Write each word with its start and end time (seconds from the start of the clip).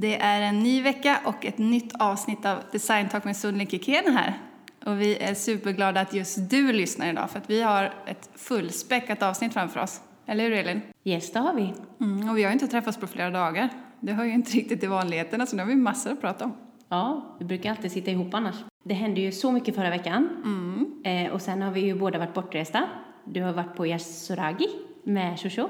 Det 0.00 0.16
är 0.16 0.40
en 0.40 0.58
ny 0.58 0.82
vecka 0.82 1.20
och 1.24 1.46
ett 1.46 1.58
nytt 1.58 1.92
avsnitt 1.98 2.46
av 2.46 2.58
Design 2.72 3.08
Talk 3.08 3.24
med 3.24 3.36
Sunny 3.36 3.66
Kikén 3.66 4.12
här. 4.12 4.38
Och 4.84 5.00
vi 5.00 5.16
är 5.18 5.34
superglada 5.34 6.00
att 6.00 6.14
just 6.14 6.50
du 6.50 6.72
lyssnar 6.72 7.08
idag 7.08 7.30
för 7.30 7.38
att 7.38 7.50
vi 7.50 7.62
har 7.62 7.94
ett 8.06 8.30
fullspäckat 8.34 9.22
avsnitt 9.22 9.52
framför 9.52 9.80
oss. 9.80 10.00
Eller 10.26 10.44
hur 10.44 10.52
Elin? 10.52 10.80
Yes, 11.04 11.32
det 11.32 11.38
har 11.38 11.54
vi. 11.54 11.74
Mm, 12.00 12.30
och 12.30 12.38
vi 12.38 12.42
har 12.42 12.50
ju 12.50 12.52
inte 12.52 12.66
träffats 12.66 12.96
på 12.96 13.06
flera 13.06 13.30
dagar. 13.30 13.68
Det 14.00 14.12
hör 14.12 14.24
ju 14.24 14.32
inte 14.32 14.50
riktigt 14.52 14.80
till 14.80 14.88
vanligheterna 14.88 15.46
så 15.46 15.56
nu 15.56 15.62
har 15.62 15.68
vi 15.68 15.76
massor 15.76 16.12
att 16.12 16.20
prata 16.20 16.44
om. 16.44 16.52
Ja, 16.88 17.36
vi 17.38 17.44
brukar 17.44 17.70
alltid 17.70 17.92
sitta 17.92 18.10
ihop 18.10 18.34
annars. 18.34 18.56
Det 18.84 18.94
hände 18.94 19.20
ju 19.20 19.32
så 19.32 19.52
mycket 19.52 19.74
förra 19.74 19.90
veckan. 19.90 20.28
Mm. 20.44 21.26
Eh, 21.26 21.32
och 21.32 21.42
sen 21.42 21.62
har 21.62 21.70
vi 21.70 21.80
ju 21.80 21.94
båda 21.94 22.18
varit 22.18 22.34
bortresta. 22.34 22.84
Du 23.24 23.42
har 23.42 23.52
varit 23.52 23.76
på 23.76 23.86
Yasuragi 23.86 24.68
med 25.04 25.40
Shosho. 25.40 25.68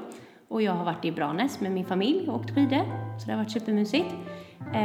Och 0.49 0.61
jag 0.61 0.73
har 0.73 0.85
varit 0.85 1.05
i 1.05 1.11
Branäs 1.11 1.61
med 1.61 1.71
min 1.71 1.85
familj 1.85 2.29
och 2.29 2.35
åkt 2.35 2.55
skidor. 2.55 2.83
Så 3.19 3.25
det 3.25 3.31
har 3.31 3.37
varit 3.37 3.51
supermysigt. 3.51 4.13
Eh, 4.59 4.81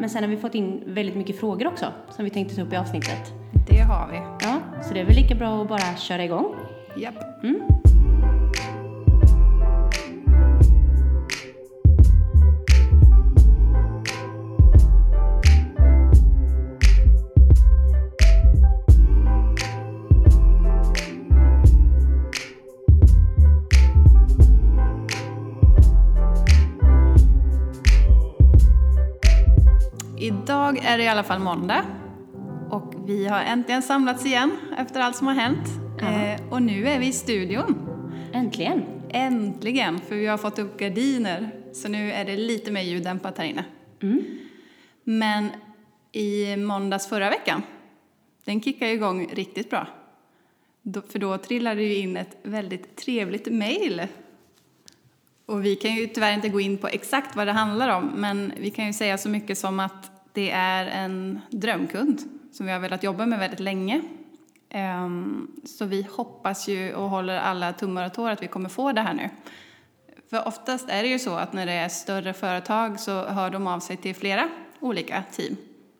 men 0.00 0.10
sen 0.10 0.22
har 0.22 0.30
vi 0.30 0.36
fått 0.36 0.54
in 0.54 0.82
väldigt 0.86 1.16
mycket 1.16 1.40
frågor 1.40 1.66
också 1.66 1.86
som 2.10 2.24
vi 2.24 2.30
tänkte 2.30 2.56
ta 2.56 2.62
upp 2.62 2.72
i 2.72 2.76
avsnittet. 2.76 3.32
Det 3.68 3.78
har 3.78 4.08
vi. 4.08 4.16
Ja, 4.16 4.82
så 4.82 4.94
det 4.94 5.00
är 5.00 5.04
väl 5.04 5.16
lika 5.16 5.34
bra 5.34 5.62
att 5.62 5.68
bara 5.68 5.96
köra 5.96 6.24
igång. 6.24 6.54
Japp. 6.96 7.44
Mm. 7.44 7.62
Idag 30.72 30.84
är 30.84 30.98
det 30.98 31.04
i 31.04 31.08
alla 31.08 31.22
fall 31.22 31.40
måndag 31.40 31.84
och 32.70 32.94
vi 33.06 33.26
har 33.26 33.40
äntligen 33.40 33.82
samlats 33.82 34.26
igen 34.26 34.56
efter 34.78 35.00
allt 35.00 35.16
som 35.16 35.26
har 35.26 35.34
hänt. 35.34 35.68
Eh, 36.00 36.52
och 36.52 36.62
nu 36.62 36.88
är 36.88 36.98
vi 36.98 37.06
i 37.06 37.12
studion. 37.12 37.88
Äntligen! 38.32 38.82
Äntligen, 39.10 40.00
för 40.00 40.14
vi 40.14 40.26
har 40.26 40.38
fått 40.38 40.58
upp 40.58 40.78
gardiner. 40.78 41.50
Så 41.72 41.88
nu 41.88 42.12
är 42.12 42.24
det 42.24 42.36
lite 42.36 42.70
mer 42.70 42.82
ljuddämpat 42.82 43.38
här 43.38 43.44
inne. 43.44 43.64
Mm. 44.02 44.24
Men 45.04 45.50
i 46.12 46.56
måndags 46.56 47.08
förra 47.08 47.30
veckan, 47.30 47.62
den 48.44 48.62
kickade 48.62 48.92
igång 48.92 49.28
riktigt 49.32 49.70
bra. 49.70 49.86
För 51.08 51.18
då 51.18 51.38
trillade 51.38 51.80
det 51.80 51.86
ju 51.86 51.96
in 51.96 52.16
ett 52.16 52.36
väldigt 52.42 52.96
trevligt 52.96 53.52
mejl. 53.52 54.02
Och 55.46 55.64
vi 55.64 55.76
kan 55.76 55.94
ju 55.94 56.06
tyvärr 56.06 56.32
inte 56.34 56.48
gå 56.48 56.60
in 56.60 56.78
på 56.78 56.88
exakt 56.88 57.36
vad 57.36 57.46
det 57.46 57.52
handlar 57.52 57.96
om, 57.96 58.10
men 58.14 58.52
vi 58.58 58.70
kan 58.70 58.86
ju 58.86 58.92
säga 58.92 59.18
så 59.18 59.28
mycket 59.28 59.58
som 59.58 59.80
att 59.80 60.11
det 60.32 60.50
är 60.50 60.86
en 60.86 61.40
drömkund 61.50 62.20
som 62.52 62.66
vi 62.66 62.72
har 62.72 62.80
velat 62.80 63.02
jobba 63.02 63.26
med 63.26 63.38
väldigt 63.38 63.60
länge. 63.60 64.02
Ehm, 64.68 65.50
så 65.64 65.84
vi 65.84 66.02
hoppas 66.02 66.68
ju 66.68 66.94
och 66.94 67.10
håller 67.10 67.38
alla 67.38 67.72
tummar 67.72 68.06
och 68.06 68.14
tår 68.14 68.30
att 68.30 68.42
vi 68.42 68.48
kommer 68.48 68.68
få 68.68 68.92
det 68.92 69.00
här 69.00 69.14
nu. 69.14 69.30
För 70.30 70.48
oftast 70.48 70.88
är 70.88 71.02
det 71.02 71.08
ju 71.08 71.18
så 71.18 71.34
att 71.34 71.52
när 71.52 71.66
det 71.66 71.72
är 71.72 71.88
större 71.88 72.32
företag 72.32 73.00
så 73.00 73.24
hör 73.24 73.50
de 73.50 73.66
av 73.66 73.80
sig 73.80 73.96
till 73.96 74.14
flera 74.14 74.48
olika 74.80 75.22
team. 75.32 75.56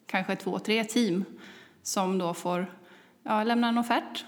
Kanske 0.06 0.36
två, 0.36 0.58
tre 0.58 0.84
team 0.84 1.24
som 1.82 2.18
då 2.18 2.34
får 2.34 2.66
ja, 3.22 3.44
lämna 3.44 3.68
en 3.68 3.78
offert 3.78 4.24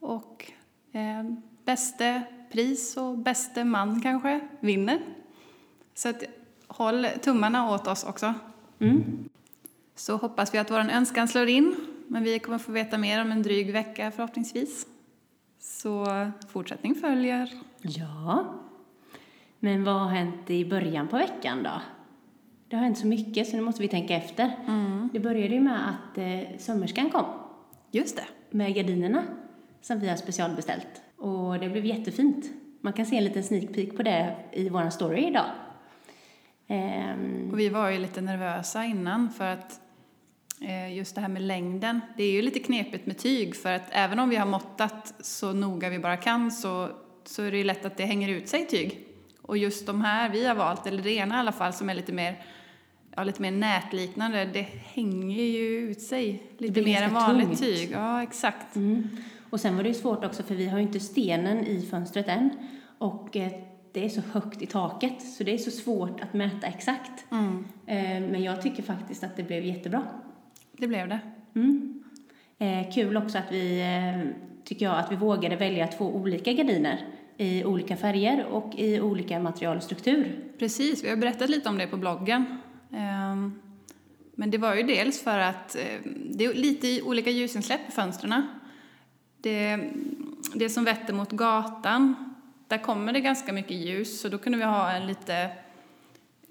och 0.00 0.52
eh, 0.92 1.24
bäste 1.64 2.22
pris 2.52 2.96
och 2.96 3.18
bäste 3.18 3.64
man 3.64 4.00
kanske 4.00 4.40
vinner. 4.60 5.00
Så 5.94 6.08
att, 6.08 6.22
håll 6.66 7.06
tummarna 7.22 7.70
åt 7.70 7.86
oss 7.86 8.04
också. 8.04 8.34
Mm. 8.78 9.28
Så 9.96 10.16
hoppas 10.16 10.54
vi 10.54 10.58
att 10.58 10.70
vår 10.70 10.78
önskan 10.78 11.28
slår 11.28 11.48
in, 11.48 11.76
men 12.08 12.22
vi 12.22 12.38
kommer 12.38 12.58
få 12.58 12.72
veta 12.72 12.98
mer 12.98 13.22
om 13.22 13.32
en 13.32 13.42
dryg 13.42 13.72
vecka 13.72 14.10
förhoppningsvis. 14.10 14.86
Så 15.58 16.06
fortsättning 16.48 16.94
följer. 16.94 17.50
Ja. 17.82 18.54
Men 19.58 19.84
vad 19.84 19.94
har 20.00 20.08
hänt 20.08 20.50
i 20.50 20.64
början 20.64 21.08
på 21.08 21.16
veckan 21.16 21.62
då? 21.62 21.82
Det 22.68 22.76
har 22.76 22.82
hänt 22.84 22.98
så 22.98 23.06
mycket 23.06 23.48
så 23.48 23.56
nu 23.56 23.62
måste 23.62 23.82
vi 23.82 23.88
tänka 23.88 24.14
efter. 24.14 24.50
Det 25.12 25.20
började 25.20 25.54
ju 25.54 25.60
med 25.60 25.88
att 25.88 26.18
eh, 26.18 26.58
sömmerskan 26.58 27.10
kom 27.10 27.24
Just 27.90 28.16
det. 28.16 28.24
med 28.50 28.74
gardinerna 28.74 29.22
som 29.82 30.00
vi 30.00 30.08
har 30.08 30.16
specialbeställt. 30.16 31.02
Och 31.16 31.58
det 31.58 31.68
blev 31.68 31.84
jättefint. 31.84 32.46
Man 32.80 32.92
kan 32.92 33.06
se 33.06 33.16
en 33.16 33.24
liten 33.24 33.44
sneak 33.44 33.74
peek 33.74 33.96
på 33.96 34.02
det 34.02 34.36
i 34.52 34.68
vår 34.68 34.90
story 34.90 35.26
idag. 35.26 35.46
Ehm, 36.66 37.48
Och 37.52 37.58
vi 37.58 37.68
var 37.68 37.90
ju 37.90 37.98
lite 37.98 38.20
nervösa 38.20 38.84
innan 38.84 39.30
för 39.30 39.44
att 39.52 39.80
just 40.94 41.14
det 41.14 41.20
här 41.20 41.28
med 41.28 41.42
längden, 41.42 42.00
det 42.16 42.24
är 42.24 42.32
ju 42.32 42.42
lite 42.42 42.58
knepigt 42.58 43.06
med 43.06 43.18
tyg 43.18 43.56
för 43.56 43.72
att 43.72 43.88
även 43.90 44.18
om 44.18 44.28
vi 44.28 44.36
har 44.36 44.46
måttat 44.46 45.14
så 45.20 45.52
noga 45.52 45.88
vi 45.88 45.98
bara 45.98 46.16
kan 46.16 46.50
så, 46.50 46.88
så 47.24 47.42
är 47.42 47.50
det 47.50 47.58
ju 47.58 47.64
lätt 47.64 47.84
att 47.84 47.96
det 47.96 48.04
hänger 48.04 48.28
ut 48.28 48.48
sig 48.48 48.66
tyg. 48.66 49.06
Och 49.42 49.58
just 49.58 49.86
de 49.86 50.00
här 50.00 50.28
vi 50.28 50.46
har 50.46 50.54
valt, 50.54 50.86
eller 50.86 51.02
det 51.02 51.10
ena 51.10 51.36
i 51.36 51.38
alla 51.38 51.52
fall 51.52 51.72
som 51.72 51.90
är 51.90 51.94
lite 51.94 52.12
mer, 52.12 52.42
ja, 53.16 53.24
lite 53.24 53.42
mer 53.42 53.50
nätliknande, 53.50 54.44
det 54.44 54.66
hänger 54.94 55.44
ju 55.44 55.78
ut 55.78 56.02
sig 56.02 56.42
lite 56.58 56.82
mer 56.82 57.02
än 57.02 57.14
vanligt 57.14 57.48
tungt. 57.48 57.60
tyg. 57.60 57.90
Ja, 57.92 58.22
exakt. 58.22 58.76
Mm. 58.76 59.16
Och 59.50 59.60
sen 59.60 59.76
var 59.76 59.82
det 59.82 59.88
ju 59.88 59.94
svårt 59.94 60.24
också 60.24 60.42
för 60.42 60.54
vi 60.54 60.68
har 60.68 60.78
ju 60.78 60.84
inte 60.84 61.00
stenen 61.00 61.66
i 61.66 61.86
fönstret 61.90 62.28
än. 62.28 62.50
Och 62.98 63.36
eh, 63.36 63.52
det 63.92 64.04
är 64.04 64.08
så 64.08 64.20
högt 64.32 64.62
i 64.62 64.66
taket 64.66 65.22
så 65.22 65.44
det 65.44 65.54
är 65.54 65.58
så 65.58 65.70
svårt 65.70 66.20
att 66.20 66.34
mäta 66.34 66.66
exakt. 66.66 67.24
Mm. 67.30 67.64
Eh, 67.86 68.30
men 68.30 68.42
jag 68.42 68.62
tycker 68.62 68.82
faktiskt 68.82 69.24
att 69.24 69.36
det 69.36 69.42
blev 69.42 69.64
jättebra. 69.64 70.02
Det 70.76 70.86
blev 70.86 71.08
det. 71.08 71.20
Mm. 71.54 72.04
Eh, 72.58 72.92
kul 72.94 73.16
också 73.16 73.38
att 73.38 73.52
vi, 73.52 73.80
eh, 73.80 74.28
tycker 74.64 74.86
jag, 74.86 74.98
att 74.98 75.12
vi 75.12 75.16
vågade 75.16 75.56
välja 75.56 75.86
två 75.86 76.04
olika 76.04 76.52
gardiner 76.52 77.06
i 77.36 77.64
olika 77.64 77.96
färger 77.96 78.44
och 78.44 78.74
i 78.76 79.00
olika 79.00 79.40
materialstruktur. 79.40 80.44
Precis, 80.58 81.04
vi 81.04 81.08
har 81.08 81.16
berättat 81.16 81.50
lite 81.50 81.68
om 81.68 81.78
det 81.78 81.86
på 81.86 81.96
bloggen. 81.96 82.44
Ehm, 82.92 83.60
Men 84.38 84.50
det 84.50 84.58
var 84.58 84.74
ju 84.74 84.82
dels 84.82 85.22
för 85.22 85.38
att 85.38 85.76
eh, 85.76 86.10
det 86.30 86.44
är 86.44 86.54
lite 86.54 87.02
olika 87.02 87.30
ljusinsläpp 87.30 87.80
i 87.88 87.92
fönstren. 87.92 88.42
Det, 89.40 89.78
det 90.54 90.68
som 90.68 90.84
vetter 90.84 91.12
mot 91.14 91.32
gatan, 91.32 92.14
där 92.68 92.78
kommer 92.78 93.12
det 93.12 93.20
ganska 93.20 93.52
mycket 93.52 93.76
ljus 93.76 94.20
så 94.20 94.28
då 94.28 94.38
kunde 94.38 94.58
vi 94.58 94.64
ha 94.64 94.90
en 94.90 95.06
lite, 95.06 95.50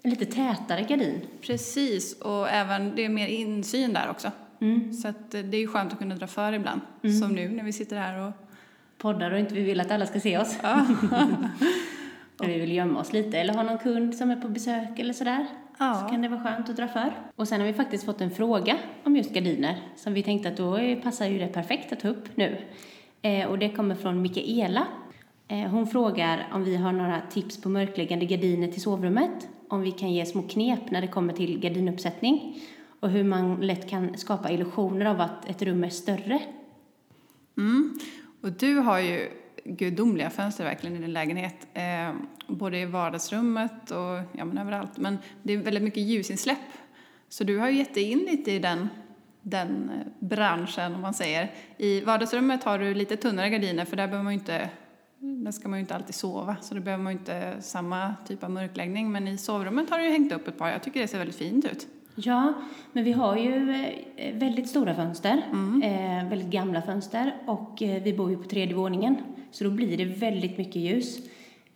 En 0.06 0.12
lite 0.12 0.26
tätare 0.26 0.82
gardin. 0.82 1.22
precis, 1.42 2.22
och 2.22 2.50
även 2.50 2.96
det 2.96 3.06
är 3.06 3.10
mer 3.10 3.28
insyn 3.28 3.94
där 3.94 4.10
också. 4.10 4.32
Mm. 4.62 4.94
Så 4.94 5.08
eh, 5.08 5.14
det 5.30 5.58
är 5.58 5.62
ju 5.62 5.68
skönt 5.68 5.94
att 5.94 6.00
kunna 6.00 6.16
dra 6.16 6.28
för 6.28 6.54
ibland, 6.54 6.82
som 7.20 7.32
nu 7.32 7.50
när 7.50 7.64
vi 7.64 7.74
sitter 7.74 7.98
här 7.98 8.28
och 8.28 8.34
Poddar 8.98 9.32
och 9.32 9.40
inte 9.40 9.54
vi 9.54 9.64
vill 9.64 9.80
att 9.80 9.92
alla 9.92 10.06
ska 10.06 10.20
se 10.20 10.38
oss. 10.38 10.58
ja. 10.64 10.86
När 12.40 12.48
vi 12.48 12.60
vill 12.60 12.72
gömma 12.72 13.00
oss 13.00 13.14
lite 13.14 13.38
eller 13.38 13.54
ha 13.54 13.64
någon 13.64 13.78
kund 13.78 14.16
som 14.16 14.32
är 14.32 14.36
på 14.36 14.48
besök 14.48 15.00
eller 15.00 15.14
sådär. 15.14 15.46
Ja. 15.80 15.94
Så 16.04 16.10
kan 16.10 16.22
det 16.22 16.28
vara 16.28 16.44
skönt 16.44 16.70
att 16.70 16.76
dra 16.76 16.88
för. 16.88 17.14
Och 17.36 17.48
sen 17.48 17.60
har 17.60 17.68
vi 17.68 17.74
faktiskt 17.74 18.06
fått 18.06 18.22
en 18.22 18.32
fråga 18.32 18.78
om 19.04 19.16
just 19.16 19.34
gardiner 19.34 19.82
som 19.96 20.14
vi 20.14 20.24
tänkte 20.24 20.50
att 20.50 20.58
då 20.58 20.96
passar 21.04 21.26
ju 21.26 21.40
det 21.40 21.48
perfekt 21.48 21.94
att 21.94 22.00
ta 22.00 22.08
upp 22.08 22.38
nu. 22.38 22.58
Eh, 23.22 23.48
och 23.48 23.60
det 23.60 23.70
kommer 23.70 23.96
från 23.96 24.22
Mikaela. 24.22 24.88
Eh, 25.48 25.70
hon 25.70 25.88
frågar 25.88 26.48
om 26.54 26.64
vi 26.64 26.76
har 26.76 26.92
några 26.92 27.22
tips 27.22 27.62
på 27.62 27.70
mörkläggande 27.70 28.26
gardiner 28.26 28.68
till 28.68 28.82
sovrummet. 28.82 29.48
Om 29.70 29.82
vi 29.82 29.92
kan 29.92 30.14
ge 30.14 30.26
små 30.26 30.42
knep 30.42 30.92
när 30.92 31.02
det 31.02 31.08
kommer 31.08 31.34
till 31.34 31.60
gardinuppsättning. 31.60 32.62
Och 33.00 33.10
hur 33.10 33.24
man 33.24 33.62
lätt 33.62 33.90
kan 33.90 34.18
skapa 34.18 34.52
illusioner 34.52 35.06
av 35.06 35.22
att 35.22 35.50
ett 35.50 35.62
rum 35.62 35.84
är 35.84 35.90
större. 35.90 36.42
Mm. 37.58 38.00
Och 38.42 38.52
du 38.52 38.76
har 38.76 39.00
ju 39.00 39.30
gudomliga 39.66 40.30
fönster 40.30 40.64
verkligen 40.64 40.96
i 40.96 41.00
din 41.00 41.14
lägenhet. 41.14 41.68
Eh, 41.74 42.16
både 42.48 42.80
i 42.80 42.86
vardagsrummet 42.86 43.92
och 43.92 44.20
ja, 44.32 44.46
men 44.46 44.58
överallt. 44.58 44.98
Men 44.98 45.18
det 45.44 45.54
är 45.54 45.58
väldigt 45.58 45.84
mycket 45.84 46.04
ljusinsläpp. 46.04 46.58
Så 47.30 47.44
du 47.44 47.58
har 47.58 47.70
ju 47.70 47.78
gett 47.78 47.94
dig 47.94 48.12
in 48.12 48.20
lite 48.20 48.52
i 48.52 48.60
den, 48.60 48.90
den 49.42 49.90
eh, 49.90 50.28
branschen 50.28 50.96
om 50.96 51.02
man 51.02 51.14
säger. 51.14 51.52
I 51.78 52.02
vardagsrummet 52.02 52.64
har 52.64 52.80
du 52.80 52.94
lite 52.94 53.18
tunnare 53.18 53.50
gardiner 53.50 53.86
för 53.86 53.98
där 53.98 54.08
behöver 54.08 54.24
man 54.24 54.34
ju 54.34 54.40
inte 54.40 54.70
där 55.20 55.52
ska 55.52 55.68
man 55.68 55.80
ju 55.80 55.82
inte 55.82 55.96
alltid 55.96 56.16
sova, 56.16 56.56
så 56.62 56.76
då 56.76 56.82
behöver 56.82 57.04
man 57.04 57.14
ju 57.14 57.20
inte 57.20 57.56
samma 57.60 58.16
typ 58.28 58.44
av 58.44 58.52
mörkläggning. 58.52 59.12
Men 59.12 59.28
i 59.28 59.38
sovrummet 59.38 59.90
har 59.90 59.98
du 59.98 60.06
ju 60.06 60.12
hängt 60.12 60.32
upp 60.32 60.48
ett 60.48 60.58
par. 60.58 60.70
Jag 60.70 60.84
tycker 60.84 61.00
det 61.02 61.08
ser 61.08 61.18
väldigt 61.18 61.36
fint 61.36 61.66
ut. 61.66 61.88
Ja, 62.16 62.54
men 62.94 63.04
vi 63.04 63.12
har 63.12 63.38
ju 63.38 63.72
eh, 64.16 64.36
väldigt 64.36 64.70
stora 64.70 64.96
fönster, 64.96 65.44
eh, 65.84 66.30
väldigt 66.30 66.48
gamla 66.48 66.82
fönster 66.82 67.36
och 67.46 67.82
eh, 67.82 68.04
vi 68.04 68.14
bor 68.14 68.30
ju 68.30 68.38
på 68.38 68.50
tredje 68.50 68.76
våningen. 68.76 69.16
Så 69.52 69.64
då 69.64 69.70
blir 69.70 69.98
det 69.98 70.06
väldigt 70.06 70.58
mycket 70.58 70.76
ljus. 70.76 71.20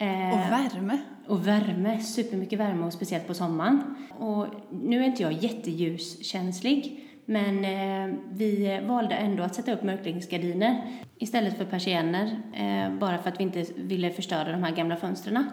Och 0.02 0.52
värme. 0.52 1.00
och 1.28 1.48
värme, 1.48 2.00
supermycket 2.00 2.60
värme 2.60 2.86
och 2.86 2.94
speciellt 2.94 3.28
på 3.28 3.34
sommaren. 3.34 3.96
Och 4.18 4.46
nu 4.72 5.00
är 5.00 5.04
inte 5.04 5.24
jag 5.24 5.34
jätteljuskänslig, 5.34 7.09
men 7.30 7.66
eh, 7.66 8.16
vi 8.32 8.80
valde 8.88 9.16
ändå 9.16 9.44
att 9.44 9.56
sätta 9.56 9.74
upp 9.74 9.84
mörkläggningsgardiner 9.84 10.82
istället 11.18 11.58
för 11.58 11.66
persienner, 11.66 12.42
eh, 12.54 12.98
bara 13.00 13.18
för 13.18 13.30
att 13.30 13.40
vi 13.40 13.44
inte 13.44 13.66
ville 13.76 14.10
förstöra 14.10 14.52
de 14.52 14.64
här 14.64 14.76
gamla 14.76 14.96
fönstren. 14.96 15.50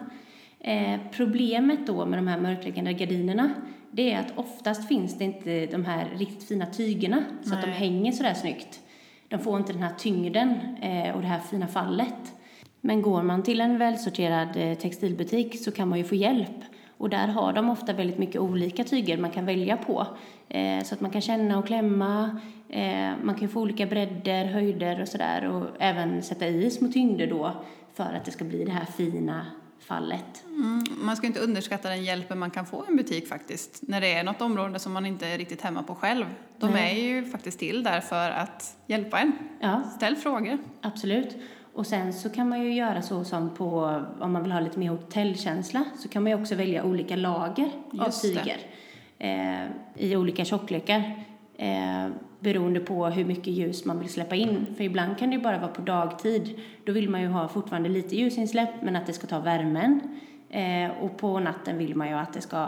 Eh, 0.59 0.99
problemet 1.11 1.87
då 1.87 2.05
med 2.05 2.19
de 2.19 2.27
här 2.27 2.39
mörkläggande 2.39 2.93
gardinerna 2.93 3.49
det 3.91 4.13
är 4.13 4.19
att 4.19 4.37
oftast 4.37 4.87
finns 4.87 5.17
det 5.17 5.23
inte 5.23 5.65
de 5.65 5.85
här 5.85 6.07
riktigt 6.15 6.47
fina 6.47 6.65
tygerna 6.65 7.23
så 7.43 7.53
att 7.53 7.61
de 7.61 7.67
Nej. 7.67 7.79
hänger 7.79 8.11
sådär 8.11 8.33
snyggt. 8.33 8.79
De 9.27 9.39
får 9.39 9.57
inte 9.57 9.73
den 9.73 9.83
här 9.83 9.95
tyngden 9.97 10.49
eh, 10.81 11.15
och 11.15 11.21
det 11.21 11.27
här 11.27 11.39
fina 11.39 11.67
fallet. 11.67 12.33
Men 12.81 13.01
går 13.01 13.23
man 13.23 13.43
till 13.43 13.61
en 13.61 13.77
välsorterad 13.77 14.49
eh, 14.55 14.77
textilbutik 14.77 15.63
så 15.63 15.71
kan 15.71 15.87
man 15.87 15.97
ju 15.97 16.03
få 16.03 16.15
hjälp. 16.15 16.57
Och 16.97 17.09
där 17.09 17.27
har 17.27 17.53
de 17.53 17.69
ofta 17.69 17.93
väldigt 17.93 18.17
mycket 18.17 18.41
olika 18.41 18.83
tyger 18.83 19.17
man 19.17 19.31
kan 19.31 19.45
välja 19.45 19.77
på. 19.77 20.07
Eh, 20.49 20.83
så 20.83 20.93
att 20.93 21.01
man 21.01 21.11
kan 21.11 21.21
känna 21.21 21.57
och 21.57 21.67
klämma. 21.67 22.39
Eh, 22.69 23.11
man 23.23 23.35
kan 23.35 23.49
få 23.49 23.61
olika 23.61 23.85
bredder, 23.85 24.45
höjder 24.45 25.01
och 25.01 25.07
sådär. 25.07 25.45
Och 25.45 25.67
även 25.79 26.23
sätta 26.23 26.47
i 26.47 26.71
små 26.71 26.87
tyngder 26.87 27.27
då 27.27 27.51
för 27.93 28.13
att 28.13 28.25
det 28.25 28.31
ska 28.31 28.45
bli 28.45 28.65
det 28.65 28.71
här 28.71 28.85
fina 28.85 29.45
fallet. 29.79 30.43
Mm, 30.45 30.83
man 31.01 31.15
ska 31.15 31.27
inte 31.27 31.39
underskatta 31.39 31.89
den 31.89 32.03
hjälpen 32.03 32.39
man 32.39 32.51
kan 32.51 32.65
få 32.65 32.85
i 32.87 32.91
en 32.91 32.97
butik 32.97 33.27
faktiskt. 33.27 33.81
När 33.81 34.01
det 34.01 34.13
är 34.13 34.23
något 34.23 34.41
område 34.41 34.79
som 34.79 34.93
man 34.93 35.05
inte 35.05 35.27
är 35.27 35.37
riktigt 35.37 35.61
hemma 35.61 35.83
på 35.83 35.95
själv. 35.95 36.25
De 36.57 36.71
Nej. 36.71 36.99
är 36.99 37.03
ju 37.03 37.25
faktiskt 37.25 37.59
till 37.59 37.83
där 37.83 38.01
för 38.01 38.31
att 38.31 38.77
hjälpa 38.87 39.19
en. 39.19 39.31
Ja, 39.59 39.83
Ställ 39.95 40.15
frågor. 40.15 40.57
Absolut. 40.81 41.37
Och 41.77 41.87
sen 41.87 42.13
så 42.13 42.29
kan 42.29 42.49
man 42.49 42.61
ju 42.61 42.73
göra 42.73 43.01
så 43.01 43.23
som 43.23 43.49
på, 43.49 44.01
om 44.19 44.33
man 44.33 44.43
vill 44.43 44.51
ha 44.51 44.59
lite 44.59 44.79
mer 44.79 44.89
hotellkänsla, 44.89 45.83
så 45.97 46.09
kan 46.09 46.23
man 46.23 46.31
ju 46.31 46.41
också 46.41 46.55
välja 46.55 46.83
olika 46.83 47.15
lager 47.15 47.69
av 47.91 48.05
Just 48.05 48.21
det. 48.21 48.27
tyger 48.27 48.57
eh, 49.17 49.67
i 49.95 50.15
olika 50.15 50.45
tjocklekar. 50.45 51.23
Eh, 51.57 52.07
beroende 52.39 52.79
på 52.79 53.05
hur 53.07 53.25
mycket 53.25 53.47
ljus 53.47 53.85
man 53.85 53.99
vill 53.99 54.09
släppa 54.09 54.35
in. 54.35 54.65
För 54.77 54.83
ibland 54.83 55.17
kan 55.17 55.29
det 55.29 55.35
ju 55.35 55.41
bara 55.41 55.57
vara 55.57 55.71
på 55.71 55.81
dagtid. 55.81 56.59
Då 56.85 56.91
vill 56.91 57.09
man 57.09 57.21
ju 57.21 57.27
ha 57.27 57.47
fortfarande 57.47 57.89
lite 57.89 58.15
ljusinsläpp 58.15 58.81
men 58.81 58.95
att 58.95 59.05
det 59.05 59.13
ska 59.13 59.27
ta 59.27 59.39
värmen. 59.39 60.19
Eh, 60.49 60.91
och 61.01 61.17
på 61.17 61.39
natten 61.39 61.77
vill 61.77 61.95
man 61.95 62.07
ju 62.07 62.13
att, 62.13 62.33
det 62.33 62.41
ska, 62.41 62.67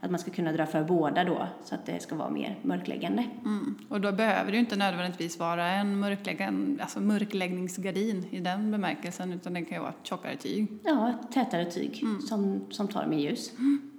att 0.00 0.10
man 0.10 0.20
ska 0.20 0.30
kunna 0.30 0.52
dra 0.52 0.66
för 0.66 0.84
båda 0.84 1.24
då 1.24 1.46
så 1.64 1.74
att 1.74 1.86
det 1.86 2.02
ska 2.02 2.14
vara 2.16 2.30
mer 2.30 2.58
mörkläggande. 2.62 3.24
Mm. 3.44 3.78
Och 3.88 4.00
då 4.00 4.12
behöver 4.12 4.50
det 4.50 4.56
ju 4.56 4.60
inte 4.60 4.76
nödvändigtvis 4.76 5.38
vara 5.38 5.70
en 5.70 5.98
mörkläggan, 5.98 6.78
alltså 6.82 7.00
mörkläggningsgardin 7.00 8.26
i 8.30 8.40
den 8.40 8.70
bemärkelsen 8.70 9.32
utan 9.32 9.54
det 9.54 9.62
kan 9.62 9.76
ju 9.76 9.80
vara 9.80 9.90
ett 9.90 10.06
tjockare 10.06 10.36
tyg. 10.36 10.68
Ja, 10.84 11.12
tätare 11.32 11.64
tyg 11.64 12.04
som, 12.28 12.64
som 12.70 12.88
tar 12.88 13.06
mer 13.06 13.18
ljus. 13.18 13.52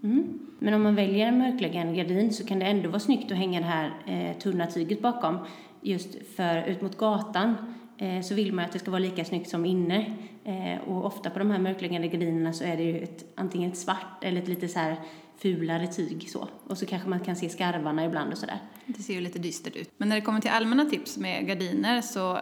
Mm. 0.04 0.40
Men 0.60 0.74
om 0.74 0.84
man 0.84 0.96
väljer 0.96 1.28
en 1.28 1.38
mörkläggande 1.38 1.94
gardin 1.94 2.34
så 2.34 2.46
kan 2.46 2.60
det 2.60 2.66
ändå 2.66 2.90
vara 2.90 3.00
snyggt 3.00 3.31
att 3.31 3.38
hänga 3.38 3.60
det 3.60 3.66
här 3.66 3.92
eh, 4.07 4.38
tunna 4.38 4.68
tyget 4.68 5.01
bakom. 5.01 5.38
Just 5.81 6.36
för 6.36 6.63
ut 6.68 6.81
mot 6.81 6.98
gatan 6.98 7.56
eh, 7.98 8.22
så 8.22 8.36
vill 8.36 8.54
man 8.54 8.66
att 8.66 8.72
det 8.72 8.80
ska 8.80 8.92
vara 8.92 9.00
lika 9.00 9.25
snyggt 9.25 9.50
som 9.50 9.66
inne. 9.66 10.13
Eh, 10.44 10.90
och 10.90 11.06
ofta 11.06 11.30
på 11.30 11.40
de 11.40 11.51
här 11.51 11.60
mörkläggande 11.60 12.07
gardinerna 12.07 12.54
så 12.54 12.63
är 12.63 12.78
det 12.78 12.84
ju 12.84 13.00
ett, 13.00 13.25
antingen 13.36 13.72
ett 13.72 13.78
svart 13.78 14.24
eller 14.24 14.42
ett 14.42 14.48
lite 14.48 14.68
så 14.68 14.80
här 14.80 14.96
fulare 15.41 15.88
tyg 15.88 16.30
så. 16.30 16.47
Och 16.68 16.77
så 16.77 16.86
kanske 16.86 17.09
man 17.09 17.19
kan 17.19 17.36
se 17.36 17.50
skarvarna 17.50 18.06
ibland 18.06 18.31
och 18.31 18.38
sådär. 18.38 18.59
Det 18.86 19.03
ser 19.03 19.13
ju 19.13 19.21
lite 19.21 19.39
dystert 19.39 19.75
ut. 19.75 19.91
Men 19.97 20.09
när 20.09 20.15
det 20.15 20.21
kommer 20.21 20.41
till 20.41 20.51
allmänna 20.51 20.86
tips 20.86 21.18
med 21.18 21.47
gardiner 21.47 22.01
så 22.01 22.39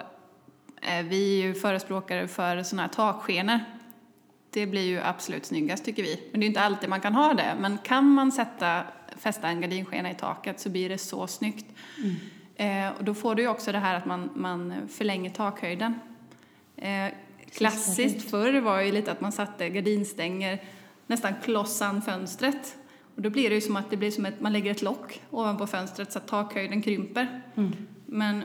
är 0.82 1.04
vi 1.04 1.42
ju 1.42 1.54
förespråkare 1.54 2.28
för 2.28 2.64
sådana 2.64 2.82
här 2.82 2.90
takskenor. 2.90 3.60
Det 4.50 4.68
blir 4.68 4.82
ju 4.82 5.00
absolut 5.00 5.46
snyggast 5.46 5.86
tycker 5.86 6.04
vi. 6.04 6.30
Men 6.32 6.40
det 6.40 6.44
är 6.44 6.48
ju 6.48 6.50
inte 6.50 6.62
alltid 6.62 6.90
man 6.90 7.02
kan 7.02 7.14
ha 7.16 7.34
det. 7.34 7.56
Men 7.60 7.78
kan 7.78 8.06
man 8.06 8.32
sätta, 8.32 8.84
fästa 9.18 9.48
en 9.48 9.62
gardinskena 9.62 10.12
i 10.12 10.16
taket 10.16 10.60
så 10.60 10.70
blir 10.70 10.90
det 10.90 10.98
så 10.98 11.28
snyggt. 11.28 11.66
Eh, 12.56 12.90
och 12.98 13.04
då 13.04 13.14
får 13.14 13.36
du 13.36 13.42
ju 13.42 13.48
också 13.48 13.72
det 13.72 13.80
här 13.80 13.96
att 13.96 14.06
man, 14.06 14.30
man 14.36 14.88
förlänger 14.88 15.30
takhöjden. 15.30 16.00
Eh, 16.76 17.08
klassiskt 17.52 18.30
förr 18.30 18.60
var 18.60 18.82
ju 18.82 18.92
lite 18.92 19.12
att 19.12 19.22
man 19.22 19.32
satte 19.32 19.70
gardinstänger 19.70 20.64
nästan 21.08 21.34
klossan 21.44 22.02
fönstret. 22.02 22.78
Och 23.18 23.24
då 23.24 23.30
blir 23.30 23.50
det 23.50 23.56
ju 23.56 23.62
som 23.62 23.76
att 23.76 23.90
det 23.90 23.98
blir 23.98 24.12
som 24.12 24.26
att 24.26 24.42
man 24.42 24.54
lägger 24.54 24.72
ett 24.72 24.82
lock 24.82 25.22
ovanpå 25.32 25.68
fönstret 25.68 26.12
så 26.12 26.20
att 26.20 26.28
takhöjden 26.28 26.82
krymper. 26.82 27.42
Men 28.06 28.44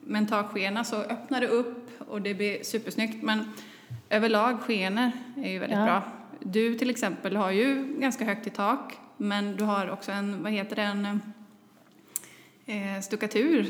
med 0.00 0.18
en 0.22 0.26
takskena 0.26 0.84
så 0.84 0.96
öppnar 0.96 1.40
det 1.40 1.46
upp 1.48 2.00
och 2.08 2.22
det 2.22 2.34
blir 2.34 2.62
supersnyggt. 2.62 3.22
Men 3.22 3.52
överlag 4.10 4.60
skenor 4.60 5.10
är 5.36 5.50
ju 5.50 5.58
väldigt 5.58 5.78
Ja. 5.78 5.84
bra. 5.84 6.02
Du 6.40 6.74
till 6.78 6.90
exempel 6.90 7.36
har 7.36 7.50
ju 7.50 7.96
ganska 7.98 8.24
högt 8.24 8.46
i 8.46 8.50
tak 8.50 8.94
men 9.16 9.56
du 9.56 9.64
har 9.64 9.90
också 9.90 10.12
en, 10.12 10.42
vad 10.42 10.52
heter 10.52 10.76
den, 10.76 11.20
eh, 12.66 13.00
stuckatur. 13.02 13.66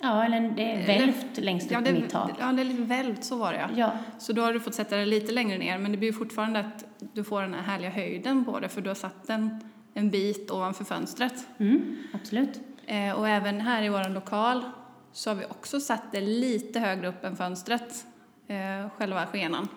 Ja, 0.00 0.24
eller 0.24 0.40
det 0.56 0.72
är 0.72 0.86
välvt 0.86 1.38
längst 1.38 1.66
upp 1.66 1.72
ja, 1.72 1.80
det, 1.80 1.92
mitt 1.92 2.10
tak. 2.10 2.30
Ja, 2.40 2.52
det 2.52 2.62
är 2.62 2.64
lite 2.64 2.82
välvt, 2.82 3.24
så 3.24 3.36
var 3.36 3.52
det 3.52 3.58
ja. 3.58 3.68
Ja, 3.76 3.92
Så 4.18 4.32
då 4.32 4.42
har 4.42 4.52
du 4.52 4.60
fått 4.60 4.74
sätta 4.74 4.96
det 4.96 5.06
lite 5.06 5.32
längre 5.32 5.58
ner, 5.58 5.78
men 5.78 5.92
det 5.92 5.98
blir 5.98 6.12
fortfarande 6.12 6.60
att 6.60 6.84
du 7.12 7.24
får 7.24 7.42
den 7.42 7.54
här 7.54 7.62
härliga 7.62 7.90
höjden 7.90 8.44
på 8.44 8.60
det, 8.60 8.68
för 8.68 8.80
du 8.80 8.90
har 8.90 8.94
satt 8.94 9.26
den 9.26 9.60
en 9.94 10.10
bit 10.10 10.50
ovanför 10.50 10.84
fönstret. 10.84 11.46
mm, 11.58 11.96
absolut. 12.12 12.60
Eh, 12.86 13.12
och 13.12 13.28
även 13.28 13.60
här 13.60 13.82
i 13.82 13.88
vår 13.88 14.08
lokal 14.08 14.64
så 15.12 15.30
har 15.30 15.34
vi 15.34 15.44
också 15.44 15.80
satt 15.80 16.12
det 16.12 16.20
lite 16.20 16.80
högre 16.80 17.08
upp 17.08 17.24
än 17.24 17.36
fönstret, 17.36 18.06
eh, 18.46 18.90
själva 18.96 19.26
skenan. 19.26 19.68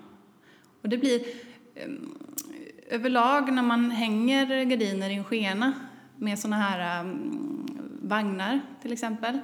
Och 0.82 0.90
det 0.90 0.98
blir 0.98 1.20
eh, 1.76 1.88
överlag 2.90 3.54
när 3.54 3.64
man 3.64 3.92
hänger 3.92 4.64
gardiner 4.64 5.10
i 5.10 5.14
en 5.14 5.24
skena 5.24 5.74
med 6.18 6.40
såna 6.40 6.56
här 6.56 7.00
eh, 7.00 7.12
vagnar 8.02 8.60
till 8.82 8.94
exempel 8.94 9.40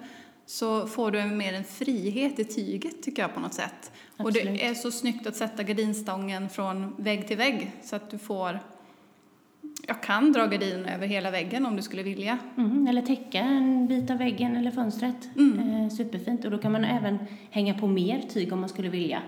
så 0.47 0.87
får 0.87 1.11
du 1.11 1.23
mer 1.23 1.53
en 1.53 1.63
frihet 1.63 2.39
i 2.39 2.43
tyget 2.43 3.03
tycker 3.03 3.21
jag 3.21 3.33
på 3.33 3.39
något 3.39 3.53
sätt. 3.53 3.91
Och 4.17 4.27
Absolut. 4.27 4.59
det 4.59 4.65
är 4.65 4.73
så 4.73 4.91
snyggt 4.91 5.27
att 5.27 5.35
sätta 5.35 5.63
gardinstången 5.63 6.49
från 6.49 6.95
vägg 6.97 7.27
till 7.27 7.37
vägg 7.37 7.71
så 7.83 7.95
att 7.95 8.11
du 8.11 8.17
får 8.17 8.59
jag 9.87 10.03
kan 10.03 10.31
dra 10.31 10.45
gardinen 10.45 10.85
över 10.85 11.07
hela 11.07 11.31
väggen 11.31 11.65
om 11.65 11.75
du 11.75 11.81
skulle 11.81 12.03
vilja. 12.03 12.37
Mm, 12.57 12.87
eller 12.87 13.01
täcka 13.01 13.39
en 13.39 13.87
bit 13.87 14.09
av 14.09 14.17
väggen 14.17 14.55
eller 14.55 14.71
fönstret. 14.71 15.29
Eh, 15.37 15.89
superfint. 15.89 16.45
Och 16.45 16.51
då 16.51 16.57
kan 16.57 16.71
man 16.71 16.85
även 16.85 17.17
hänga 17.49 17.73
på 17.73 17.87
mer 17.87 18.21
tyg 18.21 18.53
om 18.53 18.59
man 18.59 18.69
skulle 18.69 18.89
vilja. 18.89 19.21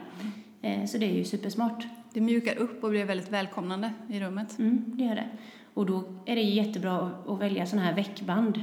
Eh, 0.62 0.86
så 0.86 0.98
det 0.98 1.06
är 1.06 1.14
ju 1.14 1.24
supersmart. 1.24 1.88
Det 2.14 2.22
mjukar 2.22 2.58
upp 2.58 2.84
och 2.84 2.90
blir 2.90 3.06
väldigt 3.06 3.32
välkomnande 3.32 3.94
i 4.10 4.20
rummet. 4.20 4.60
Mm, 4.60 4.84
det 4.88 5.04
gör 5.04 5.16
det. 5.16 5.30
Och 5.74 5.86
då 5.86 6.04
är 6.26 6.36
det 6.36 6.42
jättebra 6.42 6.98
att, 6.98 7.30
att 7.30 7.40
välja 7.40 7.66
sådana 7.66 7.88
här 7.88 7.96
veckband. 7.96 8.60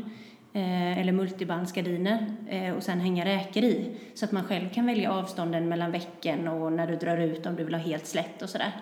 Eh, 0.56 0.98
eller 0.98 1.12
multibandsgardiner. 1.12 2.26
Eh, 2.48 2.72
och 2.72 2.82
sen 2.82 3.00
hänga 3.00 3.24
räkor 3.24 3.62
i. 3.62 3.96
Så 4.14 4.24
att 4.24 4.32
man 4.32 4.44
själv 4.44 4.68
kan 4.68 4.86
välja 4.86 5.12
avstånden 5.12 5.68
mellan 5.68 5.92
vecken 5.92 6.48
och 6.48 6.72
när 6.72 6.86
du 6.86 6.96
drar 6.96 7.18
ut 7.18 7.46
om 7.46 7.56
du 7.56 7.64
vill 7.64 7.74
ha 7.74 7.80
helt 7.80 8.06
slätt 8.06 8.42
och 8.42 8.50
sådär. 8.50 8.72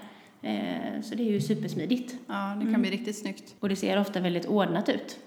Eh, 0.43 1.01
så 1.03 1.15
det 1.15 1.23
är 1.23 1.33
ju 1.33 1.41
supersmidigt. 1.41 2.15
Ja, 2.27 2.57
det 2.61 2.73
kan 2.73 2.81
bli 2.81 2.91
riktigt 2.91 3.19
snyggt. 3.19 3.55
Och 3.61 3.69
det 3.69 3.77
ser 3.77 4.01
ofta 4.01 4.21
väldigt 4.21 4.47
ordnat 4.47 4.89
ut. 4.89 5.19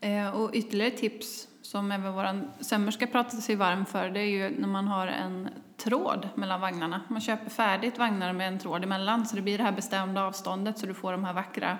Eh, 0.00 0.40
och 0.40 0.50
ytterligare 0.54 0.90
tips 0.90 1.48
som 1.62 1.92
även 1.92 2.12
vår 2.12 2.50
sömmerska 2.64 3.06
pratade 3.06 3.42
sig 3.42 3.56
varm 3.56 3.86
för 3.86 4.10
det 4.10 4.20
är 4.20 4.30
ju 4.30 4.60
när 4.60 4.68
man 4.68 4.88
har 4.88 5.06
en 5.06 5.48
tråd 5.76 6.28
mellan 6.34 6.60
vagnarna. 6.60 7.00
Man 7.08 7.20
köper 7.20 7.50
färdigt 7.50 7.98
vagnar 7.98 8.32
med 8.32 8.48
en 8.48 8.58
tråd 8.58 8.84
emellan 8.84 9.26
så 9.26 9.36
det 9.36 9.42
blir 9.42 9.58
det 9.58 9.64
här 9.64 9.72
bestämda 9.72 10.22
avståndet 10.22 10.78
så 10.78 10.86
du 10.86 10.94
får 10.94 11.12
de 11.12 11.24
här 11.24 11.32
vackra 11.32 11.78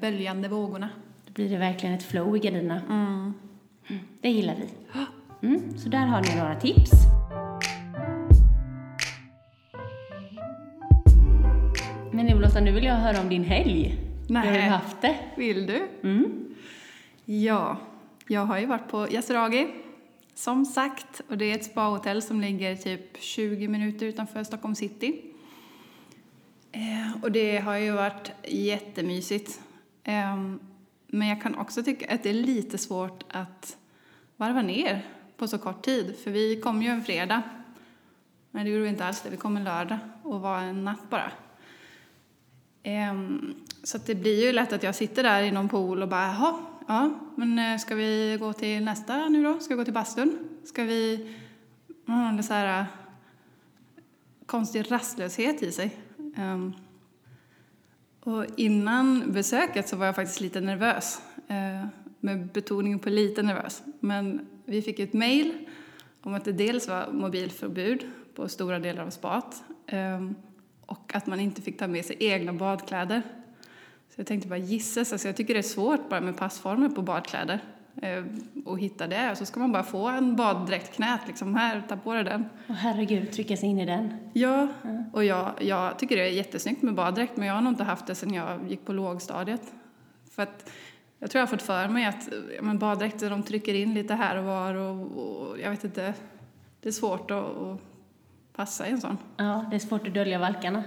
böljande 0.00 0.48
vågorna. 0.48 0.88
Blir 1.40 1.48
det 1.50 1.58
verkligen 1.58 1.94
ett 1.94 2.02
flow 2.02 2.36
i 2.36 2.40
gardinerna. 2.40 2.82
Mm, 2.88 3.32
Det 4.20 4.30
gillar 4.30 4.54
vi. 4.54 4.68
Mm, 5.48 5.78
så 5.78 5.88
där 5.88 6.06
har 6.06 6.22
ni 6.22 6.36
några 6.36 6.60
tips. 6.60 6.90
Men 12.12 12.26
nu 12.26 12.34
Lotta, 12.40 12.60
nu 12.60 12.72
vill 12.72 12.84
jag 12.84 12.94
höra 12.94 13.20
om 13.20 13.28
din 13.28 13.44
helg. 13.44 13.98
Nej. 14.28 14.46
Hur 14.48 14.52
har 14.54 14.64
du 14.64 14.70
haft 14.72 15.00
det? 15.00 15.16
Vill 15.36 15.66
du? 15.66 15.88
Mm. 16.02 16.54
Ja, 17.24 17.76
jag 18.26 18.46
har 18.46 18.58
ju 18.58 18.66
varit 18.66 18.88
på 18.88 19.08
Yasuragi 19.10 19.68
som 20.34 20.64
sagt 20.64 21.20
och 21.28 21.38
det 21.38 21.44
är 21.44 21.54
ett 21.54 21.64
spahotell 21.64 22.22
som 22.22 22.40
ligger 22.40 22.76
typ 22.76 23.22
20 23.22 23.68
minuter 23.68 24.06
utanför 24.06 24.44
Stockholm 24.44 24.74
city. 24.74 25.20
Eh, 26.72 27.22
och 27.22 27.32
det 27.32 27.58
har 27.58 27.76
ju 27.76 27.92
varit 27.92 28.32
jättemysigt. 28.44 29.60
Eh, 30.04 30.36
men 31.12 31.28
jag 31.28 31.42
kan 31.42 31.54
också 31.54 31.82
tycka 31.82 32.14
att 32.14 32.22
det 32.22 32.30
är 32.30 32.34
lite 32.34 32.78
svårt 32.78 33.24
att 33.28 33.76
varva 34.36 34.62
ner 34.62 35.06
på 35.36 35.48
så 35.48 35.58
kort 35.58 35.84
tid. 35.84 36.16
För 36.24 36.30
vi 36.30 36.60
kom 36.60 36.82
ju 36.82 36.88
en 36.88 37.04
fredag. 37.04 37.42
Nej, 38.50 38.64
det 38.64 38.70
gjorde 38.70 38.82
vi 38.82 38.88
inte 38.88 39.04
alls 39.04 39.20
det. 39.20 39.30
Vi 39.30 39.36
kom 39.36 39.56
en 39.56 39.64
lördag 39.64 39.98
och 40.22 40.40
var 40.40 40.58
en 40.58 40.84
natt 40.84 41.10
bara. 41.10 41.32
Ehm, 42.82 43.54
så 43.82 43.96
att 43.96 44.06
det 44.06 44.14
blir 44.14 44.46
ju 44.46 44.52
lätt 44.52 44.72
att 44.72 44.82
jag 44.82 44.94
sitter 44.94 45.22
där 45.22 45.42
i 45.42 45.50
någon 45.50 45.68
pool 45.68 46.02
och 46.02 46.08
bara, 46.08 46.26
jaha, 46.26 46.54
ja, 46.88 47.10
men 47.36 47.58
eh, 47.58 47.78
ska 47.78 47.94
vi 47.94 48.36
gå 48.40 48.52
till 48.52 48.84
nästa 48.84 49.28
nu 49.28 49.42
då? 49.42 49.58
Ska 49.58 49.74
vi 49.74 49.78
gå 49.78 49.84
till 49.84 49.94
bastun? 49.94 50.38
Ska 50.64 50.84
vi... 50.84 51.34
Man 52.04 52.18
har 52.18 52.28
en 52.28 52.42
så 52.42 52.54
här 52.54 52.80
eh, 52.80 52.86
konstig 54.46 54.92
rastlöshet 54.92 55.62
i 55.62 55.72
sig. 55.72 55.96
Ehm, 56.36 56.74
och 58.30 58.46
innan 58.56 59.32
besöket 59.32 59.88
så 59.88 59.96
var 59.96 60.06
jag 60.06 60.14
faktiskt 60.14 60.40
lite 60.40 60.60
nervös. 60.60 61.20
Eh, 61.48 61.86
med 62.20 62.46
betoningen 62.46 62.98
på 62.98 63.10
lite 63.10 63.42
nervös. 63.42 63.82
Men 64.00 64.46
vi 64.64 64.82
fick 64.82 64.98
ett 64.98 65.12
mejl 65.12 65.68
om 66.22 66.34
att 66.34 66.44
det 66.44 66.52
dels 66.52 66.88
var 66.88 67.12
mobilförbud 67.12 68.04
på 68.34 68.48
stora 68.48 68.78
delar 68.78 69.04
av 69.04 69.10
spat. 69.10 69.62
Ehm, 69.86 70.34
och 70.86 71.14
att 71.14 71.26
man 71.26 71.40
inte 71.40 71.62
fick 71.62 71.78
ta 71.78 71.88
med 71.88 72.04
sig 72.04 72.16
egna 72.20 72.52
badkläder. 72.52 73.22
Så 74.08 74.20
jag 74.20 74.26
tänkte 74.26 74.48
bara 74.48 74.58
gisses, 74.58 75.12
alltså 75.12 75.28
jag 75.28 75.36
tycker 75.36 75.54
det 75.54 75.60
är 75.60 75.62
svårt 75.62 76.08
bara 76.08 76.20
med 76.20 76.36
passformer 76.36 76.88
på 76.88 77.02
badkläder 77.02 77.60
och 78.64 78.78
hitta 78.78 79.06
det. 79.06 79.30
Och 79.30 79.38
så 79.38 79.46
ska 79.46 79.60
man 79.60 79.72
bara 79.72 79.82
få 79.82 80.08
en 80.08 80.36
baddräkt 80.36 80.94
knät 80.94 81.20
liksom, 81.26 81.54
här, 81.54 81.82
ta 81.88 81.96
på 81.96 82.14
dig 82.14 82.24
den. 82.24 82.44
Och 82.66 82.74
herregud, 82.74 83.32
trycka 83.32 83.56
sig 83.56 83.68
in 83.68 83.78
i 83.78 83.86
den. 83.86 84.14
Ja, 84.32 84.68
och 85.12 85.24
jag, 85.24 85.52
jag 85.60 85.98
tycker 85.98 86.16
det 86.16 86.22
är 86.22 86.32
jättesnyggt 86.32 86.82
med 86.82 86.94
baddräkt 86.94 87.36
men 87.36 87.46
jag 87.46 87.54
har 87.54 87.60
nog 87.60 87.72
inte 87.72 87.84
haft 87.84 88.06
det 88.06 88.14
sedan 88.14 88.34
jag 88.34 88.70
gick 88.70 88.84
på 88.84 88.92
lågstadiet. 88.92 89.72
För 90.30 90.42
att 90.42 90.70
jag 91.18 91.30
tror 91.30 91.40
jag 91.40 91.46
har 91.46 91.50
fått 91.50 91.62
för 91.62 91.88
mig 91.88 92.04
att 92.04 92.28
ja, 92.56 92.62
men 92.62 92.78
baddräkter 92.78 93.30
de 93.30 93.42
trycker 93.42 93.74
in 93.74 93.94
lite 93.94 94.14
här 94.14 94.36
och 94.36 94.44
var 94.44 94.74
och, 94.74 95.00
och 95.00 95.60
jag 95.60 95.70
vet 95.70 95.84
inte, 95.84 96.14
det 96.80 96.88
är 96.88 96.92
svårt 96.92 97.30
att, 97.30 97.56
att 97.56 97.80
passa 98.54 98.88
i 98.88 98.90
en 98.90 99.00
sån. 99.00 99.18
Ja, 99.36 99.64
det 99.70 99.76
är 99.76 99.80
svårt 99.80 100.08
att 100.08 100.14
dölja 100.14 100.38
valkarna. 100.38 100.84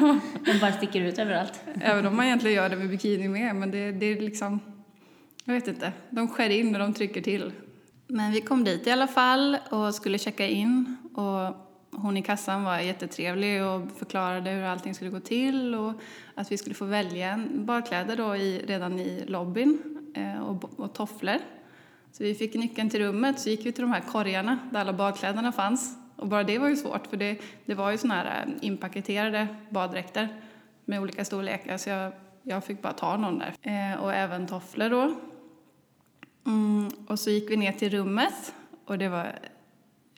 De 0.44 0.58
bara 0.60 0.72
sticker 0.72 1.00
ut 1.00 1.18
överallt. 1.18 1.60
Även 1.80 2.06
om 2.06 2.16
man 2.16 2.26
egentligen 2.26 2.56
gör 2.56 2.68
det 2.68 2.76
med 2.76 2.88
bikini 2.88 3.28
med, 3.28 3.56
men 3.56 3.70
det, 3.70 3.92
det 3.92 4.06
är 4.06 4.20
liksom, 4.20 4.60
jag 5.44 5.54
vet 5.54 5.68
inte, 5.68 5.92
de 6.10 6.28
skär 6.28 6.50
in 6.50 6.74
och 6.74 6.80
de 6.80 6.94
trycker 6.94 7.20
till. 7.20 7.52
Men 8.06 8.32
vi 8.32 8.40
kom 8.40 8.64
dit 8.64 8.86
i 8.86 8.90
alla 8.90 9.06
fall 9.06 9.56
och 9.70 9.94
skulle 9.94 10.18
checka 10.18 10.46
in 10.46 10.96
och 11.14 11.56
hon 11.90 12.16
i 12.16 12.22
kassan 12.22 12.64
var 12.64 12.78
jättetrevlig 12.78 13.64
och 13.64 13.82
förklarade 13.96 14.50
hur 14.50 14.62
allting 14.62 14.94
skulle 14.94 15.10
gå 15.10 15.20
till 15.20 15.74
och 15.74 15.92
att 16.34 16.52
vi 16.52 16.58
skulle 16.58 16.74
få 16.74 16.84
välja 16.84 17.44
badkläder 17.54 18.16
då 18.16 18.36
i, 18.36 18.64
redan 18.66 18.98
i 18.98 19.24
lobbyn 19.26 19.78
eh, 20.14 20.42
och, 20.42 20.80
och 20.80 20.92
tofflor. 20.92 21.38
Så 22.12 22.24
vi 22.24 22.34
fick 22.34 22.54
nyckeln 22.54 22.90
till 22.90 23.00
rummet 23.00 23.40
så 23.40 23.50
gick 23.50 23.66
vi 23.66 23.72
till 23.72 23.82
de 23.82 23.92
här 23.92 24.00
korgarna 24.00 24.58
där 24.72 24.80
alla 24.80 24.92
badkläderna 24.92 25.52
fanns. 25.52 25.96
Och 26.16 26.28
bara 26.28 26.44
det 26.44 26.58
var 26.58 26.68
ju 26.68 26.76
svårt 26.76 27.06
för 27.06 27.16
det, 27.16 27.40
det 27.64 27.74
var 27.74 27.90
ju 27.90 27.98
såna 27.98 28.14
här 28.14 28.44
eh, 28.46 28.66
inpaketerade 28.66 29.46
baddräkter 29.70 30.28
med 30.84 31.00
olika 31.00 31.24
storlekar 31.24 31.76
så 31.76 31.90
jag, 31.90 32.12
jag 32.42 32.64
fick 32.64 32.82
bara 32.82 32.92
ta 32.92 33.16
någon 33.16 33.38
där. 33.38 33.54
Eh, 33.62 34.02
och 34.02 34.14
även 34.14 34.46
tofflor 34.46 34.90
då. 34.90 35.14
Mm, 36.46 36.90
och 37.06 37.18
så 37.18 37.30
gick 37.30 37.50
vi 37.50 37.56
ner 37.56 37.72
till 37.72 37.90
rummet 37.90 38.54
och 38.84 38.98
det 38.98 39.08
var 39.08 39.38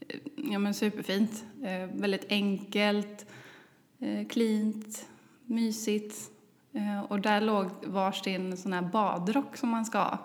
eh, 0.09 0.19
ja, 0.37 0.59
men 0.59 0.75
superfint. 0.75 1.45
Eh, 1.63 1.87
väldigt 1.93 2.27
enkelt, 2.29 3.27
eh, 3.99 4.27
cleant, 4.27 5.07
mysigt. 5.45 6.31
Eh, 6.73 7.01
och 7.01 7.21
där 7.21 7.41
låg 7.41 7.67
varsin 7.87 8.57
sån 8.57 8.73
här 8.73 8.83
badrock 8.83 9.57
som 9.57 9.69
man 9.69 9.85
ska 9.85 9.99
ha. 9.99 10.19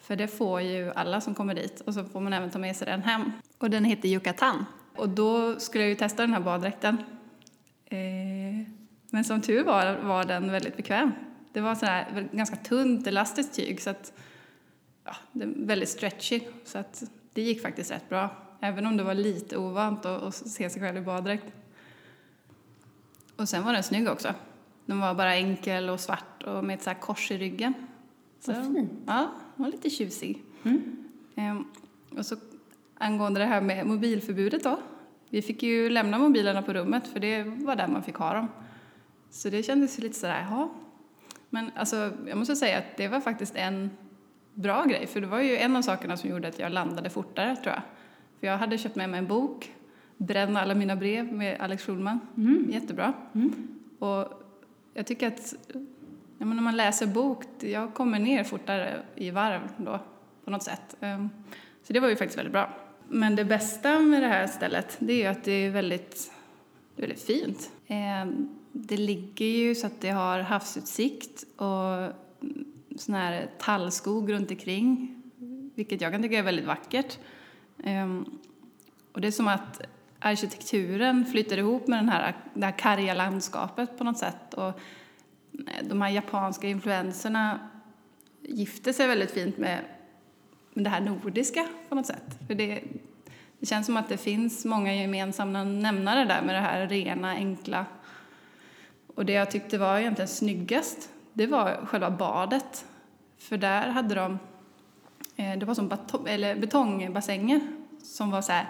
För 0.00 0.16
det 0.16 0.28
får 0.28 0.60
ju 0.60 0.92
alla 0.92 1.20
som 1.20 1.34
kommer 1.34 1.54
dit 1.54 1.80
och 1.80 1.94
så 1.94 2.04
får 2.04 2.20
man 2.20 2.32
även 2.32 2.50
ta 2.50 2.58
med 2.58 2.76
sig 2.76 2.86
den 2.86 3.02
hem. 3.02 3.32
Och 3.58 3.70
den 3.70 3.84
heter 3.84 4.08
Yucatan. 4.08 4.64
Och 4.96 5.08
då 5.08 5.60
skulle 5.60 5.84
jag 5.84 5.88
ju 5.88 5.96
testa 5.96 6.22
den 6.22 6.32
här 6.32 6.40
baddräkten. 6.40 6.96
Eh, 7.86 8.68
men 9.10 9.24
som 9.24 9.40
tur 9.40 9.64
var 9.64 9.96
var 9.96 10.24
den 10.24 10.50
väldigt 10.50 10.76
bekväm. 10.76 11.12
Det 11.52 11.60
var 11.60 11.74
så 11.74 11.86
här 11.86 12.28
ganska 12.32 12.56
tunt 12.56 13.06
elastiskt 13.06 13.54
tyg 13.54 13.80
så 13.80 13.90
att 13.90 14.12
ja, 15.08 15.16
väldigt 15.56 15.88
stretchy 15.88 16.40
så 16.64 16.78
att 16.78 17.02
det 17.32 17.42
gick 17.42 17.62
faktiskt 17.62 17.90
rätt 17.90 18.08
bra. 18.08 18.30
Även 18.60 18.86
om 18.86 18.96
det 18.96 19.02
var 19.02 19.14
lite 19.14 19.56
ovant 19.56 20.06
att, 20.06 20.22
att 20.22 20.34
se 20.34 20.70
sig 20.70 20.82
själv 20.82 20.96
i 20.96 21.00
baddräkt. 21.00 21.44
Och 23.36 23.48
sen 23.48 23.64
var 23.64 23.72
den 23.72 23.82
snygg 23.82 24.08
också. 24.08 24.34
Den 24.86 25.00
var 25.00 25.14
bara 25.14 25.34
enkel 25.34 25.90
och 25.90 26.00
svart 26.00 26.42
och 26.42 26.64
med 26.64 26.74
ett 26.74 26.82
så 26.82 26.94
kors 26.94 27.30
i 27.30 27.38
ryggen. 27.38 27.74
Så, 28.40 28.52
Vad 28.52 28.74
fint. 28.74 28.92
Ja, 29.06 29.30
den 29.56 29.64
var 29.64 29.72
lite 29.72 29.90
tjusig. 29.90 30.42
Mm. 30.62 31.08
Ehm, 31.34 31.64
och 32.16 32.26
så 32.26 32.36
angående 32.98 33.40
det 33.40 33.46
här 33.46 33.60
med 33.60 33.86
mobilförbudet 33.86 34.64
då. 34.64 34.80
Vi 35.30 35.42
fick 35.42 35.62
ju 35.62 35.90
lämna 35.90 36.18
mobilerna 36.18 36.62
på 36.62 36.72
rummet 36.72 37.06
för 37.06 37.20
det 37.20 37.42
var 37.42 37.76
där 37.76 37.88
man 37.88 38.02
fick 38.02 38.14
ha 38.14 38.34
dem. 38.34 38.48
Så 39.30 39.50
det 39.50 39.62
kändes 39.62 39.98
lite 39.98 40.18
sådär, 40.18 40.40
jaha. 40.40 40.68
Men 41.50 41.70
alltså, 41.76 42.12
jag 42.26 42.38
måste 42.38 42.56
säga 42.56 42.78
att 42.78 42.96
det 42.96 43.08
var 43.08 43.20
faktiskt 43.20 43.56
en 43.56 43.90
bra 44.58 44.84
grej 44.84 45.06
för 45.06 45.20
det 45.20 45.26
var 45.26 45.40
ju 45.40 45.56
en 45.56 45.76
av 45.76 45.82
sakerna 45.82 46.16
som 46.16 46.30
gjorde 46.30 46.48
att 46.48 46.58
jag 46.58 46.72
landade 46.72 47.10
fortare 47.10 47.56
tror 47.56 47.74
jag. 47.74 47.82
För 48.40 48.46
jag 48.46 48.58
hade 48.58 48.78
köpt 48.78 48.96
med 48.96 49.10
mig 49.10 49.18
en 49.18 49.26
bok, 49.26 49.74
Bränna 50.16 50.60
alla 50.60 50.74
mina 50.74 50.96
brev 50.96 51.32
med 51.32 51.60
Alex 51.60 51.82
Schulman. 51.82 52.20
Mm. 52.36 52.70
Jättebra. 52.70 53.12
Mm. 53.34 53.68
Och 53.98 54.42
jag 54.94 55.06
tycker 55.06 55.26
att 55.26 55.54
ja, 56.38 56.46
när 56.46 56.62
man 56.62 56.76
läser 56.76 57.06
bok, 57.06 57.44
jag 57.60 57.94
kommer 57.94 58.18
ner 58.18 58.44
fortare 58.44 59.02
i 59.14 59.30
varv 59.30 59.60
då 59.76 60.00
på 60.44 60.50
något 60.50 60.62
sätt. 60.62 60.96
Ehm, 61.00 61.30
Så 61.82 61.92
det 61.92 62.00
var 62.00 62.08
ju 62.08 62.16
faktiskt 62.16 62.38
väldigt 62.38 62.52
bra. 62.52 62.70
Men 63.08 63.36
det 63.36 63.44
bästa 63.44 63.98
med 64.00 64.22
det 64.22 64.28
här 64.28 64.46
stället, 64.46 64.96
det 64.98 65.22
är 65.22 65.30
att 65.30 65.44
det 65.44 65.52
är 65.52 65.70
väldigt, 65.70 66.32
det 66.96 67.02
är 67.02 67.06
väldigt 67.06 67.24
fint. 67.24 67.70
Ehm, 67.86 68.48
Det 68.72 68.96
ligger 68.96 69.46
ju 69.46 69.74
så 69.74 69.86
att 69.86 70.00
det 70.00 70.10
har 70.10 70.40
havsutsikt 70.40 71.44
och 71.56 72.12
sån 73.00 73.14
här 73.14 73.50
tallskog 73.58 74.32
runt 74.32 74.50
omkring, 74.50 75.22
vilket 75.74 76.00
jag 76.00 76.12
kan 76.12 76.22
tycka 76.22 76.38
är 76.38 76.42
väldigt 76.42 76.66
vackert. 76.66 77.18
Ehm, 77.84 78.24
och 79.12 79.20
det 79.20 79.28
är 79.28 79.32
som 79.32 79.48
att 79.48 79.80
arkitekturen 80.18 81.26
flyter 81.26 81.58
ihop 81.58 81.86
med 81.86 81.98
den 81.98 82.08
här, 82.08 82.36
det 82.54 82.64
här 82.64 82.78
karga 82.78 83.14
landskapet 83.14 83.98
på 83.98 84.04
något 84.04 84.18
sätt. 84.18 84.54
Och 84.54 84.68
eh, 84.68 84.74
de 85.88 86.02
här 86.02 86.10
japanska 86.10 86.68
influenserna 86.68 87.58
gifter 88.42 88.92
sig 88.92 89.06
väldigt 89.06 89.30
fint 89.30 89.58
med, 89.58 89.84
med 90.74 90.84
det 90.84 90.90
här 90.90 91.00
nordiska 91.00 91.66
på 91.88 91.94
något 91.94 92.06
sätt. 92.06 92.38
För 92.46 92.54
det, 92.54 92.82
det 93.58 93.66
känns 93.66 93.86
som 93.86 93.96
att 93.96 94.08
det 94.08 94.16
finns 94.16 94.64
många 94.64 94.94
gemensamma 94.94 95.64
nämnare 95.64 96.24
där 96.24 96.42
med 96.42 96.54
det 96.54 96.60
här 96.60 96.88
rena, 96.88 97.30
enkla. 97.30 97.86
Och 99.14 99.26
det 99.26 99.32
jag 99.32 99.50
tyckte 99.50 99.78
var 99.78 99.98
egentligen 99.98 100.28
snyggast, 100.28 101.10
det 101.32 101.46
var 101.46 101.86
själva 101.86 102.10
badet. 102.10 102.84
För 103.38 103.56
där 103.56 103.88
hade 103.88 104.14
de, 104.14 104.38
eh, 105.36 105.58
det 105.58 105.66
var 105.66 105.74
som 105.74 105.88
bato- 105.88 106.28
eller 106.28 106.56
betongbassänger 106.56 107.60
som 108.02 108.30
var 108.30 108.42
så 108.42 108.52
här 108.52 108.66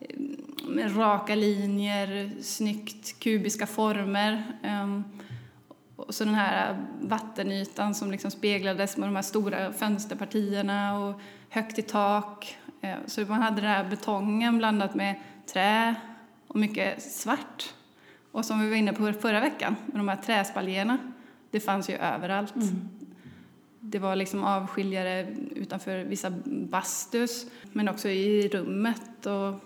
eh, 0.00 0.96
raka 0.98 1.34
linjer, 1.34 2.30
snyggt 2.42 3.20
kubiska 3.20 3.66
former. 3.66 4.58
Ehm, 4.62 5.04
och 5.96 6.14
så 6.14 6.24
den 6.24 6.34
här 6.34 6.86
vattenytan 7.00 7.94
som 7.94 8.10
liksom 8.10 8.30
speglades 8.30 8.96
med 8.96 9.08
de 9.08 9.16
här 9.16 9.22
stora 9.22 9.72
fönsterpartierna 9.72 10.98
och 10.98 11.20
högt 11.48 11.78
i 11.78 11.82
tak. 11.82 12.58
Ehm, 12.80 13.00
så 13.06 13.20
man 13.20 13.42
hade 13.42 13.60
den 13.60 13.70
här 13.70 13.84
betongen 13.84 14.58
blandat 14.58 14.94
med 14.94 15.14
trä 15.52 15.94
och 16.46 16.56
mycket 16.56 17.02
svart. 17.02 17.74
Och 18.32 18.44
som 18.44 18.60
vi 18.60 18.68
var 18.68 18.76
inne 18.76 18.92
på 18.92 19.12
förra 19.12 19.40
veckan, 19.40 19.76
med 19.86 19.96
de 19.96 20.08
här 20.08 20.16
träspaljerna, 20.16 20.98
det 21.50 21.60
fanns 21.60 21.90
ju 21.90 21.94
överallt. 21.94 22.56
Mm. 22.56 22.88
Det 23.80 23.98
var 23.98 24.16
liksom 24.16 24.44
avskiljare 24.44 25.26
utanför 25.56 26.04
vissa 26.04 26.30
bastus, 26.46 27.46
men 27.72 27.88
också 27.88 28.08
i 28.08 28.48
rummet 28.48 29.26
och 29.26 29.60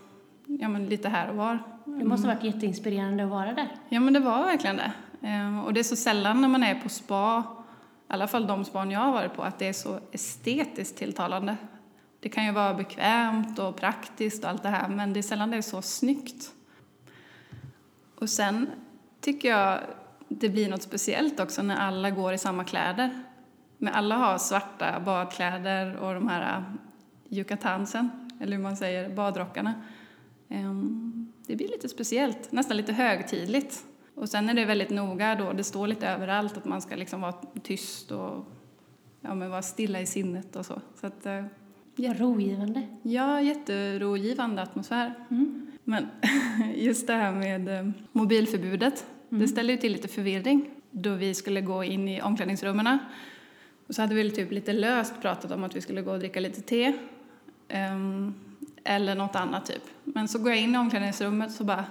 ja, 0.46 0.68
men 0.68 0.86
lite 0.86 1.08
här 1.08 1.30
och 1.30 1.36
var. 1.36 1.58
Det 1.84 2.04
måste 2.04 2.28
ha 2.28 2.34
varit 2.34 2.44
jätteinspirerande 2.44 3.24
att 3.24 3.30
vara 3.30 3.52
där. 3.52 3.68
Ja, 3.88 4.00
men 4.00 4.12
det 4.12 4.20
var 4.20 4.44
verkligen 4.44 4.76
det. 4.76 4.92
Eh, 5.28 5.64
Och 5.64 5.72
det 5.74 5.80
är 5.80 5.84
så 5.84 5.96
sällan 5.96 6.40
när 6.40 6.48
man 6.48 6.62
är 6.62 6.74
på 6.74 6.88
spa, 6.88 7.44
i 8.08 8.12
alla 8.12 8.26
fall 8.26 8.46
de 8.46 8.64
span 8.64 8.90
jag 8.90 9.00
har 9.00 9.12
varit 9.12 9.34
på, 9.34 9.42
att 9.42 9.58
det 9.58 9.68
är 9.68 9.72
så 9.72 10.00
estetiskt 10.12 10.96
tilltalande. 10.98 11.56
Det 12.20 12.28
kan 12.28 12.44
ju 12.46 12.52
vara 12.52 12.74
bekvämt 12.74 13.58
och 13.58 13.76
praktiskt 13.76 14.44
och 14.44 14.50
allt 14.50 14.62
det 14.62 14.68
här, 14.68 14.88
men 14.88 15.12
det 15.12 15.20
är 15.20 15.22
sällan 15.22 15.50
det 15.50 15.56
är 15.56 15.62
så 15.62 15.82
snyggt. 15.82 16.52
Och 18.14 18.30
sen 18.30 18.70
tycker 19.20 19.48
jag 19.48 19.80
det 20.28 20.48
blir 20.48 20.70
något 20.70 20.82
speciellt 20.82 21.40
också 21.40 21.62
när 21.62 21.76
alla 21.76 22.10
går 22.10 22.32
i 22.32 22.38
samma 22.38 22.64
kläder. 22.64 23.23
Men 23.84 23.94
alla 23.94 24.14
har 24.16 24.38
svarta 24.38 25.00
badkläder 25.00 25.96
och 25.96 26.14
de 26.14 26.28
här 26.28 26.64
yucatansen, 27.30 28.10
eller 28.40 28.56
hur 28.56 28.62
man 28.62 28.76
säger, 28.76 29.08
badrockarna. 29.08 29.74
Ehm, 30.48 31.32
Det 31.46 31.56
blir 31.56 31.68
lite 31.68 31.88
speciellt, 31.88 32.52
nästan 32.52 32.76
lite 32.76 32.92
högtidligt. 32.92 33.84
Och 34.14 34.28
sen 34.28 34.48
är 34.48 34.54
det 34.54 34.64
väldigt 34.64 34.90
noga 34.90 35.34
då, 35.34 35.52
det 35.52 35.64
står 35.64 35.86
lite 35.86 36.08
överallt 36.08 36.56
att 36.56 36.64
man 36.64 36.82
ska 36.82 36.96
liksom 36.96 37.20
vara 37.20 37.32
tyst 37.62 38.10
och 38.10 38.44
ja, 39.20 39.34
men 39.34 39.50
vara 39.50 39.62
stilla 39.62 40.00
i 40.00 40.06
sinnet 40.06 40.56
och 40.56 40.66
så. 40.66 40.80
Så 41.00 41.06
att, 41.06 41.26
eh, 41.26 41.44
Ja, 41.96 42.14
rogivande. 42.18 42.82
ja, 43.02 43.40
jätterogivande 43.40 44.62
atmosfär. 44.62 45.14
Mm. 45.30 45.66
Men 45.84 46.06
just 46.74 47.06
det 47.06 47.12
här 47.14 47.32
med 47.32 47.68
eh, 47.80 47.90
mobilförbudet, 48.12 49.06
det 49.28 49.48
ställde 49.48 49.72
ju 49.72 49.78
till 49.78 49.92
lite 49.92 50.08
förvirring 50.08 50.70
då 50.90 51.10
vi 51.14 51.34
skulle 51.34 51.60
gå 51.60 51.84
in 51.84 52.08
i 52.08 52.22
omklädningsrummen. 52.22 52.98
Och 53.86 53.94
så 53.94 54.02
hade 54.02 54.14
vi 54.14 54.30
typ 54.30 54.52
lite 54.52 54.72
löst 54.72 55.20
pratat 55.22 55.50
om 55.50 55.64
att 55.64 55.76
vi 55.76 55.80
skulle 55.80 56.02
gå 56.02 56.12
och 56.12 56.18
dricka 56.18 56.40
lite 56.40 56.60
te. 56.60 56.92
Um, 57.92 58.34
eller 58.84 59.14
något 59.14 59.36
annat 59.36 59.66
typ. 59.66 59.82
Men 60.04 60.28
så 60.28 60.38
går 60.38 60.50
jag 60.50 60.60
in 60.60 60.74
i 60.74 60.78
omklädningsrummet 60.78 61.48
och 61.48 61.54
så 61.54 61.64
bara, 61.64 61.84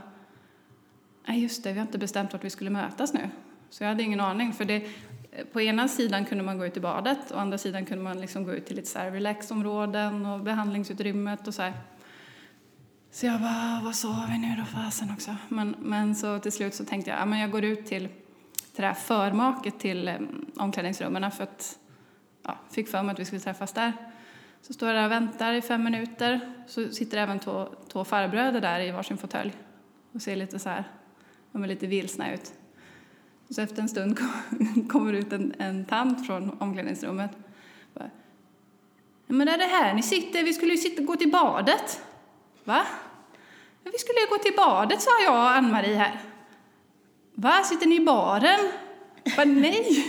nej 1.28 1.42
just 1.42 1.64
det, 1.64 1.72
vi 1.72 1.80
har 1.80 1.86
inte 1.86 1.98
bestämt 1.98 2.34
vart 2.34 2.44
vi 2.44 2.50
skulle 2.50 2.70
mötas 2.70 3.14
nu. 3.14 3.30
Så 3.70 3.84
jag 3.84 3.90
hade 3.90 4.04
ingen 4.04 4.20
aning. 4.20 4.54
För 4.54 4.66
det, 4.66 4.88
på 5.54 5.62
ena 5.62 5.88
sidan 5.88 6.26
kunde 6.26 6.44
man 6.44 6.58
gå 6.58 6.66
ut 6.66 6.78
i 6.78 6.80
badet 6.80 7.32
och 7.32 7.42
andra 7.42 7.58
sidan 7.58 7.86
kunde 7.86 8.04
man 8.04 8.22
liksom 8.22 8.44
gå 8.44 8.54
ut 8.54 8.66
till 8.66 8.76
lite 8.76 8.88
så 8.88 9.00
här 9.00 9.12
relaxområden 9.12 10.26
och 10.26 10.40
behandlingsutrymmet 10.40 11.48
och 11.48 11.54
så 11.54 11.62
här. 11.62 11.74
Så 13.12 13.26
jag 13.26 13.42
bara, 13.42 13.82
vad 13.84 13.96
sa 13.96 14.26
vi 14.30 14.38
nu 14.38 14.56
då 14.58 14.66
fasen 14.66 15.12
också? 15.14 15.36
Men, 15.50 15.76
men 15.80 16.16
så 16.16 16.40
till 16.40 16.52
slut 16.52 16.74
så 16.74 16.86
tänkte 16.86 17.12
jag, 17.12 17.20
ja 17.20 17.26
men 17.26 17.40
jag 17.40 17.52
går 17.52 17.64
ut 17.64 17.86
till 17.86 18.10
till 18.74 18.82
det 18.82 18.88
här 18.88 18.94
förmaket 18.94 19.80
till 19.80 20.08
ehm, 20.08 20.46
omklädningsrummen 20.56 21.32
för 21.32 21.44
att 21.44 21.80
ja, 22.44 22.58
fick 22.72 22.88
för 22.90 23.04
mig 23.04 23.14
att 23.14 23.20
vi 23.20 23.26
skulle 23.26 23.42
träffas 23.42 23.74
där. 23.74 23.94
Så 24.62 24.74
står 24.74 24.90
jag 24.90 24.98
där 24.98 25.06
och 25.06 25.12
väntar 25.12 25.54
i 25.54 25.62
fem 25.62 25.84
minuter. 25.84 26.54
Så 26.68 26.90
sitter 26.90 27.18
även 27.18 27.40
två, 27.40 27.68
två 27.92 28.04
farbröder 28.06 28.62
där 28.62 28.80
i 28.80 28.92
varsin 28.92 29.18
fåtölj 29.18 29.54
och 30.12 30.22
ser 30.22 30.36
lite 30.36 30.60
så 30.60 30.70
här, 30.70 30.84
de 31.52 31.64
är 31.64 31.68
lite 31.68 31.88
vilsna 31.88 32.34
ut. 32.34 32.54
Så 33.50 33.62
efter 33.62 33.82
en 33.82 33.90
stund 33.90 34.18
kom- 34.20 34.88
kommer 34.92 35.14
ut 35.14 35.34
en, 35.34 35.54
en 35.60 35.86
tant 35.86 36.28
från 36.28 36.58
omklädningsrummet. 36.62 37.32
Bara, 37.94 38.10
men 39.28 39.48
är 39.48 39.58
det 39.58 39.66
här 39.66 39.94
ni 39.94 40.04
sitter? 40.04 40.44
Vi 40.44 40.54
skulle 40.54 40.72
ju 40.72 40.78
sitta, 40.78 41.02
gå 41.04 41.16
till 41.16 41.32
badet. 41.32 42.02
Va? 42.64 42.86
"Ja, 43.84 43.92
Vi 43.94 43.98
skulle 43.98 44.20
ju 44.20 44.28
gå 44.30 44.38
till 44.38 44.54
badet, 44.58 45.02
sa 45.02 45.10
jag 45.26 45.34
och 45.34 45.50
Ann-Marie 45.50 45.96
här. 45.96 46.20
Va, 47.36 47.64
sitter 47.64 47.88
ni 47.88 47.96
i 47.96 48.00
baren? 48.06 48.60
Bara, 49.38 49.46
nej, 49.46 50.06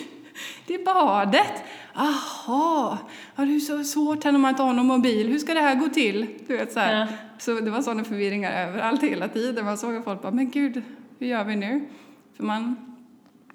det 0.66 0.74
är 0.74 0.84
badet. 0.84 1.62
Aha, 1.96 2.98
det 3.36 3.42
är 3.42 3.60
så 3.60 3.84
svårt 3.84 4.24
här 4.24 4.32
när 4.32 4.38
man 4.38 4.48
inte 4.48 4.62
har 4.62 4.72
någon 4.72 4.86
mobil. 4.86 5.28
Hur 5.28 5.38
ska 5.38 5.54
det 5.54 5.60
här 5.60 5.74
gå 5.74 5.88
till? 5.88 6.26
Du 6.46 6.56
vet, 6.56 6.72
så. 6.72 6.78
Ja. 6.78 7.06
så 7.38 7.60
det 7.60 7.70
var 7.70 7.82
sådana 7.82 8.04
förvirringar 8.04 8.68
överallt 8.68 9.02
hela 9.02 9.28
tiden. 9.28 9.64
Man 9.64 9.78
såg 9.78 9.96
att 9.96 10.04
folk 10.04 10.22
bara, 10.22 10.32
men 10.32 10.50
gud, 10.50 10.82
hur 11.18 11.26
gör 11.26 11.44
vi 11.44 11.56
nu? 11.56 11.88
För 12.36 12.44
man, 12.44 12.76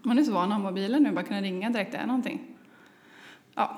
man 0.01 0.19
är 0.19 0.23
så 0.23 0.31
van 0.31 0.51
att 0.51 0.57
ha 0.57 0.69
mobilen 0.69 1.03
nu, 1.03 1.11
bara 1.11 1.23
kunna 1.23 1.41
ringa 1.41 1.69
direkt 1.69 1.91
det 1.91 1.97
är 1.97 2.07
någonting. 2.07 2.41
Ja, 3.55 3.77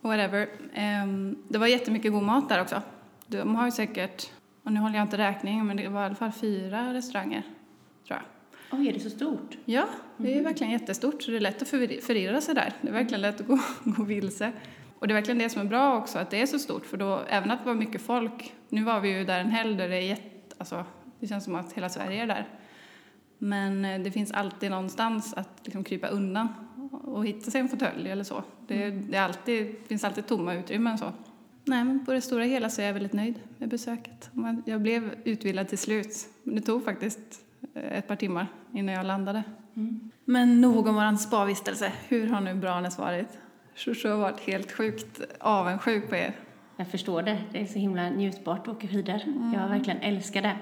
whatever. 0.00 0.48
Ehm, 0.74 1.36
det 1.48 1.58
var 1.58 1.66
jättemycket 1.66 2.12
god 2.12 2.22
mat 2.22 2.48
där 2.48 2.60
också. 2.60 2.82
De 3.26 3.54
har 3.54 3.64
ju 3.64 3.70
säkert, 3.70 4.32
och 4.62 4.72
nu 4.72 4.80
håller 4.80 4.96
jag 4.96 5.04
inte 5.04 5.18
räkning, 5.18 5.66
men 5.66 5.76
det 5.76 5.88
var 5.88 6.02
i 6.02 6.04
alla 6.04 6.14
fall 6.14 6.32
fyra 6.32 6.94
restauranger. 6.94 7.42
Oj, 8.70 8.88
är 8.88 8.92
det 8.92 9.00
så 9.00 9.10
stort? 9.10 9.56
Ja, 9.64 9.88
det 10.16 10.38
är 10.38 10.42
verkligen 10.42 10.72
jättestort 10.72 11.22
så 11.22 11.30
det 11.30 11.36
är 11.36 11.40
lätt 11.40 11.62
att 11.62 11.68
förirra 11.68 12.40
sig 12.40 12.54
där. 12.54 12.72
Det 12.80 12.88
är 12.88 12.92
verkligen 12.92 13.20
lätt 13.20 13.40
att 13.40 13.46
gå, 13.46 13.58
gå 13.84 14.02
vilse. 14.02 14.52
Och 14.98 15.08
det 15.08 15.12
är 15.12 15.14
verkligen 15.14 15.38
det 15.38 15.48
som 15.48 15.60
är 15.60 15.66
bra 15.66 15.96
också, 15.98 16.18
att 16.18 16.30
det 16.30 16.42
är 16.42 16.46
så 16.46 16.58
stort 16.58 16.86
för 16.86 16.96
då, 16.96 17.20
även 17.28 17.50
att 17.50 17.58
det 17.58 17.66
var 17.66 17.74
mycket 17.74 18.02
folk, 18.02 18.54
nu 18.68 18.84
var 18.84 19.00
vi 19.00 19.18
ju 19.18 19.24
där 19.24 19.40
en 19.40 19.50
helg 19.50 19.76
där 19.76 19.88
det 19.88 19.96
är 19.96 20.00
jätte, 20.00 20.54
alltså 20.58 20.84
det 21.20 21.26
känns 21.26 21.44
som 21.44 21.54
att 21.54 21.72
hela 21.72 21.88
Sverige 21.88 22.22
är 22.22 22.26
där. 22.26 22.48
Men 23.38 23.84
eh, 23.84 24.00
det 24.00 24.10
finns 24.10 24.32
alltid 24.32 24.70
någonstans 24.70 25.34
att 25.34 25.60
liksom 25.64 25.84
krypa 25.84 26.08
undan 26.08 26.48
och 27.04 27.26
hitta 27.26 27.50
sig 27.50 27.60
en 27.60 27.68
fåtölj 27.68 28.10
eller 28.10 28.24
så. 28.24 28.44
Det, 28.66 28.90
det, 28.90 29.16
är 29.16 29.22
alltid, 29.22 29.66
det 29.66 29.88
finns 29.88 30.04
alltid 30.04 30.26
tomma 30.26 30.54
utrymmen 30.54 30.98
så. 30.98 31.12
Nej, 31.64 31.84
men 31.84 32.06
på 32.06 32.12
det 32.12 32.20
stora 32.20 32.44
hela 32.44 32.70
så 32.70 32.82
är 32.82 32.86
jag 32.86 32.92
väldigt 32.92 33.12
nöjd 33.12 33.34
med 33.58 33.68
besöket. 33.68 34.30
Jag 34.64 34.82
blev 34.82 35.14
utvilad 35.24 35.68
till 35.68 35.78
slut. 35.78 36.28
Men 36.42 36.56
det 36.56 36.62
tog 36.62 36.84
faktiskt 36.84 37.43
ett 37.74 38.08
par 38.08 38.16
timmar 38.16 38.46
innan 38.72 38.94
jag 38.94 39.06
landade. 39.06 39.42
Men 40.24 40.60
nog 40.60 40.86
om 40.86 40.94
vår 40.94 41.16
spavistelse. 41.16 41.92
Hur 42.08 42.28
har 42.28 42.40
nu 42.40 42.54
Branäs 42.54 42.98
varit? 42.98 43.38
Shoshu 43.74 44.08
har 44.08 44.18
varit 44.18 44.40
helt 44.40 44.72
sjukt 44.72 45.20
avundsjuk 45.40 46.08
på 46.08 46.16
er. 46.16 46.32
Jag 46.76 46.88
förstår 46.88 47.22
det. 47.22 47.38
Det 47.52 47.60
är 47.60 47.66
så 47.66 47.78
himla 47.78 48.08
njutbart 48.08 48.68
att 48.68 48.76
åka 48.76 48.88
skidor. 48.88 49.20
Jag 49.54 49.68
verkligen 49.68 50.00
älskar 50.00 50.42
det. 50.42 50.56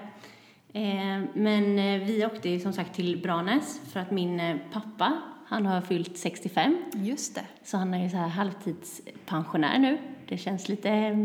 Eh, 0.73 1.21
men 1.33 1.79
eh, 1.79 2.07
vi 2.07 2.25
åkte 2.25 2.59
som 2.59 2.73
sagt 2.73 2.95
till 2.95 3.21
Branäs 3.21 3.81
för 3.91 3.99
att 3.99 4.11
min 4.11 4.39
eh, 4.39 4.57
pappa, 4.71 5.21
han 5.45 5.65
har 5.65 5.81
fyllt 5.81 6.17
65. 6.17 6.77
Just 6.93 7.35
det. 7.35 7.45
Så 7.63 7.77
han 7.77 7.93
är 7.93 8.09
så 8.09 8.17
här 8.17 8.27
halvtidspensionär 8.27 9.79
nu. 9.79 9.97
Det 10.27 10.37
känns 10.37 10.69
lite, 10.69 11.17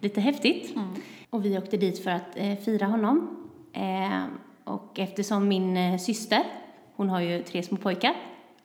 lite 0.00 0.20
häftigt. 0.20 0.74
Och 1.30 1.44
vi 1.44 1.58
åkte 1.58 1.76
dit 1.76 2.04
för 2.04 2.10
att 2.10 2.34
fira 2.64 2.86
honom. 2.86 3.36
Och 4.70 4.98
eftersom 4.98 5.48
min 5.48 5.76
eh, 5.76 5.98
syster, 5.98 6.42
hon 6.96 7.08
har 7.08 7.20
ju 7.20 7.42
tre 7.42 7.62
små 7.62 7.76
pojkar, 7.76 8.16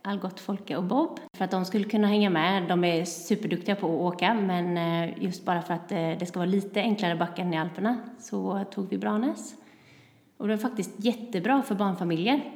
Algot, 0.02 0.40
Folke 0.40 0.78
och 0.78 0.84
Bob. 0.84 1.20
För 1.38 1.46
att 1.46 1.52
de 1.52 1.66
skulle 1.66 1.86
kunna 1.86 2.08
hänga 2.08 2.30
med. 2.30 2.68
De 2.68 2.84
är 2.84 3.06
superduktiga 3.06 3.76
på 3.76 3.88
att 3.88 4.14
åka 4.14 4.34
men 4.34 4.78
eh, 4.78 5.24
just 5.24 5.46
bara 5.46 5.62
för 5.62 5.74
att 5.74 5.92
eh, 5.92 5.98
det 5.98 6.26
ska 6.26 6.40
vara 6.40 6.50
lite 6.50 6.82
enklare 6.82 7.16
backen 7.16 7.54
i 7.54 7.58
Alperna 7.58 7.98
så 8.20 8.64
tog 8.72 8.90
vi 8.90 8.98
Branäs. 8.98 9.56
Och 10.38 10.48
det 10.48 10.56
var 10.56 10.62
faktiskt 10.62 10.92
jättebra 10.98 11.62
för 11.62 11.76
barnfamiljer. 11.76 12.52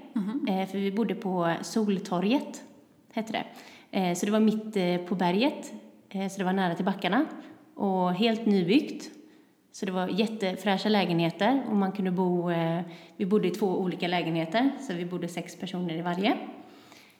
Eh, 0.47 0.67
för 0.67 0.77
vi 0.77 0.91
bodde 0.91 1.15
på 1.15 1.53
Soltorget, 1.61 2.63
hette 3.13 3.33
det. 3.33 3.45
Så 4.15 4.25
det 4.25 4.31
var 4.31 4.39
mitt 4.39 5.07
på 5.07 5.15
berget, 5.15 5.73
så 6.11 6.37
det 6.37 6.43
var 6.43 6.53
nära 6.53 6.75
till 6.75 6.85
backarna. 6.85 7.25
Och 7.75 8.13
helt 8.13 8.45
nybyggt. 8.45 9.18
Så 9.71 9.85
det 9.85 9.91
var 9.91 10.07
jättefräscha 10.07 10.89
lägenheter 10.89 11.63
och 11.69 11.75
man 11.75 11.91
kunde 11.91 12.11
bo, 12.11 12.51
eh, 12.51 12.81
vi 13.17 13.25
bodde 13.25 13.47
i 13.47 13.51
två 13.51 13.79
olika 13.79 14.07
lägenheter, 14.07 14.71
så 14.87 14.93
vi 14.93 15.05
bodde 15.05 15.27
sex 15.27 15.55
personer 15.55 15.95
i 15.95 16.01
varje. 16.01 16.37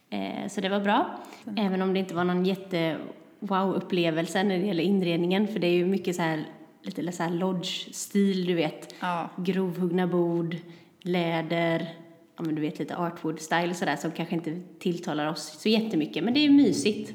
Eh, 0.10 0.48
så 0.48 0.62
det 0.62 0.70
var 0.70 0.80
bra. 0.80 1.20
Även 1.58 1.82
om 1.82 1.94
det 1.94 2.00
inte 2.00 2.16
var 2.16 2.24
någon 2.24 2.46
jätte 2.46 2.98
wow-upplevelse 3.40 4.44
när 4.44 4.58
det 4.58 4.66
gäller 4.66 4.84
inredningen, 4.84 5.48
för 5.48 5.60
det 5.60 5.68
är 5.68 5.74
ju 5.74 5.86
mycket 5.86 6.16
så 6.16 6.22
här, 6.22 6.44
lite 6.82 7.12
så 7.12 7.24
här 7.24 7.30
lodge-stil, 7.30 8.46
du 8.46 8.54
vet. 8.54 8.96
Ja. 9.00 9.30
Grovhuggna 9.38 10.08
bord, 10.08 10.56
läder, 11.02 11.90
ja 12.38 12.44
men 12.44 12.56
du 12.56 12.62
vet 12.62 12.80
lite 12.80 12.96
artwood-style 12.96 13.74
sådär 13.74 13.96
som 13.96 14.12
kanske 14.12 14.36
inte 14.36 14.62
tilltalar 14.80 15.28
oss 15.28 15.60
så 15.62 15.70
jättemycket, 15.70 16.24
men 16.24 16.34
det 16.34 16.46
är 16.46 16.50
mysigt. 16.50 17.14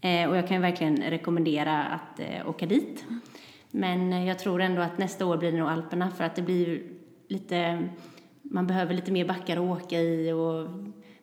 Eh, 0.00 0.30
och 0.30 0.36
jag 0.36 0.48
kan 0.48 0.62
verkligen 0.62 0.96
rekommendera 0.96 1.84
att 1.84 2.20
åka 2.46 2.66
dit. 2.66 3.04
Men 3.70 4.12
eh, 4.12 4.28
jag 4.28 4.38
tror 4.38 4.60
ändå 4.60 4.82
att 4.82 4.98
nästa 4.98 5.26
år 5.26 5.36
blir 5.36 5.52
det 5.52 5.58
nog 5.58 5.68
Alperna 5.68 6.10
för 6.10 6.24
att 6.24 6.36
det 6.36 6.42
blir 6.42 6.82
lite, 7.28 7.88
man 8.42 8.66
behöver 8.66 8.94
lite 8.94 9.12
mer 9.12 9.24
backar 9.24 9.56
att 9.56 9.82
åka 9.82 10.00
i 10.00 10.32
och 10.32 10.68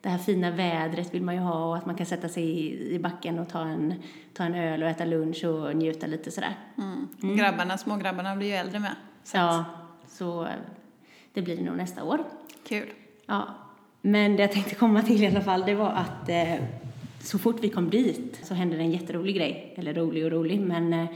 det 0.00 0.08
här 0.08 0.18
fina 0.18 0.50
vädret 0.50 1.14
vill 1.14 1.22
man 1.22 1.34
ju 1.34 1.40
ha 1.40 1.68
och 1.68 1.76
att 1.76 1.86
man 1.86 1.94
kan 1.94 2.06
sätta 2.06 2.28
sig 2.28 2.72
i, 2.94 2.98
backen 2.98 3.38
och 3.38 3.48
ta 3.48 3.60
en, 3.60 3.94
ta 4.32 4.44
en 4.44 4.54
öl 4.54 4.82
och 4.82 4.88
äta 4.88 5.04
lunch 5.04 5.44
och 5.44 5.76
njuta 5.76 6.06
lite 6.06 6.30
sådär. 6.30 6.54
Mm. 6.78 7.36
Grabbarna, 7.36 7.78
smågrabbarna 7.78 8.36
blir 8.36 8.46
ju 8.46 8.54
äldre 8.54 8.78
med. 8.78 8.94
Så 9.24 9.36
Ja, 9.36 9.64
så 10.08 10.42
eh, 10.42 10.52
det 11.32 11.42
blir 11.42 11.56
det 11.56 11.62
nog 11.62 11.76
nästa 11.76 12.04
år. 12.04 12.18
Kul. 12.68 12.88
Ja, 13.26 13.48
men 14.00 14.36
det 14.36 14.42
jag 14.42 14.52
tänkte 14.52 14.74
komma 14.74 15.02
till 15.02 15.22
i 15.22 15.26
alla 15.26 15.40
fall, 15.40 15.62
det 15.66 15.74
var 15.74 15.90
att 15.90 16.28
eh, 16.28 16.54
så 17.20 17.38
fort 17.38 17.56
vi 17.60 17.68
kom 17.68 17.90
dit 17.90 18.40
så 18.42 18.54
hände 18.54 18.76
det 18.76 18.82
en 18.82 18.90
jätterolig 18.90 19.36
grej. 19.36 19.74
Eller 19.76 19.94
rolig 19.94 20.24
och 20.24 20.30
rolig, 20.30 20.60
men 20.60 20.92
eh, 20.92 21.06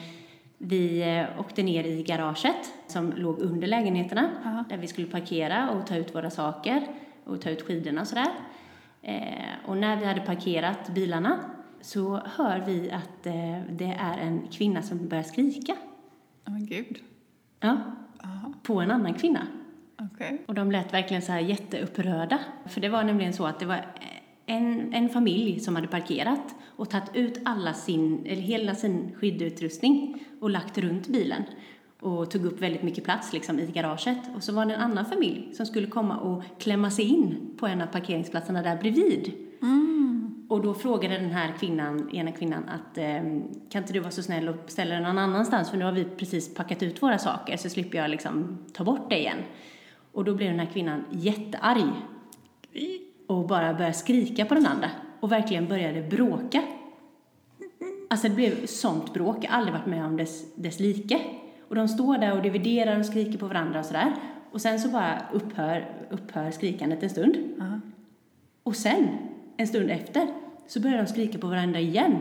vi 0.65 1.03
eh, 1.19 1.41
åkte 1.41 1.63
ner 1.63 1.85
i 1.85 2.03
garaget 2.03 2.73
som 2.87 3.13
låg 3.17 3.39
under 3.39 3.67
lägenheterna 3.67 4.31
Ja. 4.45 4.65
där 4.69 4.77
vi 4.77 4.87
skulle 4.87 5.07
parkera 5.07 5.71
och 5.71 5.87
ta 5.87 5.97
ut 5.97 6.15
våra 6.15 6.31
saker 6.31 6.83
och 7.25 7.41
ta 7.41 7.51
ut 7.51 7.63
skidorna 7.63 8.01
och 8.01 8.07
sådär. 8.07 8.29
Eh, 9.03 9.25
och 9.67 9.77
när 9.77 9.97
vi 9.97 10.05
hade 10.07 10.21
parkerat 10.21 10.89
bilarna 10.95 11.39
så 11.81 12.21
hör 12.37 12.63
vi 12.67 12.91
att 12.91 13.27
eh, 13.27 13.61
det 13.71 13.97
är 14.01 14.19
en 14.19 14.49
kvinna 14.51 14.83
som 14.83 15.09
börjar 15.09 15.23
skrika. 15.25 15.73
Ja, 16.45 16.51
men 16.53 16.67
gud. 16.67 16.99
Ja, 17.61 17.77
Jaha, 18.23 18.53
på 18.63 18.81
en 18.81 18.91
annan 18.91 19.15
kvinna. 19.15 19.47
okej. 20.15 20.43
Och 20.47 20.55
de 20.55 20.73
lät 20.73 20.93
verkligen 20.95 21.23
så 21.23 21.33
här 21.33 21.41
jätteupprörda. 21.41 22.39
För 22.67 22.81
det 22.81 22.89
var 22.89 23.05
nämligen 23.05 23.33
så 23.33 23.47
att 23.47 23.59
det 23.61 23.67
var 23.67 23.81
en, 24.53 24.95
en 24.95 25.09
familj 25.09 25.61
som 25.61 25.77
hade 25.77 25.89
parkerat 25.89 26.55
och 26.77 26.91
tagit 26.91 27.11
ut 27.15 27.41
alla 27.45 27.75
sin, 27.75 28.27
eller 28.27 28.43
hela 28.43 28.75
sin 28.75 29.15
skyddeutrustning 29.19 30.25
och 30.41 30.51
lagt 30.51 30.79
runt 30.79 31.09
bilen 31.09 31.43
och 32.01 32.31
tog 32.31 32.45
upp 32.45 32.61
väldigt 32.61 32.83
mycket 32.83 33.05
plats 33.05 33.33
liksom 33.33 33.59
i 33.59 33.67
garaget. 33.67 34.19
Och 34.37 34.43
så 34.43 34.53
var 34.53 34.67
det 34.67 34.75
en 34.75 34.81
annan 34.81 35.05
familj 35.07 35.55
som 35.55 35.67
skulle 35.67 35.87
komma 35.87 36.17
och 36.19 36.43
klämma 36.59 36.91
sig 36.91 37.05
in 37.05 37.55
på 37.59 37.67
en 37.67 37.83
av 37.83 37.87
parkeringsplatserna 37.87 38.63
där 38.63 38.77
bredvid. 38.77 39.33
Och 40.49 40.63
då 40.63 40.75
frågade 40.75 41.19
den 41.19 41.31
här 41.31 41.55
kvinnan, 41.59 42.11
ena 42.13 42.33
kvinnan 42.33 42.65
att 42.69 42.99
ehm, 42.99 43.43
kan 43.71 43.83
inte 43.83 43.93
du 43.93 44.01
vara 44.01 44.11
så 44.11 44.23
snäll 44.23 44.49
och 44.49 44.57
ställa 44.67 44.95
den 44.95 45.03
någon 45.03 45.19
annanstans 45.19 45.71
för 45.71 45.77
nu 45.77 45.85
har 45.85 45.93
vi 45.93 46.05
precis 46.05 46.55
packat 46.55 46.83
ut 46.83 47.03
våra 47.03 47.19
saker 47.19 47.57
så 47.57 47.69
slipper 47.69 47.99
jag 47.99 48.11
liksom 48.11 48.59
ta 48.73 48.85
bort 48.85 49.11
det 49.11 49.19
igen. 49.19 49.39
Och 50.13 50.25
då 50.25 50.35
blev 50.35 50.51
den 50.51 50.61
här 50.61 50.73
kvinnan 50.73 51.05
jättearg 51.11 51.91
och 53.39 53.47
bara 53.47 53.75
började 53.75 53.95
skrika 53.95 54.45
på 54.45 54.55
den 54.55 54.67
andra 54.67 54.91
och 55.21 55.33
verkligen 55.33 55.69
började 55.69 56.03
bråka. 56.03 56.63
Alltså 58.11 58.29
det 58.29 58.35
blev 58.35 58.67
sånt 58.67 59.15
bråk, 59.15 59.37
jag 59.41 59.51
har 59.51 59.59
aldrig 59.59 59.75
varit 59.75 59.87
med 59.87 60.05
om 60.05 60.17
dess, 60.17 60.55
dess 60.55 60.81
like. 60.81 61.21
Och 61.69 61.75
de 61.75 61.89
står 61.89 62.19
där 62.19 62.37
och 62.37 62.43
dividerar 62.43 62.99
och 62.99 63.07
skriker 63.07 63.39
på 63.39 63.47
varandra 63.47 63.79
och 63.79 63.87
sådär. 63.87 64.13
Och 64.51 64.61
sen 64.61 64.81
så 64.81 64.89
bara 64.89 65.23
upphör, 65.33 65.87
upphör 66.11 66.51
skrikandet 66.51 67.03
en 67.03 67.11
stund. 67.11 67.37
Ja. 67.59 67.81
Och 68.63 68.77
sen, 68.77 69.09
en 69.57 69.67
stund 69.67 69.91
efter, 69.91 70.27
så 70.67 70.81
började 70.81 71.03
de 71.03 71.09
skrika 71.09 71.39
på 71.39 71.47
varandra 71.47 71.81
igen. 71.81 72.17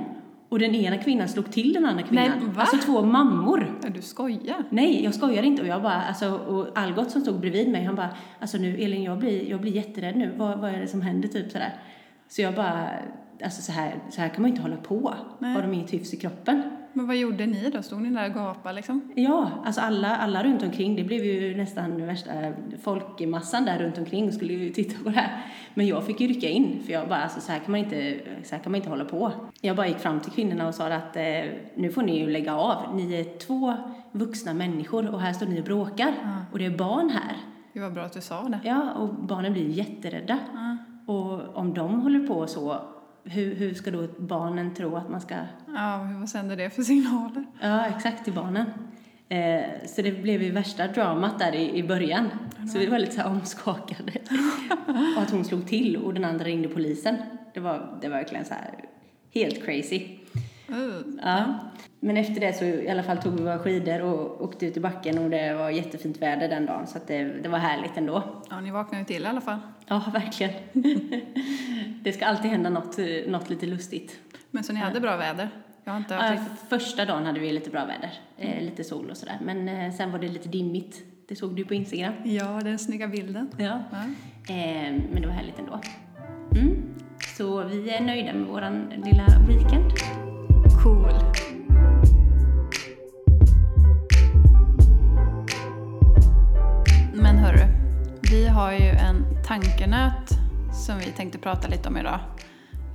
Och 0.52 0.60
den 0.60 0.76
ena 0.76 0.98
kvinnan 0.98 1.28
slog 1.28 1.52
till 1.52 1.74
den 1.74 1.86
andra 1.86 2.04
kvinnan. 2.04 2.30
Nej, 2.30 2.50
va? 2.50 2.62
Alltså 2.62 2.78
två 2.78 3.02
mammor. 3.02 3.80
Ja, 3.84 3.90
du 3.90 4.02
skojar? 4.02 4.64
Nej, 4.70 5.04
jag 5.04 5.16
skojar 5.16 5.44
inte. 5.44 5.62
Och 5.62 5.68
jag 5.68 5.82
bara, 5.82 6.02
alltså, 6.02 6.32
och 6.32 6.78
Algot 6.78 7.12
som 7.12 7.22
stod 7.22 7.40
bredvid 7.40 7.72
mig, 7.72 7.84
han 7.84 7.96
bara, 7.96 8.10
alltså 8.40 8.58
nu 8.58 8.78
Elin, 8.78 9.04
jag 9.04 9.20
blir, 9.20 9.50
jag 9.50 9.62
blir 9.62 9.72
jätterädd 9.72 10.16
nu. 10.16 10.34
Vad, 10.38 10.60
vad 10.60 10.72
är 10.72 10.80
det 10.80 10.88
som 10.88 11.02
händer? 11.02 11.28
Typ 11.28 11.52
sådär. 11.52 11.74
Så 12.28 12.42
jag 12.42 12.56
bara, 12.56 12.90
alltså 13.44 13.62
så 13.62 13.72
här, 13.72 13.96
så 14.10 14.22
här 14.22 14.30
kan 14.30 14.42
man 14.42 14.52
ju 14.52 14.56
inte 14.56 14.62
hålla 14.62 14.78
på. 14.78 15.14
Nej. 15.40 15.54
Har 15.54 15.62
de 15.62 15.74
inget 15.74 15.94
hyfs 15.94 16.14
i 16.14 16.18
kroppen? 16.18 16.64
Men 16.94 17.08
vad 17.08 17.16
gjorde 17.16 17.46
ni 17.46 17.70
då? 17.70 17.82
Stod 17.82 18.02
ni 18.02 18.10
där 18.10 18.30
och 18.30 18.36
gapade 18.36 18.76
liksom? 18.76 19.12
Ja, 19.16 19.50
alltså 19.66 19.82
alla, 19.82 20.16
alla 20.16 20.44
runt 20.44 20.64
omkring. 20.64 20.96
Det 20.96 21.04
blev 21.04 21.26
ju 21.26 21.58
nästan 21.58 22.06
värsta 22.06 22.32
folkmassan 22.84 23.66
där 23.66 23.80
runt 23.80 23.98
omkring 23.98 24.28
och 24.28 24.34
skulle 24.34 24.54
ju 24.54 24.70
titta 24.70 25.04
på 25.04 25.10
det 25.10 25.16
här. 25.16 25.46
Men 25.74 25.88
jag 25.88 26.06
fick 26.06 26.22
ju 26.22 26.28
rycka 26.28 26.50
in, 26.50 26.84
för 26.86 26.94
jag 26.94 27.10
bara, 27.10 27.24
alltså, 27.24 27.42
så, 27.42 27.52
här 27.52 27.60
kan 27.60 27.72
man 27.72 27.80
inte, 27.80 28.20
så 28.44 28.56
här 28.56 28.64
kan 28.64 28.72
man 28.72 28.78
inte 28.78 28.90
hålla 28.90 29.06
på. 29.06 29.32
Jag 29.62 29.76
bara 29.76 29.88
gick 29.88 30.00
fram 30.00 30.20
till 30.20 30.32
kvinnorna 30.32 30.68
och 30.68 30.76
sa 30.76 30.88
att 30.88 31.16
eh, 31.16 31.24
nu 31.76 31.92
får 31.92 32.02
ni 32.02 32.20
ju 32.20 32.30
lägga 32.30 32.56
av. 32.56 32.96
Ni 32.96 33.14
är 33.14 33.38
två 33.38 33.74
vuxna 34.12 34.54
människor 34.54 35.14
och 35.14 35.22
här 35.22 35.34
står 35.34 35.46
ni 35.46 35.60
och 35.60 35.66
bråkar. 35.66 36.14
Och 36.52 36.60
det 36.60 36.66
är 36.66 36.78
barn 36.78 37.10
här. 37.10 37.38
Det 37.74 37.80
var 37.80 37.90
bra 37.90 38.04
att 38.04 38.14
du 38.14 38.22
sa 38.22 38.42
det. 38.42 38.60
Ja, 38.64 38.92
och 38.92 39.10
barnen 39.14 39.54
blir 39.54 39.70
jätterädda. 39.70 40.40
Och 41.06 41.58
om 41.58 41.74
de 41.74 42.02
håller 42.02 42.28
på 42.28 42.48
så, 42.48 42.82
hur, 43.24 43.56
hur 43.56 43.74
ska 43.74 43.92
då 43.92 44.08
barnen 44.18 44.74
tro 44.74 44.96
att 44.96 45.10
man 45.10 45.22
ska... 45.22 45.36
Ja, 45.68 46.10
vad 46.20 46.30
sänder 46.30 46.56
det 46.58 46.70
för 46.70 46.84
signaler? 46.84 47.46
Ja, 47.62 47.86
exakt, 47.86 48.24
till 48.24 48.34
barnen. 48.34 48.66
Eh, 49.30 49.64
så 49.88 50.02
det 50.02 50.12
blev 50.12 50.44
ju 50.44 50.52
värsta 50.52 50.88
dramat 50.88 51.40
där 51.40 51.56
i, 51.56 51.78
i 51.78 51.84
början. 51.84 52.30
Så 52.74 52.80
vi 52.80 52.86
var 52.86 53.00
lite 53.00 53.12
så 53.12 53.24
omskakade. 53.24 54.12
och 55.16 55.22
att 55.22 55.32
hon 55.32 55.46
slog 55.46 55.68
till 55.68 55.98
och 55.98 56.14
den 56.14 56.26
andra 56.26 56.46
ringde 56.46 56.68
polisen. 56.68 57.16
Det 57.54 57.60
var, 57.60 57.98
det 58.02 58.10
var 58.10 58.18
verkligen 58.18 58.46
så 58.46 58.54
här 58.54 58.86
helt 59.34 59.66
crazy. 59.66 60.18
Uh. 60.72 61.02
Ja. 61.24 61.60
Men 62.00 62.18
efter 62.18 62.42
det 62.42 62.54
så 62.54 62.66
i 62.66 62.90
alla 62.90 63.04
fall 63.04 63.18
tog 63.18 63.34
vi 63.34 63.44
våra 63.44 63.60
skidor 63.60 64.02
och 64.02 64.42
åkte 64.44 64.66
ut 64.66 64.78
i 64.78 64.80
backen 64.80 65.18
och 65.18 65.30
det 65.30 65.54
var 65.54 65.70
jättefint 65.70 66.22
väder 66.22 66.50
den 66.50 66.66
dagen 66.66 66.88
så 66.88 67.00
det, 67.08 67.24
det 67.24 67.50
var 67.50 67.58
härligt 67.58 67.98
ändå. 67.98 68.24
Ja, 68.50 68.62
ni 68.62 68.72
vaknade 68.72 69.00
ju 69.00 69.06
till 69.06 69.24
i 69.24 69.26
alla 69.26 69.42
fall. 69.42 69.60
Ja, 69.88 70.04
verkligen. 70.14 70.54
det 72.04 72.14
ska 72.14 72.26
alltid 72.26 72.52
hända 72.52 72.70
något, 72.70 72.98
något 73.28 73.50
lite 73.50 73.66
lustigt. 73.66 74.20
Men 74.52 74.64
så 74.64 74.74
ni 74.74 74.80
hade 74.80 75.00
bra 75.00 75.18
väder? 75.18 75.50
Jag 75.84 75.92
har 75.92 75.98
inte 75.98 76.14
Ja, 76.14 76.38
första 76.70 77.06
dagen 77.06 77.26
hade 77.26 77.40
vi 77.40 77.52
lite 77.52 77.70
bra 77.70 77.86
väder, 77.86 78.12
eh, 78.38 78.64
lite 78.64 78.84
sol 78.84 79.10
och 79.10 79.18
sådär. 79.18 79.38
Men 79.42 79.70
eh, 79.70 79.94
sen 79.94 80.12
var 80.12 80.20
det 80.20 80.28
lite 80.28 80.50
dimmigt. 80.50 81.04
Det 81.28 81.36
såg 81.36 81.56
du 81.56 81.66
på 81.66 81.74
Instagram. 81.74 82.14
Ja, 82.24 82.62
den 82.64 82.80
snygga 82.80 83.08
bilden. 83.08 83.50
Ja. 83.58 83.84
Ja. 83.92 83.98
Eh, 84.54 84.94
men 85.12 85.22
det 85.22 85.28
var 85.28 85.34
härligt 85.34 85.60
ändå. 85.60 85.80
Mm. 86.56 86.84
Så 87.38 87.64
vi 87.64 87.90
är 87.90 88.02
nöjda 88.02 88.34
med 88.34 88.48
våran 88.48 88.90
lilla 88.90 89.26
weekend. 89.48 89.92
Cool. 90.84 91.14
Men 97.14 97.38
hörru, 97.38 97.66
vi 98.32 98.48
har 98.48 98.72
ju 98.72 98.86
en 98.90 99.26
tankenöt 99.48 100.30
som 100.86 100.98
vi 100.98 101.06
tänkte 101.06 101.38
prata 101.38 101.68
lite 101.68 101.90
om 101.90 101.98
idag. 101.98 102.20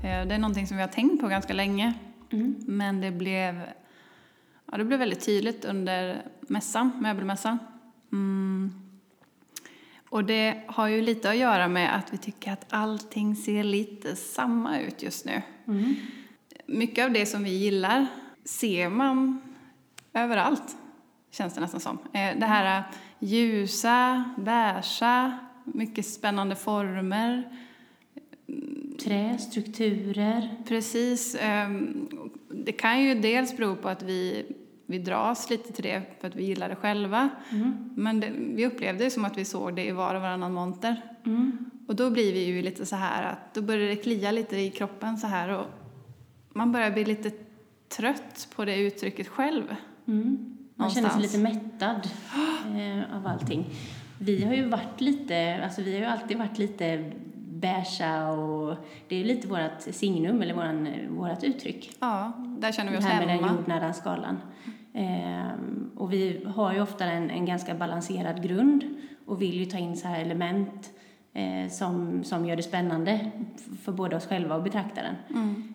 Eh, 0.02 0.26
Det 0.26 0.34
är 0.34 0.38
någonting 0.38 0.66
som 0.66 0.76
vi 0.76 0.82
har 0.82 0.88
tänkt 0.90 1.20
på 1.20 1.28
ganska 1.28 1.52
länge. 1.52 1.94
Men 2.66 3.00
det 3.00 3.10
blev, 3.10 3.60
ja, 4.70 4.76
det 4.78 4.84
blev 4.84 4.98
väldigt 4.98 5.26
tydligt 5.26 5.64
under 5.64 6.22
mässan, 6.40 6.92
möbelmässan. 7.00 7.58
Mm. 8.12 8.72
Och 10.10 10.24
det 10.24 10.62
har 10.66 10.88
ju 10.88 11.02
lite 11.02 11.30
att 11.30 11.36
göra 11.36 11.68
med 11.68 11.96
att 11.96 12.12
vi 12.12 12.18
tycker 12.18 12.52
att 12.52 12.66
allting 12.70 13.36
ser 13.36 13.64
lite 13.64 14.16
samma 14.16 14.78
ut 14.80 15.02
just 15.02 15.24
nu. 15.26 15.42
Mycket 16.66 17.04
av 17.04 17.12
det 17.12 17.26
som 17.26 17.44
vi 17.44 17.50
gillar 17.50 18.06
ser 18.44 18.88
man 18.88 19.40
överallt, 20.12 20.76
känns 21.30 21.54
det 21.54 21.60
nästan 21.60 21.80
som. 21.80 21.98
Eh, 22.12 22.38
Det 22.38 22.46
här 22.46 22.82
ljusa, 23.18 24.24
beiga, 24.38 25.38
mycket 25.64 26.06
spännande 26.06 26.56
former. 26.56 27.56
Trä, 29.04 29.38
strukturer. 29.38 30.48
Precis. 30.68 31.36
ehm, 31.40 32.08
Det 32.50 32.72
kan 32.72 33.02
ju 33.02 33.14
dels 33.14 33.56
bero 33.56 33.76
på 33.76 33.88
att 33.88 34.02
vi, 34.02 34.46
vi 34.86 34.98
dras 34.98 35.50
lite 35.50 35.72
till 35.72 35.84
det 35.84 36.02
för 36.20 36.28
att 36.28 36.36
vi 36.36 36.44
gillar 36.44 36.68
det 36.68 36.76
själva. 36.76 37.28
Men 37.96 38.20
det, 38.20 38.32
vi 38.54 38.66
upplevde 38.66 39.04
det 39.04 39.10
som 39.10 39.24
att 39.24 39.38
vi 39.38 39.44
såg 39.44 39.76
det 39.76 39.84
i 39.84 39.90
var 39.90 40.14
och 40.14 40.20
varannan 40.22 40.52
monter. 40.52 40.96
Och 41.88 41.96
då 41.96 42.10
blir 42.10 42.32
vi 42.32 42.44
ju 42.44 42.62
lite 42.62 42.86
så 42.86 42.96
här 42.96 43.22
att 43.22 43.54
då 43.54 43.62
börjar 43.62 43.88
det 43.88 43.96
klia 43.96 44.30
lite 44.30 44.56
i 44.56 44.70
kroppen 44.70 45.18
så 45.18 45.26
här 45.26 45.48
och 45.48 45.66
man 46.56 46.72
börjar 46.72 46.90
bli 46.90 47.04
lite 47.04 47.30
trött 47.88 48.48
på 48.56 48.64
det 48.64 48.76
uttrycket 48.76 49.28
själv. 49.28 49.76
Man 50.74 50.90
känner 50.90 51.08
sig 51.08 51.22
lite 51.22 51.38
mättad 51.38 52.08
eh, 52.76 53.16
av 53.16 53.26
allting. 53.26 53.64
Vi 54.18 54.44
har 54.44 54.54
ju 54.54 54.68
varit 54.68 55.00
lite, 55.00 55.60
alltså 55.64 55.82
vi 55.82 55.92
har 55.92 56.00
ju 56.00 56.04
alltid 56.06 56.38
varit 56.38 56.58
lite 56.58 57.12
beiga 57.48 58.28
och 58.28 58.76
det 59.08 59.16
är 59.16 59.24
lite 59.24 59.48
vårt 59.48 59.80
signum 59.80 60.42
eller 60.42 60.54
våran, 60.54 60.88
vårat 61.10 61.44
uttryck. 61.44 61.96
Ja, 62.00 62.32
där 62.58 62.72
känner 62.72 62.90
vi 62.90 62.96
Det 62.96 62.98
oss 63.04 63.08
här 63.10 63.26
med 63.26 63.28
den 63.28 63.44
hemma. 63.44 63.56
jordnära 63.56 63.92
skalan. 63.92 64.38
Ehm, 64.94 65.90
och 65.96 66.12
vi 66.12 66.44
har 66.46 66.72
ju 66.72 66.80
ofta 66.80 67.04
en, 67.04 67.30
en 67.30 67.46
ganska 67.46 67.74
balanserad 67.74 68.42
grund 68.42 68.84
och 69.26 69.42
vill 69.42 69.54
ju 69.54 69.64
ta 69.64 69.78
in 69.78 69.96
så 69.96 70.08
här 70.08 70.20
element 70.20 70.90
eh, 71.36 71.70
som, 71.70 72.24
som 72.24 72.46
gör 72.46 72.56
det 72.56 72.62
spännande 72.62 73.30
för 73.82 73.92
både 73.92 74.16
oss 74.16 74.26
själva 74.26 74.56
och 74.56 74.62
betraktaren. 74.62 75.14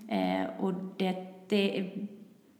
Eh, 0.07 0.63
och 0.63 0.73
det, 0.97 1.15
det 1.49 1.91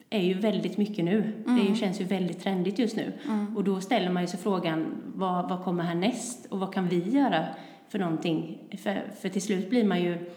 är 0.10 0.22
ju 0.22 0.34
väldigt 0.34 0.78
mycket 0.78 1.06
nu. 1.06 1.44
Det 1.46 1.70
ju, 1.70 1.76
känns 1.76 2.02
ju 2.02 2.06
väldigt 2.06 2.44
trendigt 2.44 2.80
just 2.80 2.96
nu. 2.96 3.14
Och 3.56 3.64
då 3.64 3.82
ställer 3.82 4.12
man 4.12 4.24
ju 4.24 4.28
sig 4.28 4.40
frågan, 4.40 5.02
vad, 5.16 5.50
vad 5.50 5.64
kommer 5.64 5.84
härnäst? 5.84 6.46
Och 6.46 6.60
vad 6.60 6.74
kan 6.74 6.88
vi 6.88 7.10
göra 7.10 7.46
för 7.90 8.00
någonting? 8.00 8.58
För, 8.84 9.12
för 9.22 9.30
till 9.30 9.42
slut 9.42 9.70
blir 9.70 9.84
man 9.84 10.02
ju 10.02 10.32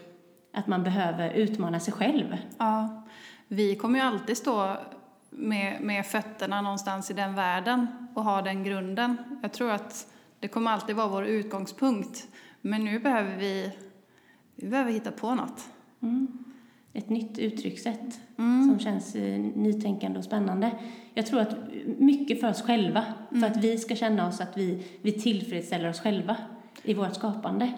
att 0.53 0.67
man 0.67 0.83
behöver 0.83 1.29
utmana 1.29 1.79
sig 1.79 1.93
själv. 1.93 2.37
Ja, 2.57 3.03
vi 3.47 3.75
kommer 3.75 3.99
ju 3.99 4.05
alltid 4.05 4.37
stå 4.37 4.77
med, 5.29 5.81
med 5.81 6.05
fötterna 6.05 6.61
någonstans 6.61 7.11
i 7.11 7.13
den 7.13 7.35
världen 7.35 7.87
och 8.13 8.23
ha 8.23 8.41
den 8.41 8.63
grunden. 8.63 9.17
Jag 9.41 9.53
tror 9.53 9.71
att 9.71 10.07
det 10.39 10.47
kommer 10.47 10.71
alltid 10.71 10.95
vara 10.95 11.07
vår 11.07 11.25
utgångspunkt. 11.25 12.27
Men 12.65 12.85
nu 12.85 12.99
behöver 12.99 13.37
vi, 13.37 13.71
vi 14.55 14.67
behöver 14.67 14.91
hitta 14.91 15.11
på 15.11 15.35
något. 15.35 15.69
ett 16.93 17.09
nytt 17.09 17.39
uttryckssätt 17.39 18.19
som 18.35 18.79
känns 18.79 19.15
eh, 19.15 19.39
nytänkande 19.39 20.19
och 20.19 20.25
spännande. 20.25 20.71
Jag 21.13 21.25
tror 21.25 21.39
att 21.39 21.55
mycket 21.97 22.41
för 22.41 22.49
oss 22.49 22.61
själva, 22.61 23.05
för 23.29 23.47
att 23.47 23.57
vi 23.57 23.77
ska 23.77 23.95
känna 23.95 24.27
oss 24.27 24.41
att 24.41 24.57
vi, 24.57 24.85
vi 25.01 25.11
tillfredsställer 25.11 25.89
oss 25.89 25.99
själva 25.99 26.37
i 26.83 26.93
vårt 26.93 27.15
skapande. 27.15 27.73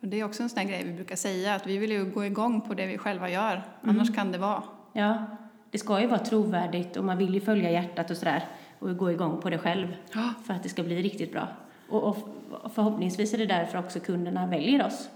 Och 0.00 0.08
det 0.08 0.20
är 0.20 0.24
också 0.24 0.42
en 0.42 0.48
sån 0.48 0.66
grej 0.66 0.84
vi 0.84 0.92
brukar 0.92 1.16
säga, 1.16 1.54
att 1.54 1.66
vi 1.66 1.78
vill 1.78 1.90
ju 1.90 2.04
gå 2.04 2.24
igång 2.24 2.60
på 2.60 2.74
det 2.74 2.86
vi 2.86 2.98
själva 2.98 3.30
gör. 3.30 3.62
Annars 3.82 4.14
kan 4.14 4.32
det 4.32 4.38
vara. 4.38 4.62
Ja, 4.92 5.26
det 5.70 5.78
ska 5.78 6.00
ju 6.00 6.06
vara 6.06 6.24
trovärdigt 6.24 6.96
och 6.96 7.04
man 7.04 7.18
vill 7.18 7.34
ju 7.34 7.40
följa 7.40 7.70
hjärtat 7.70 8.10
och 8.10 8.16
sådär 8.16 8.44
och 8.78 8.96
gå 8.96 9.10
igång 9.10 9.40
på 9.40 9.50
det 9.50 9.58
själv 9.58 9.86
för 10.44 10.54
att 10.54 10.62
det 10.62 10.68
ska 10.68 10.82
bli 10.82 11.02
riktigt 11.02 11.32
bra. 11.32 11.48
Och, 11.90 12.02
och 12.02 12.16
förhoppningsvis 12.74 13.34
är 13.34 13.38
det 13.38 13.46
därför 13.46 13.78
också 13.78 14.00
kunderna 14.00 14.46
väljer 14.46 14.86
oss. 14.86 15.08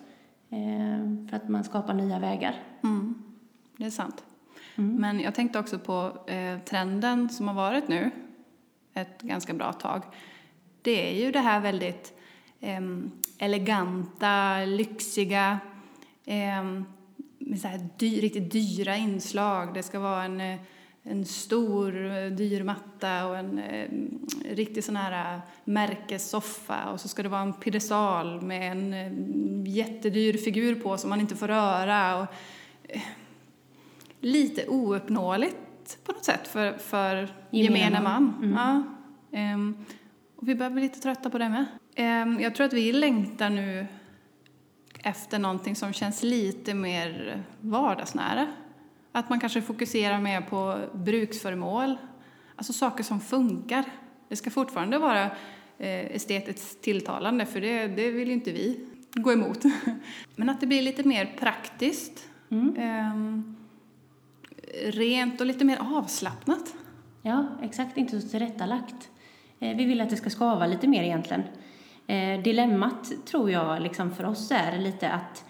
Eh, 0.51 1.29
för 1.29 1.37
att 1.37 1.49
man 1.49 1.65
skapar 1.65 1.95
nya 1.95 2.19
vägar. 2.19 2.63
Mm, 2.83 3.15
det 3.77 3.85
är 3.85 3.91
sant. 3.91 4.25
Men 4.75 5.21
jag 5.21 5.35
tänkte 5.35 5.59
också 5.59 5.79
på 5.79 6.13
eh, 6.27 6.59
trenden 6.59 7.29
som 7.29 7.49
har 7.49 7.55
varit 7.55 7.89
nu 7.89 8.11
ett 8.95 9.23
ganska 9.23 9.55
bra 9.55 9.73
tag. 9.73 10.03
Det 10.83 11.11
är 11.11 11.25
ju 11.25 11.33
det 11.33 11.39
här 11.39 11.61
väldigt 11.61 12.13
em, 12.61 13.11
eleganta, 13.39 14.65
lyxiga, 14.65 15.59
em, 16.25 16.85
med 17.39 17.61
så 17.61 17.69
här 17.69 17.89
dy, 17.97 18.21
riktigt 18.21 18.53
dyra 18.53 18.97
inslag. 18.97 19.75
Det 19.75 19.83
ska 19.83 19.99
vara 19.99 20.25
en, 20.25 20.41
eh, 20.41 20.61
en 21.07 21.25
stor 21.25 22.07
eh, 22.07 22.27
dyr 22.27 22.63
matta 22.63 23.27
och 23.27 23.37
en 23.37 23.59
eh, 23.59 23.89
riktig 24.51 24.85
sån 24.85 24.97
här 24.97 25.35
eh, 25.35 25.41
märkessoffa 25.65 26.91
och 26.93 27.01
så 27.01 27.09
ska 27.09 27.23
det 27.23 27.29
vara 27.29 27.43
en 27.43 27.53
piedestal 27.53 28.41
med 28.41 28.73
en 28.73 28.95
eh, 28.95 29.75
jättedyr 29.77 30.33
figur 30.33 30.75
på 30.75 30.99
som 30.99 31.11
man 31.11 31.21
inte 31.21 31.37
får 31.37 31.49
röra. 31.49 32.17
Och, 32.17 32.27
lite 34.25 34.67
ouppnåeligt 34.69 36.05
på 36.05 36.13
något 36.13 36.25
sätt 36.25 36.49
för, 36.49 36.73
för 36.73 37.29
Gemene 37.51 37.79
gemene 37.79 38.03
man. 38.03 38.35
man. 38.41 38.53
Ja. 39.31 39.39
Ehm, 39.39 39.85
och 40.37 40.49
vi 40.49 40.55
börjar 40.55 40.71
bli 40.71 40.83
lite 40.83 41.01
trötta 41.01 41.31
på 41.31 41.39
det 41.39 41.49
med. 41.49 41.67
Ehm, 41.95 42.41
jag 42.41 42.55
tror 42.55 42.67
att 42.67 42.73
vi 42.73 42.93
längtar 42.93 43.51
nu 43.51 43.87
efter 45.03 45.39
någonting 45.39 45.77
som 45.77 45.93
känns 45.93 46.23
lite 46.23 46.75
mer 46.75 47.43
vardagsnära. 47.61 48.47
Att 49.17 49.29
man 49.29 49.41
kanske 49.41 49.63
fokuserar 49.63 50.21
mer 50.21 50.41
på 50.41 50.79
bruksföremål, 50.95 51.97
alltså 52.57 52.73
saker 52.73 53.05
som 53.05 53.21
funkar. 53.21 53.85
Det 54.29 54.37
ska 54.37 54.51
fortfarande 54.51 54.99
vara 54.99 55.25
eh, 55.79 56.15
estetiskt 56.15 56.83
tilltalande, 56.83 57.47
för 57.47 57.61
det, 57.61 57.87
det 57.87 58.11
vill 58.11 58.29
ju 58.29 58.35
inte 58.35 58.53
vi 58.53 58.87
gå 59.13 59.33
emot. 59.33 59.63
Men 60.37 60.49
att 60.49 60.61
det 60.61 60.67
blir 60.67 60.83
lite 60.83 61.09
mer 61.09 61.35
praktiskt. 61.39 62.29
Ehm, 62.77 63.57
rent 64.85 65.41
och 65.41 65.47
lite 65.47 65.65
mer 65.65 65.79
avslappnat. 65.97 66.75
Ja, 67.23 67.47
exakt. 67.63 67.97
Inte 67.97 68.21
så 68.21 68.29
tillrättalagt. 68.29 69.11
Eh, 69.61 69.77
vi 69.77 69.85
vill 69.85 70.01
att 70.01 70.11
det 70.11 70.17
ska 70.17 70.31
skava 70.31 70.67
lite 70.67 70.87
mer 70.89 71.03
egentligen. 71.03 71.43
Eh, 72.07 72.43
dilemmat 72.43 73.13
tror 73.25 73.51
jag 73.51 73.83
liksom 73.83 74.15
för 74.15 74.25
oss 74.25 74.51
är 74.51 74.79
lite 74.79 75.11
att, 75.11 75.45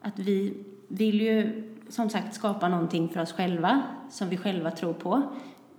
att 0.00 0.18
vi 0.18 0.54
vill 0.88 1.20
ju 1.20 1.69
som 1.90 2.10
sagt 2.10 2.34
skapa 2.34 2.68
någonting 2.68 3.08
för 3.08 3.20
oss 3.20 3.32
själva 3.32 3.82
som 4.10 4.28
vi 4.28 4.36
själva 4.36 4.70
tror 4.70 4.92
på. 4.92 5.22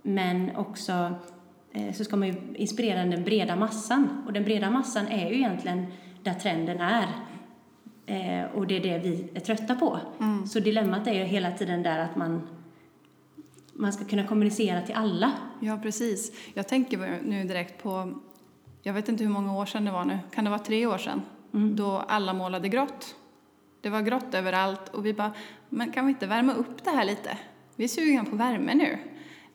Men 0.02 0.56
också 0.56 1.14
eh, 1.72 1.92
så 1.92 2.04
ska 2.04 2.16
man 2.16 2.28
ju 2.28 2.34
inspirera 2.54 3.04
den 3.04 3.24
breda 3.24 3.56
massan. 3.56 4.22
Och 4.26 4.32
den 4.32 4.44
breda 4.44 4.70
massan 4.70 5.08
är 5.08 5.28
ju 5.28 5.34
egentligen 5.34 5.86
där 6.22 6.34
trenden 6.34 6.80
är. 6.80 7.08
Eh, 8.06 8.50
och 8.54 8.66
det 8.66 8.76
är 8.76 8.80
det 8.80 8.98
vi 8.98 9.28
är 9.34 9.40
trötta 9.40 9.74
på. 9.74 9.98
Så 10.46 10.60
dilemmat 10.60 11.06
är 11.06 11.12
ju 11.12 11.24
hela 11.24 11.50
tiden 11.50 11.82
där 11.82 11.98
att 11.98 12.16
man, 12.16 12.48
man 13.72 13.92
ska 13.92 14.04
kunna 14.04 14.26
kommunicera 14.26 14.82
till 14.82 14.94
alla. 14.94 15.32
Ja, 15.60 15.78
precis. 15.82 16.32
Jag 16.54 16.68
tänker 16.68 17.20
nu 17.22 17.44
direkt 17.44 17.82
på, 17.82 18.12
jag 18.82 18.94
vet 18.94 19.08
inte 19.08 19.24
hur 19.24 19.30
många 19.30 19.56
år 19.56 19.66
sedan 19.66 19.84
det 19.84 19.90
var 19.90 20.04
nu, 20.04 20.18
kan 20.34 20.44
det 20.44 20.50
vara 20.50 20.60
tre 20.60 20.86
år 20.86 20.98
sedan? 20.98 21.22
Då 21.50 22.04
alla 22.08 22.32
målade 22.32 22.68
grått. 22.68 23.16
Det 23.82 23.90
var 23.90 24.00
grått 24.02 24.34
överallt 24.34 24.88
och 24.88 25.06
vi 25.06 25.14
bara, 25.14 25.32
men 25.68 25.92
kan 25.92 26.06
vi 26.06 26.10
inte 26.12 26.26
värma 26.26 26.52
upp 26.52 26.84
det 26.84 26.90
här 26.90 27.04
lite? 27.04 27.38
Vi 27.76 27.84
är 27.84 27.88
sugna 27.88 28.24
på 28.24 28.36
värme 28.36 28.74
nu. 28.74 28.98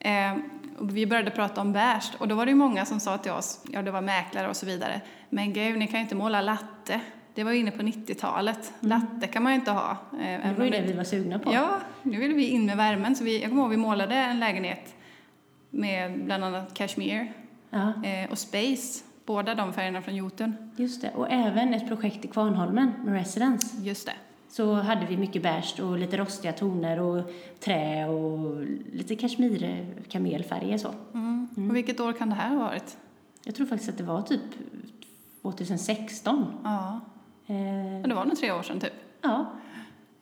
Eh, 0.00 0.36
och 0.78 0.96
vi 0.96 1.06
började 1.06 1.30
prata 1.30 1.60
om 1.60 1.72
beige 1.72 2.12
och 2.18 2.28
då 2.28 2.34
var 2.34 2.46
det 2.46 2.54
många 2.54 2.84
som 2.84 3.00
sa 3.00 3.18
till 3.18 3.32
oss, 3.32 3.64
ja 3.72 3.82
det 3.82 3.90
var 3.90 4.00
mäklare 4.00 4.48
och 4.48 4.56
så 4.56 4.66
vidare, 4.66 5.00
men 5.30 5.52
gud 5.52 5.78
ni 5.78 5.86
kan 5.86 5.96
ju 6.00 6.02
inte 6.02 6.14
måla 6.14 6.40
latte. 6.40 7.00
Det 7.34 7.44
var 7.44 7.52
inne 7.52 7.70
på 7.70 7.82
90-talet. 7.82 8.72
Latte 8.80 9.26
kan 9.26 9.42
man 9.42 9.52
ju 9.52 9.58
inte 9.58 9.70
ha. 9.70 9.90
Eh, 10.20 10.48
Det 10.48 10.54
var 10.58 10.64
ju 10.64 10.70
det 10.70 10.80
vi 10.82 10.92
var 10.92 11.04
sugna 11.04 11.38
på. 11.38 11.54
Ja, 11.54 11.78
nu 12.02 12.18
ville 12.18 12.34
vi 12.34 12.44
in 12.48 12.66
med 12.66 12.76
värmen. 12.76 13.16
Så 13.16 13.24
vi, 13.24 13.40
jag 13.40 13.50
kommer 13.50 13.62
ihåg 13.62 13.70
vi 13.70 13.76
målade 13.76 14.14
en 14.14 14.40
lägenhet 14.40 14.94
med 15.70 16.24
bland 16.24 16.44
annat 16.44 16.74
cashmere 16.74 17.26
Ja, 17.70 17.92
eh, 18.04 18.30
och 18.30 18.38
space. 18.38 19.04
Båda 19.28 19.54
de 19.54 19.72
färgerna 19.72 20.02
från 20.02 20.14
Jotun. 20.16 20.56
just 20.76 21.02
det. 21.02 21.10
Och 21.14 21.26
även 21.30 21.74
ett 21.74 21.88
projekt 21.88 22.24
i 22.24 22.28
Kvarnholmen 22.28 22.92
med 23.04 23.14
Residence. 23.14 23.76
Just 23.82 24.06
det. 24.06 24.12
Så 24.48 24.74
hade 24.74 25.06
vi 25.06 25.16
mycket 25.16 25.42
beige 25.42 25.80
och 25.80 25.98
lite 25.98 26.16
rostiga 26.16 26.52
toner 26.52 27.00
och 27.00 27.22
trä 27.60 28.06
och 28.06 28.62
lite 28.92 29.16
kashmir, 29.16 29.86
kamelfärger 30.08 30.78
så. 30.78 30.88
Mm. 31.14 31.48
Och 31.70 31.76
vilket 31.76 32.00
år 32.00 32.12
kan 32.12 32.28
det 32.28 32.34
här 32.34 32.48
ha 32.50 32.58
varit? 32.64 32.96
Jag 33.44 33.54
tror 33.54 33.66
faktiskt 33.66 33.90
att 33.90 33.98
det 33.98 34.04
var 34.04 34.22
typ 34.22 34.40
2016. 35.42 36.44
Ja, 36.64 37.00
Eh, 37.50 38.02
det 38.08 38.14
var 38.14 38.24
nog 38.24 38.36
tre 38.38 38.52
år 38.52 38.62
sedan 38.62 38.80
typ. 38.80 38.92
ja, 39.22 39.46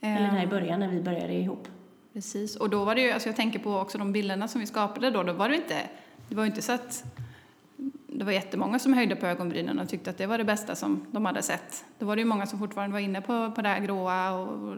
eller 0.00 0.32
där 0.32 0.40
i 0.40 0.42
Eh, 0.44 0.50
början 0.50 0.80
när 0.80 0.88
vi 0.88 1.00
började 1.02 1.32
ihop. 1.34 1.68
Precis. 2.12 2.56
Och 2.56 2.70
då 2.70 2.84
var 2.84 2.94
det 2.94 3.00
ju, 3.00 3.10
alltså 3.10 3.28
jag 3.28 3.36
tänker 3.36 3.58
på 3.58 3.78
också 3.78 3.98
de 3.98 4.12
bilderna 4.12 4.48
som 4.48 4.60
vi 4.60 4.66
skapade 4.66 5.10
då, 5.10 5.22
då 5.22 5.32
var 5.32 5.48
det 5.48 5.56
inte, 5.56 5.74
det 6.28 6.34
var 6.34 6.42
ju 6.44 6.48
inte 6.50 6.62
så 6.62 6.72
att 6.72 7.04
det 8.18 8.24
var 8.24 8.32
jättemånga 8.32 8.78
som 8.78 8.92
höjde 8.92 9.16
på 9.16 9.26
ögonbrynen 9.26 9.78
och 9.78 9.88
tyckte 9.88 10.10
att 10.10 10.18
det 10.18 10.26
var 10.26 10.38
det 10.38 10.44
bästa 10.44 10.74
som 10.74 11.06
de 11.10 11.24
hade 11.24 11.42
sett. 11.42 11.84
Då 11.98 12.06
var 12.06 12.16
det 12.16 12.20
ju 12.20 12.28
många 12.28 12.46
som 12.46 12.58
fortfarande 12.58 12.92
var 12.92 13.00
inne 13.00 13.20
på, 13.20 13.50
på 13.50 13.62
det 13.62 13.68
här 13.68 13.80
gråa 13.80 14.32
och 14.32 14.76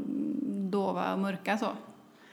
dova 0.70 1.12
och 1.12 1.18
mörka 1.18 1.58
så. 1.58 1.66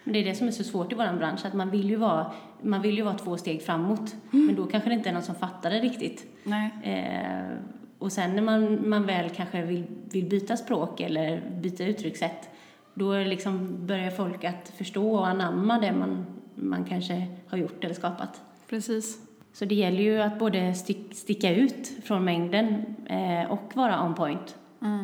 Men 0.04 0.14
det 0.14 0.20
är 0.20 0.24
det 0.24 0.36
som 0.36 0.48
är 0.48 0.52
så 0.52 0.64
svårt 0.64 0.92
i 0.92 0.96
vår 0.96 1.18
bransch, 1.18 1.46
att 1.46 1.54
man 1.54 1.72
vill 1.72 1.90
ju 1.90 1.96
vara, 1.96 2.32
man 2.62 2.82
vill 2.82 2.98
ju 2.98 3.04
vara 3.04 3.18
två 3.18 3.38
steg 3.38 3.62
framåt. 3.62 4.16
Men 4.32 4.56
då 4.56 4.66
kanske 4.66 4.90
det 4.90 4.94
inte 4.94 5.10
är 5.10 5.14
någon 5.14 5.24
som 5.24 5.36
fattar 5.36 5.70
det 5.70 5.80
riktigt. 5.80 6.26
Nej. 6.44 6.72
Eh, 6.84 7.58
och 8.00 8.12
sen 8.12 8.36
när 8.36 8.42
man, 8.42 8.90
man 8.90 9.06
väl 9.06 9.30
kanske 9.30 9.62
vill, 9.62 9.84
vill 10.12 10.30
byta 10.30 10.58
språk 10.58 11.00
eller 11.00 11.42
byta 11.62 11.84
uttryckssätt, 11.86 12.50
då 12.94 13.14
liksom 13.14 13.86
börjar 13.88 14.12
folk 14.12 14.44
att 14.44 14.74
förstå 14.78 15.16
och 15.16 15.28
anamma 15.28 15.80
det 15.80 15.92
man, 15.92 16.26
man 16.56 16.86
kanske 16.86 17.28
har 17.48 17.58
gjort 17.58 17.84
eller 17.84 17.96
skapat. 17.96 18.42
Precis. 18.70 19.25
Så 19.56 19.66
det 19.66 19.76
gäller 19.76 20.04
ju 20.04 20.22
att 20.22 20.40
både 20.40 20.74
stick, 20.74 21.16
sticka 21.16 21.56
ut 21.56 21.92
från 22.04 22.26
mängden 22.26 22.96
eh, 23.06 23.52
och 23.52 23.72
vara 23.76 24.06
on 24.06 24.16
point. 24.16 24.56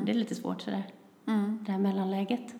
Det 0.05 0.11
är 0.11 0.15
lite 0.15 0.35
svårt 0.35 0.61
sådär, 0.61 0.83
Mm. 1.27 1.59
det 1.65 1.71
här 1.71 1.79
mellanläget. 1.79 2.53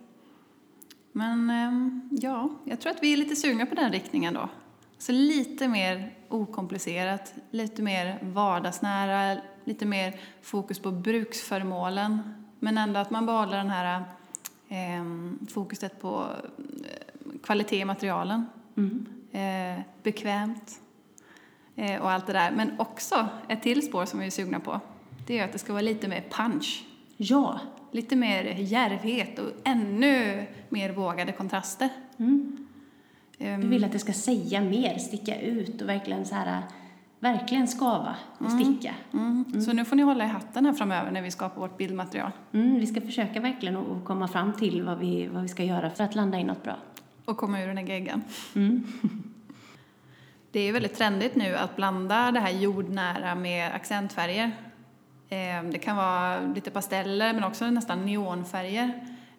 Men 1.11 1.49
ehm, 1.49 2.09
ja, 2.11 2.49
jag 2.65 2.79
tror 2.81 2.91
att 2.91 3.03
vi 3.03 3.13
är 3.13 3.17
lite 3.17 3.35
sugna 3.35 3.65
på 3.65 3.75
den 3.75 3.91
riktningen 3.91 4.33
då. 4.33 4.49
Så 4.97 5.11
lite 5.11 5.67
mer 5.67 6.13
okomplicerat, 6.29 7.33
lite 7.51 7.81
mer 7.81 8.19
vardagsnära, 8.21 9.41
lite 9.63 9.85
mer 9.85 10.19
fokus 10.41 10.79
på 10.79 10.91
bruksföremålen. 10.91 12.19
Men 12.59 12.77
ändå 12.77 12.99
att 12.99 13.11
man 13.11 13.25
behåller 13.25 13.57
den 13.57 13.69
här 13.69 14.03
ehm, 14.69 15.39
fokuset 15.49 16.01
på 16.01 16.25
eh, 16.83 17.39
kvalitet 17.43 17.79
i 17.79 17.85
materialen. 17.85 18.45
Mm. 18.77 19.05
Eh, 19.31 19.83
bekvämt 20.03 20.63
eh, 20.69 20.90
och 22.01 22.11
allt 22.11 22.27
det 22.27 22.33
där. 22.33 22.51
Men 22.51 22.71
också 22.79 23.27
ett 23.47 23.61
till 23.61 23.85
spår 23.85 24.05
som 24.05 24.19
vi 24.19 24.25
är 24.25 24.29
sugna 24.29 24.59
på. 24.59 24.79
Det 25.27 25.39
är 25.39 25.45
att 25.45 25.51
det 25.51 25.59
ska 25.59 25.73
vara 25.73 25.81
lite 25.81 26.07
mer 26.07 26.23
punch. 26.29 26.83
Ja, 27.17 27.59
Lite 27.93 28.15
mer 28.15 28.43
djärvhet 28.43 29.39
och 29.39 29.49
ännu 29.63 30.45
mer 30.69 30.89
vågade 30.93 31.31
kontraster. 31.31 31.89
mm. 32.17 32.67
Ehm, 33.39 33.61
du 33.61 33.67
vill 33.67 33.83
att 33.83 33.91
det 33.91 33.99
ska 33.99 34.13
säga 34.13 34.61
mer, 34.61 34.97
sticka 34.97 35.41
ut 35.41 35.81
och 35.81 35.89
verkligen 35.89 36.25
så 36.25 36.35
här, 36.35 36.61
verkligen 37.19 37.67
skava 37.67 38.15
och 38.37 38.51
sticka. 38.51 38.93
mm. 39.13 39.61
Så 39.61 39.73
nu 39.73 39.85
får 39.85 39.95
ni 39.95 40.03
hålla 40.03 40.25
i 40.25 40.27
hatten 40.27 40.65
här 40.65 40.73
framöver 40.73 41.11
när 41.11 41.21
vi 41.21 41.31
skapar 41.31 41.61
vårt 41.61 41.77
bildmaterial. 41.77 42.31
Mm, 42.51 42.79
vi 42.79 42.87
ska 42.87 43.01
försöka 43.01 43.39
verkligen 43.39 43.77
att 43.77 43.89
att 43.91 44.05
komma 44.05 44.27
fram 44.27 44.53
till 44.53 44.83
vad 44.83 44.97
vi, 44.99 45.27
vad 45.27 45.41
vi 45.41 45.47
ska 45.49 45.63
göra 45.63 45.89
för 45.89 46.03
att 46.03 46.15
landa 46.15 46.39
i 46.39 46.43
något 46.43 46.63
bra. 46.63 46.75
Och 47.25 47.37
komma 47.37 47.61
ur 47.61 47.67
den 47.67 47.77
här 47.77 47.85
geggan. 47.85 48.21
Mm. 50.53 50.63
Det 50.63 50.69
är 50.69 50.73
väldigt 50.73 50.95
trendigt 50.97 51.35
nu 51.35 51.55
att 51.55 51.75
blanda 51.75 52.31
det 52.31 52.39
här 52.39 52.51
jordnära 52.51 53.35
med 53.35 53.73
accentfärger. 53.75 54.51
Ehm, 55.29 55.71
Det 55.71 55.79
kan 55.79 55.95
vara 55.97 56.39
lite 56.55 56.71
pasteller 56.71 57.33
men 57.33 57.43
också 57.43 57.65
nästan 57.71 58.05
neonfärger. 58.05 58.93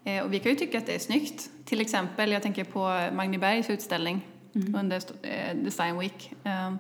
Eh, 0.05 0.25
Och 0.25 0.33
vi 0.33 0.39
kan 0.39 0.53
ju 0.53 0.59
tycka 0.59 0.79
att 0.79 0.87
det 0.87 0.95
är 0.95 0.99
snyggt. 0.99 1.51
Till 1.65 1.81
exempel, 1.81 2.33
jag 2.33 2.43
tänker 2.43 2.65
på 2.65 3.09
Magni 3.17 3.39
Bergs 3.39 3.71
utställning 3.71 4.21
under 4.77 4.97
st- 4.97 5.15
eh, 5.23 5.57
Design 5.57 5.99
Week. 5.99 6.33
Ehm, 6.45 6.79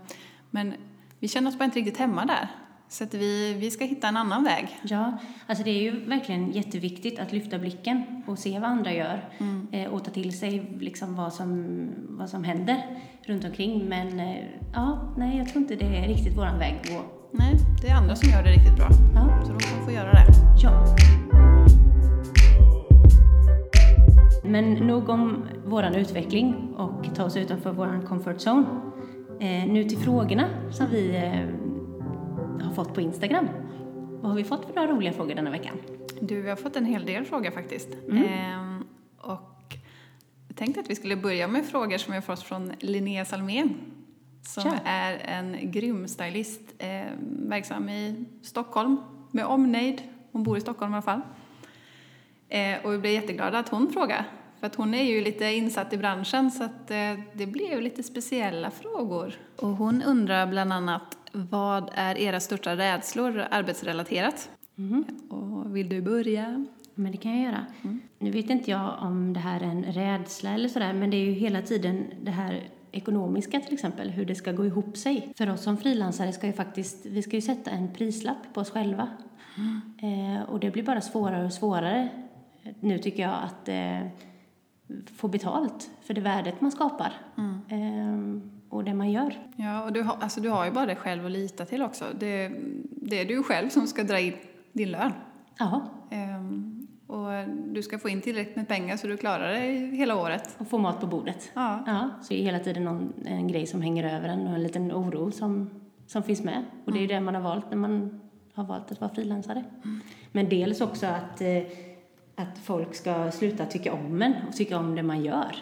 Men 0.50 0.74
vi 1.20 1.28
känner 1.28 1.50
oss 1.50 1.58
bara 1.58 1.64
inte 1.64 1.78
riktigt 1.78 1.98
hemma 1.98 2.24
där. 2.24 2.48
Så 2.92 3.04
att 3.04 3.14
vi, 3.14 3.54
vi 3.54 3.70
ska 3.70 3.84
hitta 3.84 4.08
en 4.08 4.16
annan 4.16 4.44
väg. 4.44 4.68
Ja, 4.82 5.12
alltså 5.46 5.64
det 5.64 5.70
är 5.70 5.82
ju 5.82 6.04
verkligen 6.04 6.50
jätteviktigt 6.52 7.18
att 7.18 7.32
lyfta 7.32 7.58
blicken 7.58 8.22
och 8.26 8.38
se 8.38 8.58
vad 8.58 8.70
andra 8.70 8.92
gör 8.92 9.28
eh, 9.72 9.90
och 9.92 10.04
ta 10.04 10.10
till 10.10 10.38
sig 10.38 10.76
liksom 10.80 11.16
vad, 11.16 11.32
som, 11.32 11.76
vad 12.08 12.28
som 12.28 12.44
händer 12.44 12.82
runt 13.26 13.44
omkring. 13.44 13.88
Men 13.88 14.20
eh, 14.20 14.36
ja, 14.72 15.14
nej, 15.16 15.38
jag 15.38 15.48
tror 15.48 15.62
inte 15.62 15.76
det 15.76 15.96
är 15.96 16.08
riktigt 16.08 16.36
våran 16.36 16.58
väg 16.58 16.80
att 16.82 16.88
gå. 16.90 17.02
Nej, 17.32 17.54
det 17.82 17.88
är 17.88 17.94
andra 17.96 18.16
som 18.16 18.30
gör 18.30 18.42
det 18.42 18.50
riktigt 18.50 18.76
bra. 18.76 18.88
Ja, 19.14 19.42
Så 19.46 19.52
de 19.52 19.58
kan 19.58 19.84
få 19.84 19.92
göra 19.92 20.12
det. 20.12 20.26
ja. 20.62 20.96
Men 24.44 24.72
nog 24.74 25.08
om 25.08 25.44
våran 25.66 25.94
utveckling 25.94 26.74
och 26.76 27.14
ta 27.14 27.24
oss 27.24 27.36
utanför 27.36 27.72
våran 27.72 28.06
comfort 28.06 28.36
zone. 28.36 28.66
Eh, 29.40 29.72
nu 29.72 29.84
till 29.84 29.98
frågorna 29.98 30.48
som 30.70 30.86
vi 30.90 31.16
har 32.60 32.74
fått 32.74 32.94
på 32.94 33.00
Instagram. 33.00 33.48
Vad 34.20 34.30
har 34.30 34.36
vi 34.36 34.44
fått 34.44 34.66
för 34.66 34.74
några 34.74 34.92
roliga 34.92 35.12
frågor 35.12 35.34
denna 35.34 35.50
veckan? 35.50 35.78
Du, 36.20 36.40
vi 36.40 36.48
har 36.48 36.56
fått 36.56 36.76
en 36.76 36.84
hel 36.84 37.06
del 37.06 37.24
frågor 37.24 37.50
faktiskt. 37.50 37.88
Mm. 38.08 38.24
Ehm, 38.24 38.84
och 39.18 39.76
jag 40.48 40.56
tänkte 40.56 40.80
att 40.80 40.90
vi 40.90 40.94
skulle 40.94 41.16
börja 41.16 41.48
med 41.48 41.66
frågor 41.66 41.98
som 41.98 42.12
vi 42.12 42.16
har 42.16 42.22
fått 42.22 42.42
från 42.42 42.72
Linnea 42.78 43.24
Salmén. 43.24 43.74
Som 44.42 44.62
Tja. 44.62 44.78
är 44.84 45.14
en 45.14 45.70
grym 45.70 46.08
stylist, 46.08 46.60
eh, 46.78 47.02
verksam 47.20 47.88
i 47.88 48.24
Stockholm 48.42 48.96
med 49.30 49.46
omnejd. 49.46 50.02
Hon 50.32 50.42
bor 50.42 50.58
i 50.58 50.60
Stockholm 50.60 50.92
i 50.92 50.94
alla 50.94 51.02
fall. 51.02 51.20
Eh, 52.48 52.84
och 52.84 52.92
vi 52.92 52.98
blev 52.98 53.12
jätteglada 53.12 53.58
att 53.58 53.68
hon 53.68 53.92
frågar. 53.92 54.41
För 54.62 54.66
att 54.66 54.74
hon 54.74 54.94
är 54.94 55.02
ju 55.02 55.20
lite 55.20 55.44
insatt 55.44 55.92
i 55.92 55.96
branschen 55.96 56.50
så 56.50 56.64
att 56.64 56.90
eh, 56.90 57.14
det 57.32 57.46
blev 57.46 57.80
lite 57.80 58.02
speciella 58.02 58.70
frågor. 58.70 59.34
Och 59.56 59.68
hon 59.68 60.02
undrar 60.02 60.46
bland 60.46 60.72
annat 60.72 61.16
vad 61.32 61.90
är 61.94 62.18
era 62.18 62.40
största 62.40 62.76
rädslor 62.76 63.44
arbetsrelaterat? 63.50 64.50
Mhm. 64.74 65.04
Och 65.28 65.76
vill 65.76 65.88
du 65.88 66.02
börja? 66.02 66.66
Men 66.94 67.12
det 67.12 67.18
kan 67.18 67.36
jag 67.36 67.44
göra. 67.44 67.66
Nu 68.18 68.30
vet 68.30 68.50
inte 68.50 68.70
jag 68.70 68.98
om 69.00 69.32
det 69.32 69.40
här 69.40 69.60
är 69.60 69.64
en 69.64 69.84
rädsla 69.84 70.50
eller 70.50 70.68
sådär, 70.68 70.92
men 70.92 71.10
det 71.10 71.16
är 71.16 71.24
ju 71.24 71.32
hela 71.32 71.62
tiden 71.62 72.04
det 72.22 72.30
här 72.30 72.70
ekonomiska 72.92 73.60
till 73.60 73.74
exempel, 73.74 74.10
hur 74.10 74.24
det 74.24 74.34
ska 74.34 74.52
gå 74.52 74.66
ihop 74.66 74.96
sig. 74.96 75.32
För 75.36 75.50
oss 75.50 75.62
som 75.62 75.76
frilansare 75.76 76.32
ska 76.32 76.46
ju 76.46 76.52
faktiskt, 76.52 77.06
vi 77.06 77.22
ska 77.22 77.36
ju 77.36 77.42
sätta 77.42 77.70
en 77.70 77.94
prislapp 77.94 78.54
på 78.54 78.60
oss 78.60 78.70
själva. 78.70 79.08
Eh, 80.02 80.42
och 80.50 80.60
det 80.60 80.70
blir 80.70 80.82
bara 80.82 81.00
svårare 81.00 81.44
och 81.44 81.52
svårare 81.52 82.08
nu 82.80 82.98
tycker 82.98 83.22
jag 83.22 83.38
att 83.42 83.68
eh, 83.68 84.08
få 85.16 85.28
betalt 85.28 85.90
för 86.02 86.14
det 86.14 86.20
värdet 86.20 86.60
man 86.60 86.70
skapar. 86.72 87.12
Eh, 87.68 88.40
och 88.68 88.84
det 88.84 88.94
man 88.94 89.10
gör. 89.10 89.38
Ja, 89.56 89.84
och 89.84 89.92
du 89.92 90.02
har, 90.02 90.16
alltså, 90.20 90.40
du 90.40 90.48
har 90.48 90.64
ju 90.64 90.70
bara 90.70 90.86
dig 90.86 90.96
själv 90.96 91.26
att 91.26 91.32
lita 91.32 91.64
till 91.64 91.82
också. 91.82 92.04
Det, 92.18 92.52
det 92.90 93.20
är 93.20 93.24
du 93.24 93.42
själv 93.42 93.68
som 93.68 93.86
ska 93.86 94.02
dra 94.02 94.20
in 94.20 94.34
din 94.72 94.90
lön. 94.90 95.12
Ja, 95.58 95.82
Ehm, 96.10 96.86
och 97.06 97.28
du 97.68 97.82
ska 97.82 97.98
få 97.98 98.08
in 98.08 98.20
tillräckligt 98.20 98.56
med 98.56 98.68
pengar 98.68 98.96
så 98.96 99.06
du 99.06 99.16
klarar 99.16 99.48
dig 99.48 99.96
hela 99.96 100.16
året. 100.16 100.56
och 100.58 100.68
få 100.68 100.78
mat 100.78 101.00
på 101.00 101.06
bordet. 101.06 101.50
Ja. 101.54 101.82
Ja, 101.86 102.10
så 102.22 102.34
är 102.34 102.38
det 102.38 102.44
hela 102.44 102.58
tiden 102.58 102.84
någon, 102.84 103.12
en 103.24 103.48
grej 103.48 103.66
som 103.66 103.82
hänger 103.82 104.16
över 104.16 104.28
en 104.28 104.46
och 104.46 104.54
en 104.54 104.62
liten 104.62 104.92
oro 104.92 105.30
som, 105.30 105.70
som 106.06 106.22
finns 106.22 106.42
med. 106.42 106.64
Och 106.84 106.92
det 106.92 106.98
är 106.98 107.00
ju 107.00 107.06
det 107.06 107.20
man 107.20 107.34
har 107.34 107.42
valt 107.42 107.70
när 107.70 107.76
man 107.76 108.20
har 108.54 108.64
valt 108.64 108.92
att 108.92 109.00
vara 109.00 109.14
frilansare. 109.14 109.64
Men 110.32 110.48
dels 110.48 110.80
också 110.80 111.06
att, 111.06 111.40
eh, 111.40 111.62
att 112.42 112.58
folk 112.58 112.94
ska 112.94 113.30
sluta 113.30 113.66
tycka 113.66 113.92
om 113.92 114.22
en 114.22 114.34
och 114.48 114.56
tycka 114.56 114.78
om 114.78 114.94
det 114.94 115.02
man 115.02 115.24
gör. 115.24 115.56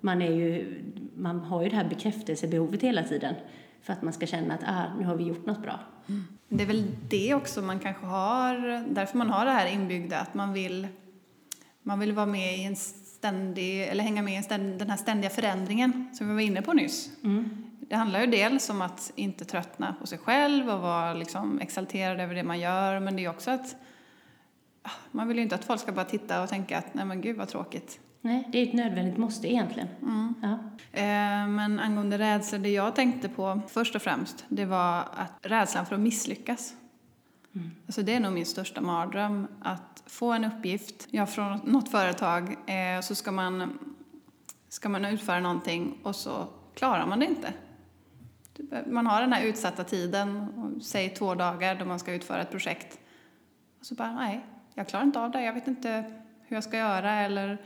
man, 0.00 0.22
är 0.22 0.32
ju, 0.32 0.82
man 1.16 1.40
har 1.40 1.62
ju 1.62 1.68
det 1.68 1.76
här 1.76 1.88
bekräftelsebehovet 1.88 2.82
hela 2.82 3.02
tiden 3.02 3.34
för 3.82 3.92
att 3.92 4.02
man 4.02 4.12
ska 4.12 4.26
känna 4.26 4.54
att 4.54 4.60
ah, 4.66 4.84
nu 4.98 5.04
har 5.04 5.14
vi 5.14 5.24
gjort 5.24 5.46
något 5.46 5.62
bra. 5.62 5.80
Det 6.48 6.62
är 6.62 6.66
väl 6.66 6.86
det 7.08 7.34
också 7.34 7.62
man 7.62 7.78
kanske 7.78 8.06
har, 8.06 8.84
därför 8.94 9.18
man 9.18 9.30
har 9.30 9.44
det 9.44 9.50
här 9.50 9.72
inbyggda, 9.72 10.18
att 10.18 10.34
man 10.34 10.52
vill, 10.52 10.88
man 11.82 12.00
vill 12.00 12.12
vara 12.12 12.26
med 12.26 12.58
i 12.58 12.64
en 12.64 12.76
ständig, 12.76 13.82
eller 13.82 14.04
hänga 14.04 14.22
med 14.22 14.44
i 14.44 14.46
den 14.78 14.90
här 14.90 14.96
ständiga 14.96 15.30
förändringen 15.30 16.08
som 16.12 16.28
vi 16.28 16.34
var 16.34 16.40
inne 16.40 16.62
på 16.62 16.72
nyss. 16.72 17.10
Det 17.80 17.96
handlar 17.96 18.20
ju 18.20 18.26
dels 18.26 18.70
om 18.70 18.82
att 18.82 19.12
inte 19.14 19.44
tröttna 19.44 19.94
på 20.00 20.06
sig 20.06 20.18
själv 20.18 20.70
och 20.70 20.80
vara 20.80 21.14
liksom 21.14 21.60
exalterad 21.60 22.20
över 22.20 22.34
det 22.34 22.42
man 22.42 22.60
gör, 22.60 23.00
men 23.00 23.16
det 23.16 23.24
är 23.24 23.28
också 23.30 23.50
att 23.50 23.76
man 25.10 25.28
vill 25.28 25.36
ju 25.36 25.42
inte 25.42 25.54
att 25.54 25.64
folk 25.64 25.80
ska 25.80 25.92
bara 25.92 26.04
titta 26.04 26.42
och 26.42 26.48
tänka 26.48 26.78
att 26.78 26.94
nej 26.94 27.04
men 27.04 27.20
gud 27.20 27.36
vad 27.36 27.48
tråkigt. 27.48 28.00
Nej, 28.20 28.48
det 28.52 28.58
är 28.58 28.66
ett 28.66 28.72
nödvändigt 28.72 29.16
måste 29.18 29.48
egentligen. 29.52 29.88
Ja. 30.42 30.58
Eh, 30.92 31.46
Men 31.48 31.80
angående 31.80 32.18
rädsla, 32.18 32.58
det 32.58 32.68
jag 32.70 32.96
tänkte 32.96 33.28
på 33.28 33.60
först 33.68 33.94
och 33.94 34.02
främst, 34.02 34.44
det 34.48 34.64
var 34.64 34.98
att 35.00 35.32
rädslan 35.42 35.86
för 35.86 35.94
att 35.94 36.00
misslyckas. 36.00 36.74
Alltså 37.86 38.02
det 38.02 38.14
är 38.14 38.20
nog 38.20 38.32
min 38.32 38.46
största 38.46 38.80
mardröm, 38.80 39.46
att 39.62 40.02
få 40.06 40.32
en 40.32 40.44
uppgift, 40.44 41.08
ja 41.10 41.26
från 41.26 41.60
något 41.64 41.90
företag, 41.90 42.56
eh, 42.66 43.00
så 43.02 43.14
ska 43.14 43.32
man, 43.32 43.78
ska 44.68 44.88
man 44.88 45.04
utföra 45.04 45.40
någonting 45.40 45.98
och 46.02 46.16
så 46.16 46.46
klarar 46.74 47.06
man 47.06 47.20
det 47.20 47.26
inte. 47.26 47.52
Man 48.86 49.06
har 49.06 49.20
den 49.20 49.32
här 49.32 49.44
utsatta 49.44 49.84
tiden, 49.84 50.46
säg 50.82 51.08
två 51.08 51.34
dagar 51.34 51.74
då 51.74 51.84
man 51.84 51.98
ska 51.98 52.12
utföra 52.12 52.42
ett 52.42 52.50
projekt. 52.50 52.98
Och 53.80 53.86
så 53.86 53.94
bara, 53.94 54.12
nej, 54.12 54.46
jag 54.74 54.88
klarar 54.88 55.04
inte 55.04 55.20
av 55.20 55.30
det, 55.30 55.42
jag 55.42 55.52
vet 55.52 55.68
inte 55.68 56.04
hur 56.42 56.56
jag 56.56 56.64
ska 56.64 56.76
göra 56.76 57.12
eller 57.12 57.58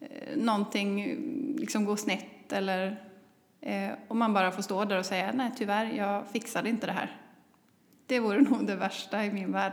eh, 0.00 0.36
någonting 0.36 1.16
liksom 1.58 1.84
går 1.84 1.96
snett 1.96 2.52
eller 2.52 3.00
eh, 3.60 3.90
och 4.08 4.16
man 4.16 4.34
bara 4.34 4.50
får 4.50 4.62
stå 4.62 4.84
där 4.84 4.98
och 4.98 5.06
säga 5.06 5.32
nej 5.34 5.50
tyvärr, 5.56 5.84
jag 5.86 6.28
fixade 6.28 6.68
inte 6.68 6.86
det 6.86 6.92
här. 6.92 7.16
Det 8.06 8.20
vore 8.20 8.40
nog 8.50 8.66
det 8.66 8.76
värsta 8.76 9.24
i 9.24 9.32
min 9.32 9.52
värld. 9.52 9.72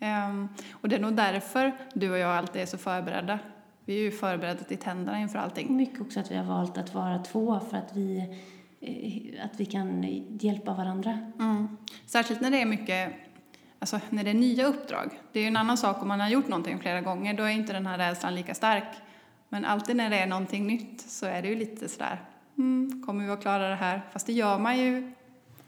Ehm, 0.00 0.48
och 0.72 0.88
det 0.88 0.96
är 0.96 1.00
nog 1.00 1.14
därför 1.14 1.72
du 1.94 2.10
och 2.10 2.18
jag 2.18 2.30
alltid 2.30 2.62
är 2.62 2.66
så 2.66 2.78
förberedda. 2.78 3.38
Vi 3.84 3.98
är 3.98 4.02
ju 4.02 4.10
förberedda 4.10 4.64
till 4.64 4.78
tänderna 4.78 5.20
inför 5.20 5.38
allting. 5.38 5.76
Mycket 5.76 6.00
också 6.00 6.20
att 6.20 6.30
vi 6.30 6.36
har 6.36 6.44
valt 6.44 6.78
att 6.78 6.94
vara 6.94 7.18
två 7.18 7.60
för 7.70 7.76
att 7.76 7.96
vi, 7.96 8.18
eh, 8.80 9.44
att 9.44 9.60
vi 9.60 9.64
kan 9.64 10.02
hjälpa 10.40 10.74
varandra. 10.74 11.32
Mm. 11.38 11.76
Särskilt 12.06 12.40
när 12.40 12.50
det 12.50 12.60
är 12.60 12.66
mycket, 12.66 13.12
alltså 13.94 14.00
när 14.10 14.24
det 14.24 14.30
är 14.30 14.34
nya 14.34 14.66
uppdrag. 14.66 15.20
Det 15.32 15.38
är 15.38 15.42
ju 15.42 15.48
en 15.48 15.56
annan 15.56 15.76
sak 15.76 16.02
om 16.02 16.08
man 16.08 16.20
har 16.20 16.28
gjort 16.28 16.48
någonting 16.48 16.78
flera 16.78 17.00
gånger, 17.00 17.34
då 17.34 17.42
är 17.42 17.48
inte 17.50 17.72
den 17.72 17.86
här 17.86 17.98
rädslan 17.98 18.34
lika 18.34 18.54
stark. 18.54 18.84
Men 19.48 19.64
alltid 19.64 19.96
när 19.96 20.10
det 20.10 20.16
är 20.18 20.26
någonting 20.26 20.66
nytt 20.66 21.00
så 21.08 21.26
är 21.26 21.42
det 21.42 21.48
ju 21.48 21.54
lite 21.54 21.88
sådär, 21.88 22.20
mm, 22.58 23.02
kommer 23.06 23.24
vi 23.24 23.30
att 23.30 23.40
klara 23.42 23.68
det 23.68 23.74
här? 23.74 24.02
Fast 24.12 24.26
det 24.26 24.32
gör 24.32 24.58
man 24.58 24.78
ju 24.78 25.12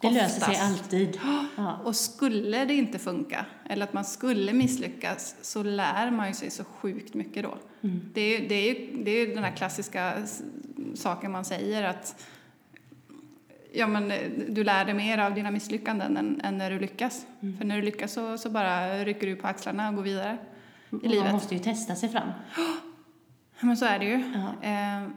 Det 0.00 0.10
löser 0.10 0.40
sig 0.40 0.56
alltid. 0.56 1.20
Ja. 1.56 1.76
Och 1.84 1.96
skulle 1.96 2.64
det 2.64 2.74
inte 2.74 2.98
funka, 2.98 3.46
eller 3.68 3.84
att 3.84 3.92
man 3.92 4.04
skulle 4.04 4.52
misslyckas, 4.52 5.36
så 5.42 5.62
lär 5.62 6.10
man 6.10 6.28
ju 6.28 6.34
sig 6.34 6.50
så 6.50 6.64
sjukt 6.64 7.14
mycket 7.14 7.42
då. 7.42 7.58
Det, 8.14 8.20
är, 8.20 8.40
ju- 8.40 8.48
det, 8.48 8.54
är 8.54 8.74
ju, 8.74 9.04
det 9.04 9.10
är 9.10 9.26
ju 9.26 9.34
den 9.34 9.44
här 9.44 9.56
klassiska 9.56 10.12
saken 10.94 11.32
man 11.32 11.44
säger 11.44 11.82
att 11.84 12.24
ja, 13.78 13.86
men, 13.86 14.10
eh, 14.10 14.30
du 14.48 14.64
lär 14.64 14.84
dig 14.84 14.94
mer 14.94 15.18
av 15.18 15.34
dina 15.34 15.50
misslyckanden 15.50 16.16
än, 16.16 16.40
än 16.44 16.58
när 16.58 16.70
du 16.70 16.78
lyckas. 16.78 17.26
För 17.58 17.64
när 17.64 17.76
du 17.76 17.82
lyckas 17.82 18.12
så, 18.12 18.38
så 18.38 18.50
bara 18.50 19.04
rycker 19.04 19.26
du 19.26 19.36
på 19.36 19.46
axlarna 19.46 19.88
och 19.88 19.94
går 19.94 20.02
vidare 20.02 20.38
Och 20.90 21.04
i 21.04 21.06
Man 21.06 21.10
livet. 21.10 21.32
måste 21.32 21.54
ju 21.54 21.60
testa 21.60 21.94
sig 21.94 22.08
fram. 22.08 22.28
Men 23.60 23.76
så 23.76 23.84
är 23.84 23.98
det 23.98 24.04
ju. 24.04 24.32
Ja. 24.34 24.68
Eh, 24.68 25.08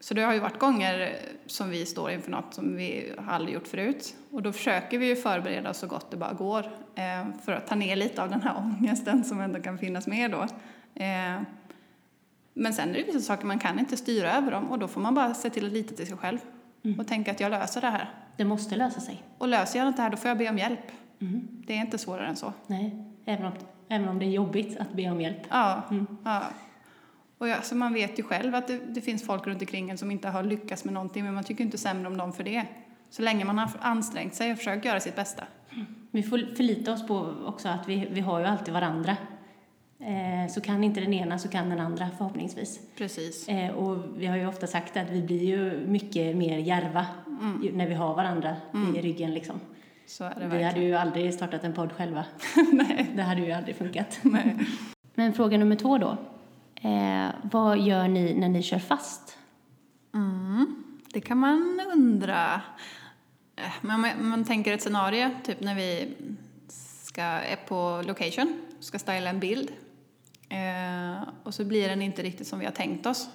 så 0.00 0.14
det 0.14 0.22
har 0.22 0.32
ju 0.32 0.40
varit 0.40 0.58
gånger 0.58 1.16
som 1.46 1.70
vi 1.70 1.86
står 1.86 2.10
inför 2.10 2.30
något 2.30 2.54
som 2.54 2.76
vi 2.76 3.12
har 3.18 3.32
aldrig 3.32 3.54
gjort 3.54 3.66
förut. 3.68 4.14
Och 4.30 4.42
då 4.42 4.52
försöker 4.52 4.98
vi 4.98 5.06
ju 5.06 5.16
förbereda 5.16 5.70
oss 5.70 5.78
så 5.78 5.86
gott 5.86 6.10
det 6.10 6.16
bara 6.16 6.32
går 6.32 6.66
eh, 6.94 7.26
för 7.44 7.52
att 7.52 7.66
ta 7.66 7.74
ner 7.74 7.96
lite 7.96 8.22
av 8.22 8.30
den 8.30 8.42
här 8.42 8.56
ångesten 8.80 9.24
som 9.24 9.40
ändå 9.40 9.60
kan 9.62 9.78
finnas 9.78 10.06
med 10.06 10.30
då. 10.30 10.42
Eh, 11.02 11.42
men 12.54 12.74
sen 12.74 12.88
är 12.90 12.94
det 12.94 13.02
vissa 13.02 13.20
saker 13.20 13.46
man 13.46 13.58
kan 13.58 13.78
inte 13.78 13.96
styra 13.96 14.32
över 14.32 14.50
dem 14.50 14.70
och 14.70 14.78
då 14.78 14.88
får 14.88 15.00
man 15.00 15.14
bara 15.14 15.34
se 15.34 15.50
till 15.50 15.66
att 15.66 15.72
lita 15.72 15.94
till 15.94 16.06
sig 16.06 16.16
själv 16.16 16.38
och 16.98 17.06
tänka 17.06 17.30
att 17.30 17.40
jag 17.40 17.50
löser 17.50 17.80
det 17.80 17.90
här. 17.90 18.10
Det 18.36 18.44
måste 18.44 18.76
lösa 18.76 19.00
sig. 19.00 19.22
Och 19.38 19.48
löser 19.48 19.78
jag 19.78 19.88
inte 19.88 19.98
det 19.98 20.02
här 20.02 20.10
då 20.10 20.16
får 20.16 20.28
jag 20.28 20.38
be 20.38 20.50
om 20.50 20.58
hjälp. 20.58 20.92
Mm. 21.20 21.48
Det 21.66 21.72
är 21.72 21.80
inte 21.80 21.98
svårare 21.98 22.26
än 22.26 22.36
så. 22.36 22.52
Nej, 22.66 23.04
även 23.24 23.46
om, 23.46 23.52
även 23.88 24.08
om 24.08 24.18
det 24.18 24.24
är 24.24 24.30
jobbigt 24.30 24.78
att 24.78 24.92
be 24.92 25.10
om 25.10 25.20
hjälp. 25.20 25.42
Ja, 25.50 25.82
ja. 26.24 26.42
Och 27.38 27.48
ja, 27.48 27.62
så 27.62 27.76
man 27.76 27.92
vet 27.92 28.18
ju 28.18 28.22
själv 28.22 28.54
att 28.54 28.66
det, 28.66 28.78
det 28.78 29.00
finns 29.00 29.26
folk 29.26 29.46
runt 29.46 29.62
omkring 29.62 29.90
en 29.90 29.98
som 29.98 30.10
inte 30.10 30.28
har 30.28 30.42
lyckats 30.42 30.84
med 30.84 30.94
någonting, 30.94 31.24
men 31.24 31.34
man 31.34 31.44
tycker 31.44 31.64
inte 31.64 31.78
sämre 31.78 32.06
om 32.06 32.16
dem 32.16 32.32
för 32.32 32.44
det. 32.44 32.66
Så 33.10 33.22
länge 33.22 33.44
man 33.44 33.58
har 33.58 33.70
ansträngt 33.80 34.34
sig 34.34 34.52
och 34.52 34.58
försökt 34.58 34.84
göra 34.84 35.00
sitt 35.00 35.16
bästa. 35.16 35.44
Vi 36.10 36.22
får 36.22 36.56
förlita 36.56 36.92
oss 36.92 37.06
på 37.06 37.34
också 37.46 37.68
att 37.68 37.88
vi, 37.88 38.08
vi 38.10 38.20
har 38.20 38.40
ju 38.40 38.46
alltid 38.46 38.74
varandra. 38.74 39.16
Eh, 40.00 40.52
så 40.52 40.60
kan 40.60 40.84
inte 40.84 41.00
den 41.00 41.12
ena 41.14 41.38
så 41.38 41.48
kan 41.48 41.70
den 41.70 41.80
andra 41.80 42.08
förhoppningsvis. 42.18 42.80
Precis. 42.96 43.48
Eh, 43.48 43.70
och 43.74 44.04
vi 44.16 44.26
har 44.26 44.36
ju 44.36 44.46
ofta 44.46 44.66
sagt 44.66 44.96
att 44.96 45.10
vi 45.10 45.22
blir 45.22 45.42
ju 45.44 45.86
mycket 45.86 46.36
mer 46.36 46.58
järva 46.58 47.06
ju- 47.62 47.72
när 47.72 47.86
vi 47.86 47.94
har 47.94 48.14
varandra 48.14 48.56
i 48.96 49.00
ryggen 49.00 49.34
liksom. 49.34 49.60
Så 50.06 50.24
är 50.24 50.28
det 50.28 50.34
Vi 50.40 50.46
verkligen. 50.46 50.64
hade 50.68 50.80
ju 50.80 50.94
aldrig 50.94 51.34
startat 51.34 51.64
en 51.64 51.72
podd 51.72 51.92
själva. 51.92 52.24
Nej. 52.72 53.10
Det 53.16 53.22
hade 53.22 53.40
ju 53.40 53.52
aldrig 53.52 53.76
funkat. 53.76 54.18
Nej. 54.22 54.56
Men 55.14 55.32
fråga 55.32 55.58
nummer 55.58 55.76
två 55.76 55.98
då. 55.98 56.16
Eh, 56.88 57.26
vad 57.42 57.78
gör 57.78 58.08
ni 58.08 58.34
när 58.34 58.48
ni 58.48 58.62
kör 58.62 58.78
fast? 58.78 59.38
Mm, 60.14 60.84
det 61.12 61.20
kan 61.20 61.38
man 61.38 61.80
undra. 61.94 62.60
Eh, 63.56 63.62
Men 63.80 64.00
man, 64.00 64.10
man 64.28 64.44
tänker 64.44 64.72
ett 64.74 64.82
scenario, 64.82 65.30
typ 65.44 65.60
när 65.60 65.74
vi 65.74 66.14
ska, 67.02 67.22
är 67.22 67.56
på 67.68 68.02
location, 68.06 68.60
ska 68.80 68.98
styla 68.98 69.30
en 69.30 69.40
bild. 69.40 69.70
Eh, 70.48 71.28
och 71.42 71.54
så 71.54 71.64
blir 71.64 71.88
den 71.88 72.02
inte 72.02 72.22
riktigt 72.22 72.46
som 72.46 72.58
vi 72.58 72.64
har 72.64 72.72
tänkt 72.72 73.06
oss. 73.06 73.28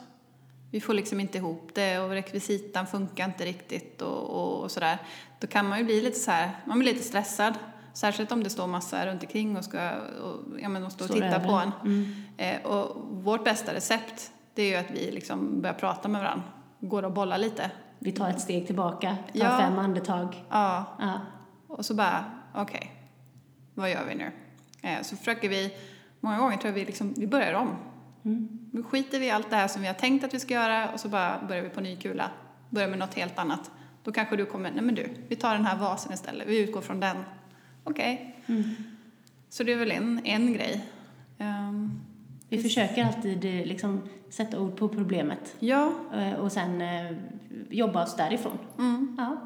Vi 0.72 0.82
får 0.82 0.94
liksom 0.94 1.20
inte 1.20 1.38
ihop 1.38 1.70
det 1.74 2.00
och 2.00 2.10
rekvisitan 2.10 2.88
funkar 2.88 3.26
inte 3.26 3.46
riktigt 3.46 4.02
och, 4.02 4.30
och, 4.30 4.64
och 4.64 4.72
sådär. 4.72 4.98
Då 5.40 5.48
kan 5.48 5.70
man 5.70 5.78
ju 5.80 5.86
bli 5.86 6.02
lite 6.02 6.20
så 6.20 6.32
här, 6.32 6.52
man 6.66 6.80
blir 6.80 6.94
lite 6.94 7.06
stressad. 7.06 7.54
Särskilt 7.94 8.32
om 8.32 8.44
det 8.44 8.50
står 8.50 8.68
massa 8.68 9.06
runt 9.08 9.24
omkring 9.24 9.58
och 9.58 9.64
ska 9.66 9.92
och, 10.00 10.60
ja, 10.60 10.70
men 10.70 10.84
och 10.86 10.92
stå 10.92 11.04
och 11.04 11.10
Står 11.10 11.22
titta 11.22 11.40
på 11.40 11.52
en. 11.52 11.72
en. 11.84 12.26
Eh, 12.38 12.62
och 12.66 12.96
vårt 13.24 13.44
bästa 13.44 13.74
recept, 13.74 14.32
det 14.54 14.62
är 14.64 14.68
ju 14.70 14.76
att 14.76 14.92
vi 14.92 15.12
liksom 15.12 15.62
börjar 15.62 15.74
prata 15.74 16.08
med 16.08 16.22
varandra. 16.22 16.44
Går 16.80 17.04
och 17.04 17.12
bollar 17.12 17.38
lite. 17.38 17.72
Vi 18.00 18.12
tar 18.12 18.30
ett 18.30 18.42
steg 18.42 18.66
tillbaka, 18.66 19.08
tar 19.34 19.40
Ja. 19.40 19.58
fem 19.60 19.80
andetag. 19.80 20.44
Ja, 20.50 20.86
Ja. 21.00 21.20
och 21.68 21.86
så 21.86 21.94
bara, 21.94 22.26
okej, 22.56 22.92
vad 23.74 23.90
gör 23.92 24.06
vi 24.10 24.16
nu? 24.16 24.32
Eh, 24.82 25.02
så 25.02 25.16
försöker 25.18 25.50
vi, 25.50 25.74
många 26.22 26.38
gånger 26.38 26.58
tror 26.58 26.70
jag 26.70 26.74
vi 26.80 26.86
liksom, 26.86 27.14
vi 27.18 27.28
börjar 27.28 27.54
om. 27.54 27.76
Nu 28.72 28.84
skiter 28.84 29.20
vi 29.20 29.26
i 29.26 29.32
allt 29.32 29.50
det 29.50 29.56
här 29.56 29.68
som 29.68 29.82
vi 29.82 29.88
har 29.88 29.94
tänkt 29.96 30.24
att 30.26 30.34
vi 30.34 30.40
ska 30.40 30.54
göra 30.54 30.90
och 30.90 31.00
så 31.00 31.10
bara 31.10 31.42
börjar 31.48 31.64
vi 31.64 31.70
på 31.70 31.82
ny 31.82 31.96
kula. 31.96 32.30
Börjar 32.70 32.90
med 32.90 33.00
något 33.00 33.14
helt 33.14 33.40
annat. 33.40 33.72
Då 34.04 34.12
kanske 34.12 34.36
du 34.36 34.46
kommer, 34.46 34.72
nej 34.72 34.82
men 34.84 34.96
du, 34.96 35.08
vi 35.28 35.36
tar 35.36 35.56
den 35.56 35.66
här 35.66 35.78
vasen 35.78 36.14
istället, 36.14 36.48
vi 36.48 36.60
utgår 36.60 36.82
från 36.82 37.00
den. 37.00 37.18
Okej. 37.84 38.36
Så 39.50 39.64
det 39.64 39.72
är 39.74 39.78
väl 39.78 39.92
en, 39.92 40.22
en 40.24 40.54
grej. 40.54 40.86
Ehm, 41.38 41.92
Vi 42.50 42.58
försöker 42.64 43.06
alltid 43.06 43.46
eh, 43.46 43.66
liksom, 43.66 44.02
sätta 44.30 44.60
ord 44.60 44.76
på 44.78 44.90
problemet 44.90 45.56
ja, 45.60 45.92
eh, 46.14 46.34
och 46.34 46.52
sen 46.52 46.82
eh, 46.82 47.12
jobba 47.70 48.04
oss 48.04 48.16
därifrån. 48.16 48.58
mm, 48.80 49.16
Ja. 49.18 49.38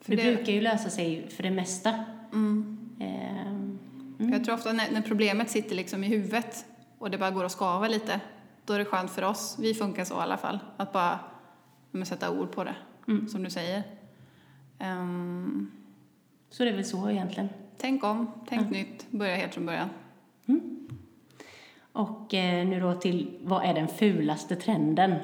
För 0.00 0.16
det, 0.16 0.22
det- 0.22 0.36
brukar 0.36 0.52
ju 0.52 0.60
lösa 0.60 0.90
sig 0.90 1.28
för 1.30 1.42
det 1.42 1.50
mesta. 1.50 2.04
mm. 2.32 2.78
Ehm, 3.00 3.55
För 4.16 4.24
Jag 4.24 4.44
tror 4.44 4.54
ofta 4.54 4.72
när, 4.72 4.90
när 4.90 5.02
problemet 5.02 5.50
sitter 5.50 5.76
liksom 5.76 6.04
i 6.04 6.06
huvudet 6.06 6.64
och 6.98 7.10
det 7.10 7.18
bara 7.18 7.30
går 7.30 7.44
att 7.44 7.52
skava 7.52 7.88
lite, 7.88 8.20
då 8.64 8.72
är 8.72 8.78
det 8.78 8.84
skönt 8.84 9.10
för 9.10 9.22
oss, 9.22 9.56
vi 9.60 9.74
funkar 9.74 10.04
så 10.04 10.14
i 10.14 10.18
alla 10.18 10.36
fall, 10.36 10.58
att 10.76 10.92
bara 10.92 11.18
men, 11.90 12.06
sätta 12.06 12.30
ord 12.30 12.52
på 12.52 12.64
det, 12.64 12.74
som 13.28 13.42
du 13.42 13.50
säger. 13.50 13.82
Ehm, 14.78 15.70
så 16.50 16.64
det 16.64 16.70
är 16.70 16.74
väl 16.74 16.84
så 16.84 17.10
egentligen. 17.10 17.48
tänk 17.76 18.04
om, 18.04 18.30
tänk 18.48 18.70
nytt, 18.70 19.10
börja 19.10 19.36
helt 19.36 19.54
från 19.54 19.66
början. 19.66 19.88
Och 21.92 22.34
eh, 22.34 22.66
nu 22.66 22.80
då 22.80 22.94
till, 22.94 23.38
vad 23.42 23.64
är 23.64 23.74
den 23.74 23.88
fulaste 23.88 24.56
trenden? 24.56 25.14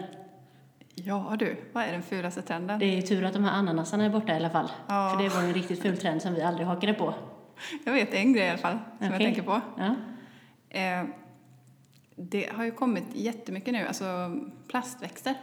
Ja 0.94 1.36
du, 1.38 1.56
vad 1.72 1.84
är 1.84 1.92
den 1.92 2.02
fulaste 2.02 2.42
trenden? 2.42 2.78
Det 2.78 2.86
är 2.86 2.96
ju 2.96 3.02
tur 3.02 3.24
att 3.24 3.32
de 3.32 3.44
här 3.44 3.52
ananasarna 3.52 4.04
är 4.04 4.10
borta 4.10 4.32
i 4.32 4.36
alla 4.36 4.50
fall. 4.50 4.70
Ja. 4.86 5.10
För 5.10 5.22
det 5.22 5.28
var 5.28 5.42
en 5.42 5.54
riktigt 5.54 5.82
ful 5.82 5.96
trend 5.96 6.22
som 6.22 6.34
vi 6.34 6.42
aldrig 6.42 6.66
hakade 6.66 6.94
på. 6.94 7.14
Jag 7.84 7.92
vet 7.92 8.14
en 8.14 8.32
grej 8.32 8.46
i 8.46 8.48
alla 8.48 8.58
fall, 8.58 8.78
som 8.98 9.06
jag 9.06 9.14
Okej. 9.14 9.26
tänker 9.26 9.42
på. 9.42 9.60
Ja. 9.78 9.94
Eh, 10.78 11.04
det 12.16 12.52
har 12.52 12.64
ju 12.64 12.70
kommit 12.70 13.04
jättemycket 13.14 13.72
nu, 13.72 13.86
alltså 13.86 14.36
plastväxter. 14.68 15.34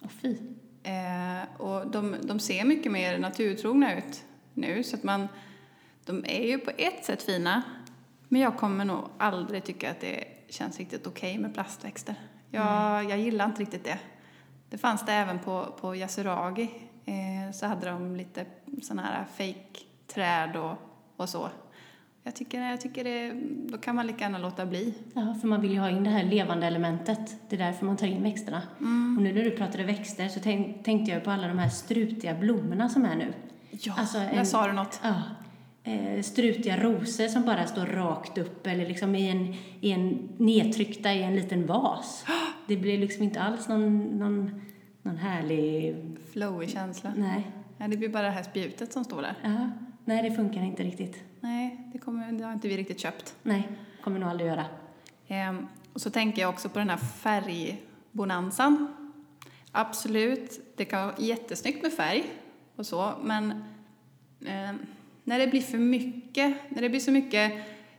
Och 0.00 0.12
fy. 0.12 0.36
Eh, 0.82 1.60
och 1.60 1.90
de, 1.90 2.16
de 2.22 2.40
ser 2.40 2.64
mycket 2.64 2.92
mer 2.92 3.18
naturtrogna 3.18 3.98
ut 3.98 4.24
nu, 4.54 4.82
så 4.82 4.96
att 4.96 5.02
man, 5.02 5.28
de 6.04 6.24
är 6.24 6.46
ju 6.46 6.58
på 6.58 6.70
ett 6.78 7.04
sätt 7.04 7.22
fina, 7.22 7.62
men 8.28 8.40
jag 8.40 8.56
kommer 8.56 8.84
nog 8.84 9.04
aldrig 9.18 9.64
tycka 9.64 9.90
att 9.90 10.00
det 10.00 10.24
känns 10.48 10.78
riktigt 10.78 11.06
okej 11.06 11.38
med 11.38 11.54
plastväxter. 11.54 12.14
Jag, 12.50 13.10
jag 13.10 13.18
gillar 13.18 13.44
inte 13.44 13.60
riktigt 13.62 13.84
det. 13.84 13.98
Det 14.70 14.78
fanns 14.78 15.06
det 15.06 15.12
även 15.12 15.38
på, 15.38 15.74
på 15.80 15.96
Yasuragi. 15.96 16.70
Eh, 17.04 17.52
så 17.52 17.66
hade 17.66 17.88
de 17.88 18.16
lite 18.16 18.46
sådana 18.82 19.02
här 19.02 19.24
fake-träd 19.36 20.56
och, 20.56 20.76
och 21.20 21.28
så. 21.28 21.48
Jag 22.22 22.34
tycker, 22.36 22.60
jag 22.62 22.80
tycker 22.80 23.04
det, 23.04 23.32
då 23.72 23.78
kan 23.78 23.96
man 23.96 24.06
lika 24.06 24.18
gärna 24.24 24.38
låta 24.38 24.66
bli. 24.66 24.94
Ja, 25.14 25.34
för 25.40 25.48
man 25.48 25.60
vill 25.60 25.72
ju 25.72 25.78
ha 25.78 25.90
in 25.90 26.04
det 26.04 26.10
här 26.10 26.24
levande 26.24 26.66
elementet. 26.66 27.36
Det 27.48 27.56
är 27.56 27.60
därför 27.66 27.86
man 27.86 27.96
tar 27.96 28.06
in 28.06 28.22
växterna. 28.22 28.62
Mm. 28.80 29.16
Och 29.16 29.22
nu 29.22 29.32
när 29.32 29.44
du 29.44 29.50
pratade 29.50 29.84
växter 29.84 30.28
så 30.28 30.40
tänk, 30.42 30.84
tänkte 30.84 31.10
jag 31.12 31.24
på 31.24 31.30
alla 31.30 31.48
de 31.48 31.58
här 31.58 31.68
strutiga 31.68 32.34
blommorna 32.34 32.88
som 32.88 33.04
är 33.04 33.16
nu. 33.16 33.32
Ja, 33.70 33.94
Alltså, 33.96 34.18
där 34.18 34.30
en- 34.32 34.46
sa 34.46 34.66
du 34.66 34.72
något. 34.72 35.00
Ja. 35.02 35.14
Eh, 35.92 36.22
strutiga 36.22 36.76
rosor 36.82 37.28
som 37.28 37.42
bara 37.44 37.66
står 37.66 37.86
rakt 37.86 38.38
upp 38.38 38.66
eller 38.66 38.86
liksom 38.88 39.14
i 39.14 39.28
en, 39.30 39.54
i 39.80 39.90
en 39.92 40.28
nedtryckta 40.36 41.12
i 41.12 41.22
en 41.22 41.34
liten 41.36 41.66
vas. 41.66 42.24
Det 42.66 42.76
blir 42.76 42.98
liksom 42.98 43.22
inte 43.22 43.40
alls 43.40 43.68
någon, 43.68 43.98
någon, 43.98 44.60
någon 45.02 45.16
härlig... 45.16 45.96
Flowig 46.32 46.70
känsla. 46.70 47.12
Nej. 47.16 47.46
Ja, 47.78 47.88
det 47.88 47.96
blir 47.96 48.08
bara 48.08 48.22
det 48.22 48.30
här 48.30 48.42
spjutet 48.42 48.92
som 48.92 49.04
står 49.04 49.22
där. 49.22 49.34
Ja. 49.42 49.70
Nej, 50.04 50.30
det 50.30 50.36
funkar 50.36 50.62
inte 50.62 50.82
riktigt. 50.82 51.24
Nej, 51.40 51.90
det, 51.92 51.98
kommer, 51.98 52.32
det 52.32 52.44
har 52.44 52.52
inte 52.52 52.68
vi 52.68 52.76
riktigt 52.76 53.00
köpt. 53.00 53.34
Nej, 53.42 53.68
kommer 54.02 54.18
nog 54.18 54.28
aldrig 54.28 54.48
göra. 54.48 54.64
Ehm, 55.28 55.66
och 55.92 56.00
så 56.00 56.10
tänker 56.10 56.42
jag 56.42 56.48
också 56.48 56.68
på 56.68 56.78
den 56.78 56.90
här 56.90 56.96
färgbonanzan. 56.96 58.94
Absolut, 59.72 60.60
det 60.76 60.84
kan 60.84 61.06
vara 61.06 61.16
jättesnyggt 61.18 61.82
med 61.82 61.92
färg 61.92 62.24
och 62.76 62.86
så, 62.86 63.12
men 63.22 63.64
ehm, 64.46 64.78
när 65.24 65.38
det 65.38 65.46
blir 65.46 65.62
för 65.62 65.78
mycket, 65.78 66.56
när 66.68 66.82
det 66.82 66.88
blir 66.88 67.00
så 67.00 67.10
mycket 67.10 67.52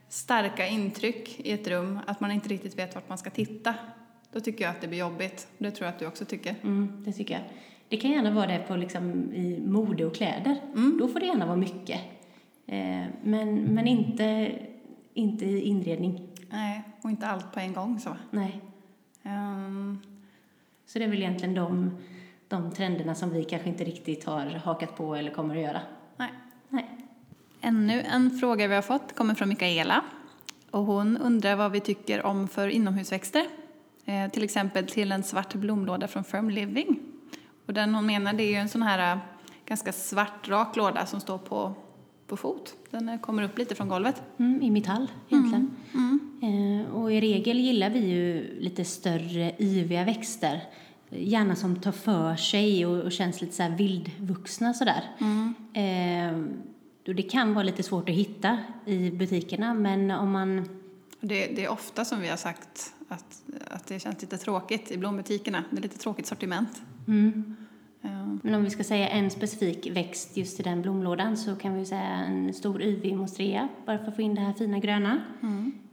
starka 0.10 0.68
intryck 0.68 1.40
i 1.40 1.52
ett 1.52 1.68
rum 1.68 2.00
att 2.08 2.20
man 2.20 2.32
inte 2.32 2.50
riktigt 2.50 2.78
vet 2.78 2.96
vart 2.96 3.10
man 3.10 3.18
ska 3.18 3.30
titta, 3.30 3.76
då 4.32 4.40
tycker 4.40 4.64
jag 4.64 4.72
att 4.72 4.82
det 4.82 4.88
blir 4.88 5.00
jobbigt. 5.00 5.48
Det 5.58 5.72
tror 5.72 5.86
jag 5.86 5.94
att 5.94 6.00
du 6.00 6.08
också 6.08 6.26
tycker. 6.26 6.56
Mm, 6.64 7.04
det 7.06 7.14
tycker 7.14 7.34
jag. 7.34 7.44
Det 7.92 7.98
kan 7.98 8.12
gärna 8.12 8.32
vara 8.32 8.48
det 8.48 8.60
på 8.68 8.76
liksom 8.76 9.34
i 9.34 9.60
mode 9.66 10.06
och 10.06 10.16
kläder. 10.16 10.56
Då 11.00 11.08
får 11.08 11.20
det 11.20 11.26
gärna 11.26 11.46
vara 11.46 11.58
mycket. 11.58 12.02
Eh, 12.66 13.06
men 13.24 13.64
men 13.64 13.88
inte, 13.88 14.52
inte 15.14 15.46
i 15.46 15.62
inredning. 15.62 16.28
Nej, 16.50 16.82
och 17.02 17.10
inte 17.10 17.28
allt 17.28 17.54
på 17.54 17.60
en 17.60 17.74
gång 17.74 18.00
så. 18.00 18.18
Nej. 18.30 18.62
Ehm, 19.24 20.00
Så 20.86 21.00
det 21.00 21.06
är 21.06 21.10
väl 21.10 21.22
egentligen 21.22 21.56
de, 21.56 21.98
de 22.48 22.72
trenderna 22.72 23.16
som 23.16 23.30
vi 23.30 23.44
kanske 23.44 23.70
inte 23.70 23.84
riktigt 23.84 24.24
har 24.24 24.46
hakat 24.46 24.98
på 24.98 25.16
eller 25.16 25.32
kommer 25.32 25.56
att 25.56 25.62
göra. 25.62 25.82
nej. 26.18 26.30
Nej. 26.70 26.90
Ännu 27.62 28.02
en 28.02 28.30
fråga 28.40 28.68
vi 28.68 28.76
har 28.76 28.82
fått 28.82 29.16
kommer 29.16 29.36
från 29.36 29.50
Mikaela. 29.50 30.04
Och 30.72 30.86
hon 30.86 31.18
undrar 31.18 31.56
vad 31.56 31.72
vi 31.72 31.80
tycker 31.80 32.26
om 32.26 32.48
för 32.48 32.68
inomhusväxter. 32.68 33.46
Eh, 34.06 34.32
till 34.32 34.44
exempel 34.44 34.88
till 34.88 35.12
en 35.12 35.24
svart 35.24 35.54
blomlåda 35.54 36.08
från 36.08 36.24
Firm 36.24 36.50
Living. 36.50 37.00
Och 37.72 37.76
den 37.76 37.96
hon 37.96 38.06
menar 38.06 38.34
det 38.34 38.44
är 38.44 38.50
ju 38.50 38.56
en 38.56 38.70
sån 38.70 38.82
här 38.82 39.14
eh, 39.14 39.20
ganska 39.66 39.92
svart 39.92 40.50
rak 40.50 40.76
låda 40.76 41.06
som 41.06 41.20
står 41.20 41.38
på, 41.38 41.74
på 42.28 42.38
fot. 42.38 42.76
Den 42.90 43.10
eh, 43.10 43.20
kommer 43.20 43.44
upp 43.44 43.58
lite 43.58 43.76
från 43.76 43.88
golvet. 43.88 44.22
Mm, 44.38 44.62
I 44.62 44.72
metall 44.72 45.08
egentligen. 45.30 45.76
Eh, 46.42 46.96
och 46.96 47.14
i 47.14 47.22
regel 47.22 47.60
gillar 47.60 47.90
vi 47.90 48.00
ju 48.00 48.56
lite 48.60 48.86
större 48.86 49.52
yviga 49.60 50.04
växter. 50.04 50.62
Gärna 51.10 51.56
som 51.56 51.76
tar 51.76 51.92
för 51.92 52.36
sig 52.36 52.86
och, 52.86 53.04
och 53.04 53.12
känns 53.12 53.42
lite 53.42 53.54
så 53.54 53.64
här 53.64 53.78
vildvuxna 53.78 54.74
sådär. 54.74 55.04
Eh, 55.74 56.40
och 57.08 57.16
det 57.16 57.24
kan 57.24 57.54
vara 57.54 57.64
lite 57.64 57.84
svårt 57.84 58.10
att 58.10 58.16
hitta 58.16 58.58
i 58.86 59.12
butikerna 59.12 59.74
men 59.74 60.12
om 60.12 60.32
man 60.32 60.81
Det, 61.22 61.48
det 61.48 61.64
är 61.66 61.70
ofta 61.70 62.06
som 62.06 62.20
vi 62.22 62.28
har 62.28 62.38
sagt 62.38 62.94
att, 63.08 63.44
att 63.68 63.88
det 63.88 64.00
känns 64.00 64.22
lite 64.22 64.38
tråkigt 64.38 64.92
i 64.92 64.98
blombutikerna. 64.98 65.64
Det 65.70 65.78
är 65.78 65.82
lite 65.82 65.98
tråkigt 65.98 66.26
sortiment. 66.26 66.82
mm, 67.08 67.56
Eh, 68.04 68.28
Men 68.44 68.56
om 68.56 68.64
vi 68.64 68.70
ska 68.70 68.84
säga 68.84 69.10
en 69.10 69.30
specifik 69.32 69.88
växt 69.92 70.38
just 70.38 70.60
i 70.60 70.64
den 70.64 70.82
blomlådan 70.82 71.38
så 71.38 71.56
kan 71.56 71.74
vi 71.76 71.86
säga 71.86 72.02
en 72.02 72.54
stor 72.54 72.82
yvig 72.82 73.16
monstrea, 73.16 73.68
bara 73.86 73.98
för 73.98 74.08
att 74.08 74.16
få 74.16 74.22
in 74.22 74.36
det 74.36 74.42
här 74.42 74.54
fina 74.54 74.80
gröna. 74.80 75.22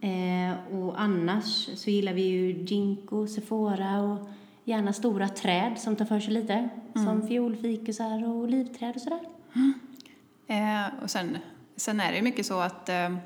Eh, 0.00 0.74
och 0.76 1.00
annars 1.00 1.68
så 1.74 1.90
gillar 1.90 2.12
vi 2.12 2.22
ju 2.22 2.52
ginkgo, 2.64 3.26
sephora 3.26 4.00
och 4.02 4.28
gärna 4.64 4.92
stora 4.92 5.28
träd 5.28 5.78
som 5.78 5.96
tar 5.96 6.04
för 6.04 6.20
sig 6.20 6.32
lite. 6.34 6.68
Som 6.94 7.28
fiolfikusar 7.28 8.24
och 8.28 8.34
olivträd 8.34 8.94
och 8.96 9.00
sådär. 9.02 9.20
Eh, 10.46 11.02
och 11.02 11.10
sen, 11.10 11.38
sen 11.76 12.00
är 12.00 12.10
det 12.10 12.16
ju 12.16 12.22
mycket 12.22 12.46
så 12.46 12.60
att 12.60 12.88
eh, 12.88 13.16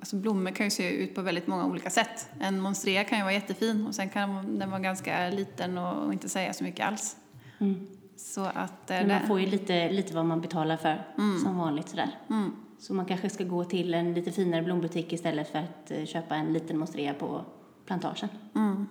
alltså 0.00 0.16
blommor 0.16 0.50
kan 0.50 0.66
ju 0.66 0.70
se 0.70 0.90
ut 0.90 1.14
på 1.14 1.22
väldigt 1.22 1.46
många 1.46 1.66
olika 1.66 1.90
sätt. 1.90 2.28
En 2.40 2.60
monstrea 2.60 3.04
kan 3.04 3.18
ju 3.18 3.24
vara 3.24 3.34
jättefin 3.34 3.86
och 3.86 3.94
sen 3.94 4.08
kan 4.08 4.58
den 4.58 4.70
vara 4.70 4.80
ganska 4.80 5.28
liten 5.30 5.78
och, 5.78 6.12
inte 6.12 6.28
säga 6.28 6.52
så 6.52 6.64
mycket 6.64 6.86
alls. 6.86 7.16
Mm. 7.58 7.86
Så 8.16 8.44
att... 8.44 8.90
Eh, 8.90 8.96
Men 8.96 9.08
man 9.08 9.26
får 9.26 9.40
ju 9.40 9.46
lite, 9.46 9.90
lite 9.90 10.14
vad 10.14 10.24
man 10.26 10.40
betalar 10.40 10.76
för, 10.76 11.04
som 11.44 11.58
vanligt 11.58 11.88
sådär. 11.88 12.10
mm, 12.30 12.52
Så 12.78 12.94
man 12.94 13.06
kanske 13.06 13.30
ska 13.30 13.44
gå 13.44 13.64
till 13.64 13.94
en 13.94 14.14
lite 14.14 14.32
finare 14.32 14.62
blombutik 14.62 15.12
istället 15.12 15.48
för 15.48 15.58
att 15.58 15.90
eh, 15.90 16.04
köpa 16.04 16.34
en 16.34 16.52
liten 16.52 16.78
monstrea 16.78 17.14
på 17.14 17.44
plantagen. 17.86 18.28
mm. 18.54 18.86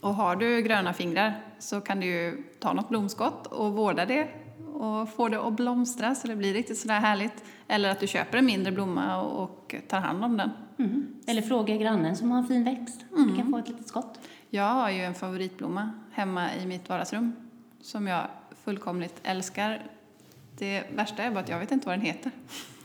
Och 0.00 0.14
har 0.14 0.36
du 0.36 0.62
gröna 0.62 0.92
fingrar 0.92 1.40
så 1.58 1.80
kan 1.80 2.00
du 2.00 2.06
ju 2.06 2.42
ta 2.60 2.72
något 2.72 2.88
blomskott 2.88 3.46
och 3.46 3.72
vårda 3.72 4.06
det 4.06 4.28
och 4.80 5.08
få 5.08 5.28
det 5.28 5.40
att 5.40 5.52
blomstra 5.52 6.14
så 6.14 6.28
det 6.28 6.36
blir 6.36 6.52
riktigt 6.54 6.78
sådär 6.78 7.00
härligt. 7.00 7.44
Eller 7.68 7.90
att 7.90 8.00
du 8.00 8.06
köper 8.06 8.38
en 8.38 8.46
mindre 8.46 8.72
blomma 8.72 9.22
och, 9.22 9.74
tar 9.88 10.00
hand 10.00 10.24
om 10.24 10.36
den. 10.36 10.50
Mm. 10.78 11.14
Eller 11.26 11.42
fråga 11.42 11.76
grannen 11.76 12.16
som 12.16 12.30
har 12.30 12.38
en 12.38 12.46
fin 12.46 12.64
växt. 12.64 13.04
Du 13.16 13.36
kan 13.36 13.50
få 13.50 13.58
ett 13.58 13.68
litet 13.68 13.88
skott. 13.88 14.20
Jag 14.50 14.64
har 14.74 14.90
ju 14.90 15.00
en 15.00 15.14
favoritblomma 15.14 15.90
hemma 16.12 16.54
i 16.54 16.66
mitt 16.66 16.88
vardagsrum 16.88 17.32
som 17.80 18.06
jag 18.06 18.26
fullkomligt 18.64 19.20
älskar. 19.22 19.82
Det 20.58 20.84
värsta 20.94 21.22
är 21.22 21.30
bara 21.30 21.40
att 21.40 21.48
jag 21.48 21.58
vet 21.58 21.70
inte 21.72 21.86
vad 21.86 21.98
den 21.98 22.06
heter. 22.06 22.32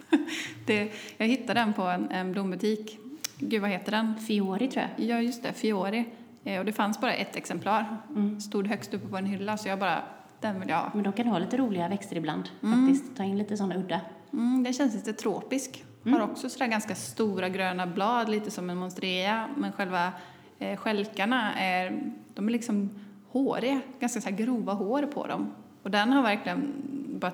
det, 0.66 0.92
jag 1.18 1.28
hittade 1.28 1.60
den 1.60 1.74
på 1.74 1.82
en, 1.82 2.12
en 2.12 2.32
blombutik. 2.32 3.00
Gud, 3.38 3.62
vad 3.62 3.70
heter 3.70 3.92
den? 3.92 4.16
Fiori 4.20 4.68
tror 4.68 4.86
jag. 4.98 5.10
Ja, 5.10 5.22
just 5.22 5.44
det, 5.44 5.54
Fiori. 5.54 6.06
Eh, 6.44 6.60
Och 6.60 6.66
det 6.66 6.74
fanns 6.74 7.02
bara 7.02 7.14
ett 7.14 7.36
exemplar. 7.36 7.98
Mm. 8.10 8.42
Stod 8.42 8.68
högst 8.68 8.94
uppe 8.94 9.08
på 9.08 9.18
en 9.18 9.26
hylla 9.26 9.58
så 9.58 9.68
jag 9.70 9.80
bara, 9.80 10.04
den 10.46 10.60
vill 10.60 10.70
jag 10.70 10.78
ha. 10.78 10.92
Men 10.94 11.04
de 11.04 11.14
kan 11.14 11.28
ha 11.28 11.40
lite 11.40 11.58
roliga 11.58 11.88
växter 11.88 12.16
ibland 12.16 12.50
faktiskt. 12.62 13.18
Ta 13.18 13.24
in 13.24 13.38
lite 13.38 13.58
sådana 13.58 13.76
udda. 13.76 14.02
Mm, 14.34 14.64
den 14.64 14.74
känns 14.74 14.94
lite 14.94 15.14
tropisk. 15.14 15.84
Har 16.04 16.22
också 16.22 16.50
sådär 16.50 16.68
ganska 16.68 16.96
stora 16.96 17.50
gröna 17.50 17.88
blad, 17.88 18.30
lite 18.30 18.52
som 18.52 18.70
en 18.70 18.78
monstrea. 18.78 19.50
Men 19.58 19.72
själva 19.72 20.12
eh, 20.60 20.78
skälkarna 20.78 21.60
är, 21.60 22.02
de 22.34 22.48
är 22.48 22.52
liksom 22.52 22.90
håriga, 23.28 23.82
ganska 24.00 24.22
så 24.22 24.30
grova 24.32 24.74
hår 24.74 25.04
på 25.04 25.28
dem. 25.28 25.54
Och 25.84 25.92
den 25.92 26.14
har 26.14 26.24
verkligen 26.24 26.74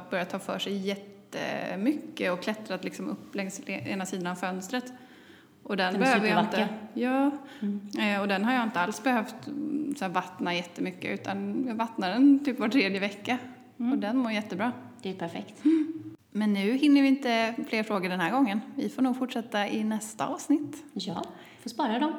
börjat 0.09 0.29
ta 0.29 0.39
för 0.39 0.59
sig 0.59 0.77
jättemycket 0.77 2.31
och 2.31 2.41
klättrat 2.41 2.83
liksom 2.83 3.09
upp 3.09 3.35
längs 3.35 3.61
ena 3.67 4.05
sidan 4.05 4.27
av 4.27 4.35
fönstret. 4.35 4.93
Och 5.63 5.77
den, 5.77 5.93
Den 5.93 6.01
behöver 6.01 6.27
jag 6.27 6.39
inte. 6.39 6.67
Ja, 6.93 7.31
eh, 8.03 8.21
och 8.21 8.27
den 8.27 8.45
har 8.45 8.53
jag 8.53 8.63
inte 8.63 8.79
alls 8.79 9.03
behövt 9.03 9.47
mm, 9.47 9.95
så 9.95 10.05
här, 10.05 10.11
vattna 10.11 10.55
jättemycket 10.55 11.19
utan 11.19 11.65
jag 11.67 11.75
vattnar 11.75 12.09
den 12.09 12.45
typ 12.45 12.59
var 12.59 12.69
tredje 12.69 12.99
vecka. 12.99 13.37
Och 13.77 13.97
den 13.97 14.17
mår 14.17 14.31
jättebra. 14.31 14.71
Det 15.01 15.09
är 15.09 15.13
perfekt. 15.13 15.63
Men 16.31 16.53
nu 16.53 16.77
hinner 16.77 17.01
vi 17.01 17.07
inte 17.07 17.55
fler 17.67 17.83
frågor 17.83 18.09
den 18.09 18.19
här 18.19 18.31
gången. 18.31 18.61
Vi 18.75 18.89
får 18.89 19.01
nog 19.01 19.17
fortsätta 19.17 19.67
i 19.67 19.83
nästa 19.83 20.27
avsnitt. 20.27 20.83
Ja, 20.93 21.23
får 21.61 21.69
spara 21.69 21.99
dem. 21.99 22.13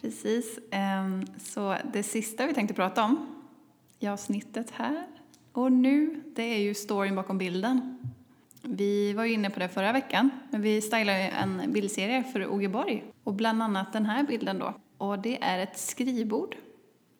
Precis. 0.00 0.58
Ehm, 0.70 1.26
Så 1.38 1.76
det 1.92 2.02
sista 2.02 2.46
vi 2.46 2.54
tänkte 2.54 2.74
prata 2.74 3.04
om 3.04 3.26
i 3.98 4.06
avsnittet 4.08 4.70
här 4.70 5.06
och 5.52 5.72
nu, 5.72 6.22
det 6.34 6.42
är 6.42 6.58
ju 6.58 6.74
storyn 6.74 7.14
bakom 7.14 7.38
bilden. 7.38 7.98
Vi 8.68 9.12
var 9.12 9.24
ju 9.24 9.32
inne 9.32 9.50
på 9.50 9.60
det 9.60 9.68
förra 9.68 9.92
veckan, 9.92 10.30
men 10.50 10.62
vi 10.62 10.80
stylade 10.80 11.22
ju 11.22 11.28
en 11.28 11.72
bildserie 11.72 12.24
för 12.24 12.46
Ogeborg. 12.46 13.04
Och 13.24 13.34
bland 13.34 13.62
annat 13.62 13.92
den 13.92 14.06
här 14.06 14.24
bilden 14.24 14.58
då. 14.58 14.74
Och 14.98 15.18
det 15.18 15.42
är 15.42 15.58
ett 15.58 15.78
skrivbord 15.78 16.56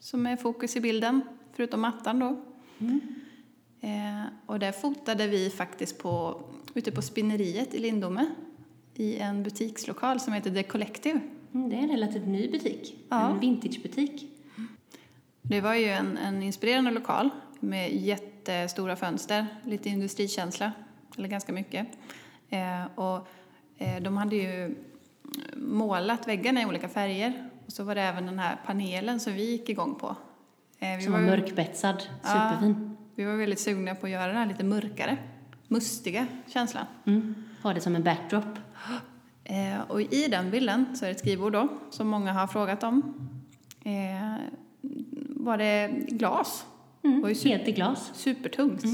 som 0.00 0.26
är 0.26 0.36
fokus 0.36 0.76
i 0.76 0.80
bilden, 0.80 1.20
förutom 1.52 1.80
mattan 1.80 2.18
då. 2.18 2.40
Eh, 3.80 4.24
och 4.46 4.58
där 4.58 4.72
fotade 4.72 5.26
vi 5.26 5.50
faktiskt 5.50 5.98
på, 5.98 6.42
ute 6.74 6.92
på 6.92 7.02
spinneriet 7.02 7.74
i 7.74 7.78
Lindome 7.78 8.26
i 8.94 9.18
en 9.18 9.42
butikslokal 9.42 10.20
som 10.20 10.32
heter 10.32 10.50
The 10.50 10.62
Collective. 10.62 11.20
Mm, 11.54 11.70
det 11.70 11.76
är 11.76 11.80
en 11.80 11.88
relativt 11.88 12.26
ny 12.26 12.50
butik. 12.50 12.94
Ja. 13.08 13.30
En 13.30 13.40
vintagebutik. 13.40 14.32
Det 15.42 15.60
var 15.60 15.74
ju 15.74 15.84
en, 15.84 16.16
en 16.16 16.42
inspirerande 16.42 16.90
lokal 16.90 17.30
med 17.60 17.96
jättestora 17.96 18.96
fönster, 18.96 19.46
lite 19.64 19.88
industrikänsla, 19.88 20.72
eller 21.18 21.28
ganska 21.28 21.52
mycket. 21.52 21.86
Eh, 22.50 22.84
och 22.94 23.28
eh, 23.78 24.02
de 24.02 24.16
hade 24.16 24.36
ju 24.36 24.74
målat 25.56 26.28
väggarna 26.28 26.62
i 26.62 26.66
olika 26.66 26.88
färger 26.88 27.48
och 27.66 27.72
så 27.72 27.84
var 27.84 27.94
det 27.94 28.02
även 28.02 28.26
den 28.26 28.38
här 28.38 28.56
panelen 28.66 29.20
som 29.20 29.32
vi 29.32 29.50
gick 29.50 29.68
igång 29.68 29.94
på. 29.94 30.16
Eh, 30.78 30.96
vi 30.96 31.02
Som 31.02 31.12
var 31.12 31.20
ju- 31.20 31.26
mörkbetsad. 31.26 32.02
Superfin. 32.22 32.96
Vi 33.14 33.24
var 33.24 33.36
väldigt 33.36 33.60
sugna 33.60 33.94
på 33.94 34.06
att 34.06 34.12
göra 34.12 34.26
den 34.26 34.36
här 34.36 34.46
lite 34.46 34.64
mörkare, 34.64 35.16
mustiga 35.68 36.26
känslan. 36.46 36.84
Mm. 37.04 37.34
Ha 37.62 37.74
det 37.74 37.80
som 37.80 37.96
en 37.96 38.02
backdrop. 38.02 38.44
Och 39.88 40.00
i 40.02 40.28
den 40.30 40.50
bilden 40.50 40.96
så 40.96 41.04
är 41.04 41.08
det 41.08 41.12
ett 41.12 41.18
skrivbord 41.18 41.52
då, 41.52 41.68
som 41.90 42.08
många 42.08 42.32
har 42.32 42.46
frågat 42.46 42.82
om. 42.82 43.02
Var 45.28 45.58
det 45.58 45.88
glas. 46.08 46.66
Mm, 47.04 47.20
var 47.22 47.44
helt 47.48 47.68
i 47.68 47.72
glas. 47.72 48.10
supertungt. 48.14 48.84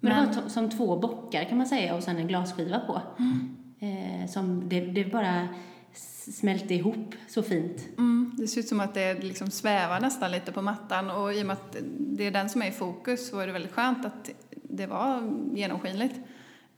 Men, 0.00 0.28
det 0.28 0.40
var 0.40 0.48
som 0.48 0.70
två 0.70 0.96
bockar 0.96 1.44
kan 1.44 1.58
man 1.58 1.66
säga 1.66 1.94
och 1.94 2.02
sen 2.02 2.16
en 2.16 2.28
glasskiva 2.28 2.78
på. 2.78 3.02
Eh, 3.86 4.28
som 4.28 4.68
det, 4.68 4.80
det 4.80 5.04
bara 5.04 5.48
smälte 6.32 6.74
ihop 6.74 7.14
så 7.28 7.42
fint. 7.42 7.88
Mm, 7.98 8.34
det 8.38 8.46
ser 8.46 8.60
ut 8.60 8.68
som 8.68 8.80
att 8.80 8.94
det 8.94 9.22
liksom 9.22 9.50
svävar 9.50 10.00
nästan 10.00 10.30
lite 10.30 10.52
på 10.52 10.62
mattan 10.62 11.10
och 11.10 11.34
i 11.34 11.42
och 11.42 11.46
med 11.46 11.52
att 11.54 11.76
det 11.98 12.24
är 12.26 12.30
den 12.30 12.48
som 12.48 12.62
är 12.62 12.66
i 12.68 12.72
fokus 12.72 13.28
så 13.28 13.38
är 13.38 13.46
det 13.46 13.52
väldigt 13.52 13.72
skönt 13.72 14.06
att 14.06 14.30
det 14.50 14.86
var 14.86 15.32
genomskinligt. 15.54 16.14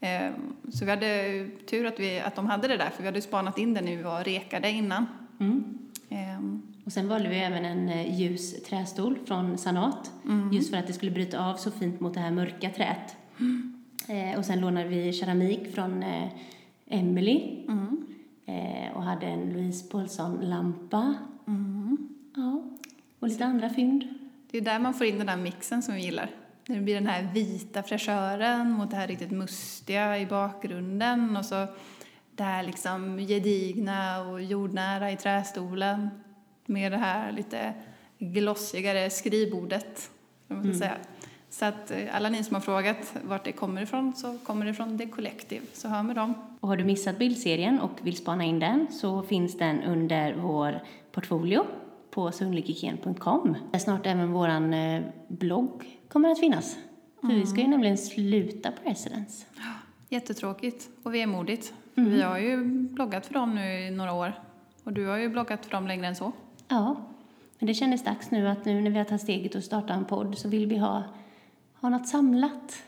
Eh, 0.00 0.30
Så 0.72 0.84
vi 0.84 0.90
hade 0.90 1.46
tur 1.70 1.86
att, 1.86 2.00
vi, 2.00 2.20
att 2.20 2.36
de 2.36 2.46
hade 2.46 2.68
det 2.68 2.76
där 2.76 2.90
för 2.90 3.02
vi 3.02 3.08
hade 3.08 3.22
spanat 3.22 3.58
in 3.58 3.74
det 3.74 3.80
när 3.80 3.96
vi 3.96 4.02
var 4.02 4.24
rekade 4.24 4.70
innan. 4.70 5.06
Mm. 5.40 5.78
Eh, 6.08 6.40
Och 6.88 6.92
sen 6.92 7.08
valde 7.08 7.28
vi 7.28 7.38
även 7.38 7.64
en 7.64 7.88
eh, 7.88 8.20
ljus 8.20 8.62
trästol 8.62 9.18
från 9.26 9.58
Sanat. 9.58 10.12
Just 10.52 10.70
för 10.70 10.76
att 10.76 10.86
det 10.86 10.92
skulle 10.92 11.10
bryta 11.10 11.44
av 11.44 11.56
så 11.56 11.70
fint 11.70 12.00
mot 12.00 12.14
det 12.14 12.20
här 12.20 12.30
mörka 12.30 12.70
träet. 12.70 13.16
Eh, 14.08 14.38
och 14.38 14.44
sen 14.44 14.60
lånade 14.60 14.88
vi 14.88 15.12
keramik 15.12 15.74
från 15.74 16.02
eh, 16.02 16.28
Emily. 16.86 17.66
Eh, 18.46 18.96
och 18.96 19.02
hade 19.02 19.26
en 19.26 19.52
Louise 19.52 19.88
Paulsson-lampa. 19.88 21.14
Ja. 22.36 22.62
Och 23.18 23.28
lite 23.28 23.44
andra 23.44 23.70
fynd. 23.70 24.04
Det 24.50 24.58
är 24.58 24.62
där 24.62 24.78
man 24.78 24.94
får 24.94 25.06
in 25.06 25.18
den 25.18 25.26
där 25.26 25.36
mixen 25.36 25.82
som 25.82 25.94
vi 25.94 26.00
gillar. 26.00 26.30
När 26.66 26.76
det 26.76 26.82
blir 26.82 26.94
den 26.94 27.06
här 27.06 27.22
vita 27.34 27.82
fräschören 27.82 28.70
mot 28.70 28.90
det 28.90 28.96
här 28.96 29.08
riktigt 29.08 29.30
mustiga 29.30 30.18
i 30.18 30.26
bakgrunden 30.26 31.36
och 31.36 31.44
så 31.44 31.66
det 32.36 32.44
här 32.44 32.62
liksom 32.62 33.18
gedigna 33.18 34.20
och 34.20 34.42
jordnära 34.42 35.12
i 35.12 35.16
trästolen 35.16 36.10
med 36.68 36.92
det 36.92 36.98
här 36.98 37.32
lite 37.32 37.74
glossigare 38.18 39.10
skrivbordet. 39.10 40.10
man 40.48 40.74
säga. 40.74 40.96
Så 41.50 41.64
att 41.64 41.90
eh, 41.90 42.16
alla 42.16 42.28
ni 42.28 42.44
som 42.44 42.54
har 42.54 42.60
frågat 42.60 43.14
vart 43.22 43.44
det 43.44 43.52
kommer 43.52 43.82
ifrån 43.82 44.12
så 44.16 44.38
kommer 44.38 44.66
det 44.66 44.74
från 44.74 44.98
The 44.98 45.06
Collective, 45.06 45.66
så 45.72 45.88
hör 45.88 46.02
med 46.02 46.16
dem. 46.16 46.34
Och 46.60 46.68
har 46.68 46.76
du 46.76 46.84
missat 46.84 47.18
bildserien 47.18 47.80
och 47.80 47.90
vill 48.02 48.16
spana 48.16 48.44
in 48.44 48.58
den 48.58 48.86
så 48.90 49.22
finns 49.22 49.58
den 49.58 49.82
under 49.82 50.34
vår 50.34 50.82
portfolio 51.12 51.64
på 52.10 52.32
sundlighygien.com. 52.32 53.56
Där 53.72 53.78
snart 53.78 54.06
även 54.06 54.32
vår 54.32 54.48
eh, 54.48 55.00
blogg 55.28 55.98
kommer 56.08 56.30
att 56.30 56.40
finnas. 56.40 56.76
För 57.20 57.28
vi 57.28 57.46
ska 57.46 57.60
ju 57.60 57.68
nämligen 57.68 57.98
sluta 57.98 58.70
på 58.72 58.90
Residence. 58.90 59.46
Jättetråkigt 60.08 60.88
och 61.02 61.14
vemodigt. 61.14 61.72
För 61.94 62.02
Vi 62.02 62.22
har 62.22 62.38
ju 62.38 62.64
bloggat 62.66 63.26
för 63.26 63.34
dem 63.34 63.54
nu 63.54 63.80
i 63.80 63.90
några 63.90 64.12
år 64.12 64.32
och 64.84 64.92
du 64.92 65.06
har 65.06 65.16
ju 65.16 65.28
bloggat 65.28 65.64
för 65.66 65.70
dem 65.70 65.86
längre 65.86 66.06
än 66.06 66.16
så. 66.16 66.32
Ja, 66.68 66.96
men 67.58 67.66
det 67.66 67.74
kändes 67.74 68.04
dags 68.04 68.30
nu 68.30 68.48
att 68.48 68.64
nu 68.64 68.80
när 68.80 68.90
vi 68.90 68.98
har 68.98 69.04
tagit 69.04 69.22
steget 69.22 69.54
och 69.54 69.62
startat 69.64 69.90
en 69.96 70.04
podd 70.04 70.38
så 70.38 70.48
vill 70.48 70.66
vi 70.66 70.76
ha, 70.78 71.02
ha 71.80 71.88
något 71.88 72.08
samlat. 72.08 72.82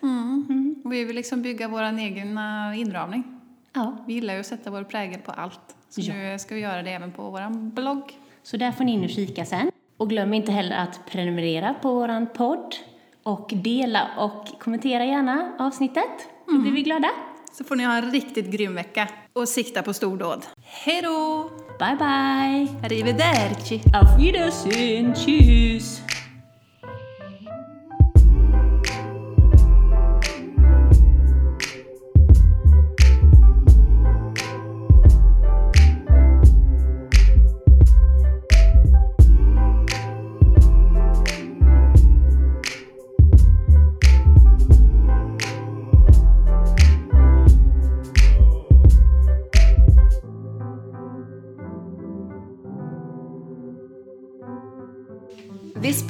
Och 0.84 0.92
vi 0.92 1.04
vill 1.04 1.16
liksom 1.16 1.42
bygga 1.42 1.68
vår 1.68 1.82
egna 1.82 2.74
inramning. 2.76 3.40
Ja, 3.72 3.96
Vi 4.06 4.14
gillar 4.14 4.34
ju 4.34 4.40
att 4.40 4.46
sätta 4.46 4.70
vår 4.70 4.84
prägel 4.84 5.20
på 5.20 5.30
allt. 5.32 5.76
Så 5.88 6.00
Ja. 6.00 6.14
nu 6.14 6.38
ska 6.38 6.54
vi 6.54 6.60
göra 6.60 6.82
det 6.82 6.90
även 6.90 7.12
på 7.12 7.22
vår 7.30 7.50
blogg. 7.70 8.12
så 8.42 8.56
där 8.56 8.72
får 8.72 8.84
ni 8.84 8.92
in 8.92 9.04
och 9.04 9.10
kika 9.10 9.44
sen. 9.44 9.70
Och 9.96 10.08
glöm 10.10 10.34
inte 10.34 10.52
heller 10.52 10.76
att 10.76 11.00
prenumerera 11.10 11.74
på 11.74 11.94
våran 11.94 12.26
podd 12.34 12.74
och 13.22 13.50
dela 13.54 14.08
och 14.18 14.60
kommentera 14.60 15.04
gärna 15.04 15.52
avsnittet. 15.58 16.28
Då 16.46 16.58
blir 16.58 16.72
vi 16.72 16.82
glada. 16.82 17.08
Så 17.52 17.64
får 17.64 17.76
ni 17.76 17.84
ha 17.84 17.96
en 17.96 18.10
riktigt 18.10 18.50
grym 18.50 18.74
vecka 18.74 19.08
och 19.32 19.48
sikta 19.48 19.82
på 19.82 19.94
stordåd. 19.94 20.46
Hej 20.62 21.02
då! 21.02 21.50
Bye 21.78 21.96
bye! 21.96 22.84
Arrivederci! 22.84 23.82
Auf 23.94 24.18
Wiedersehen! 24.18 25.14
Tschüss! 25.14 26.09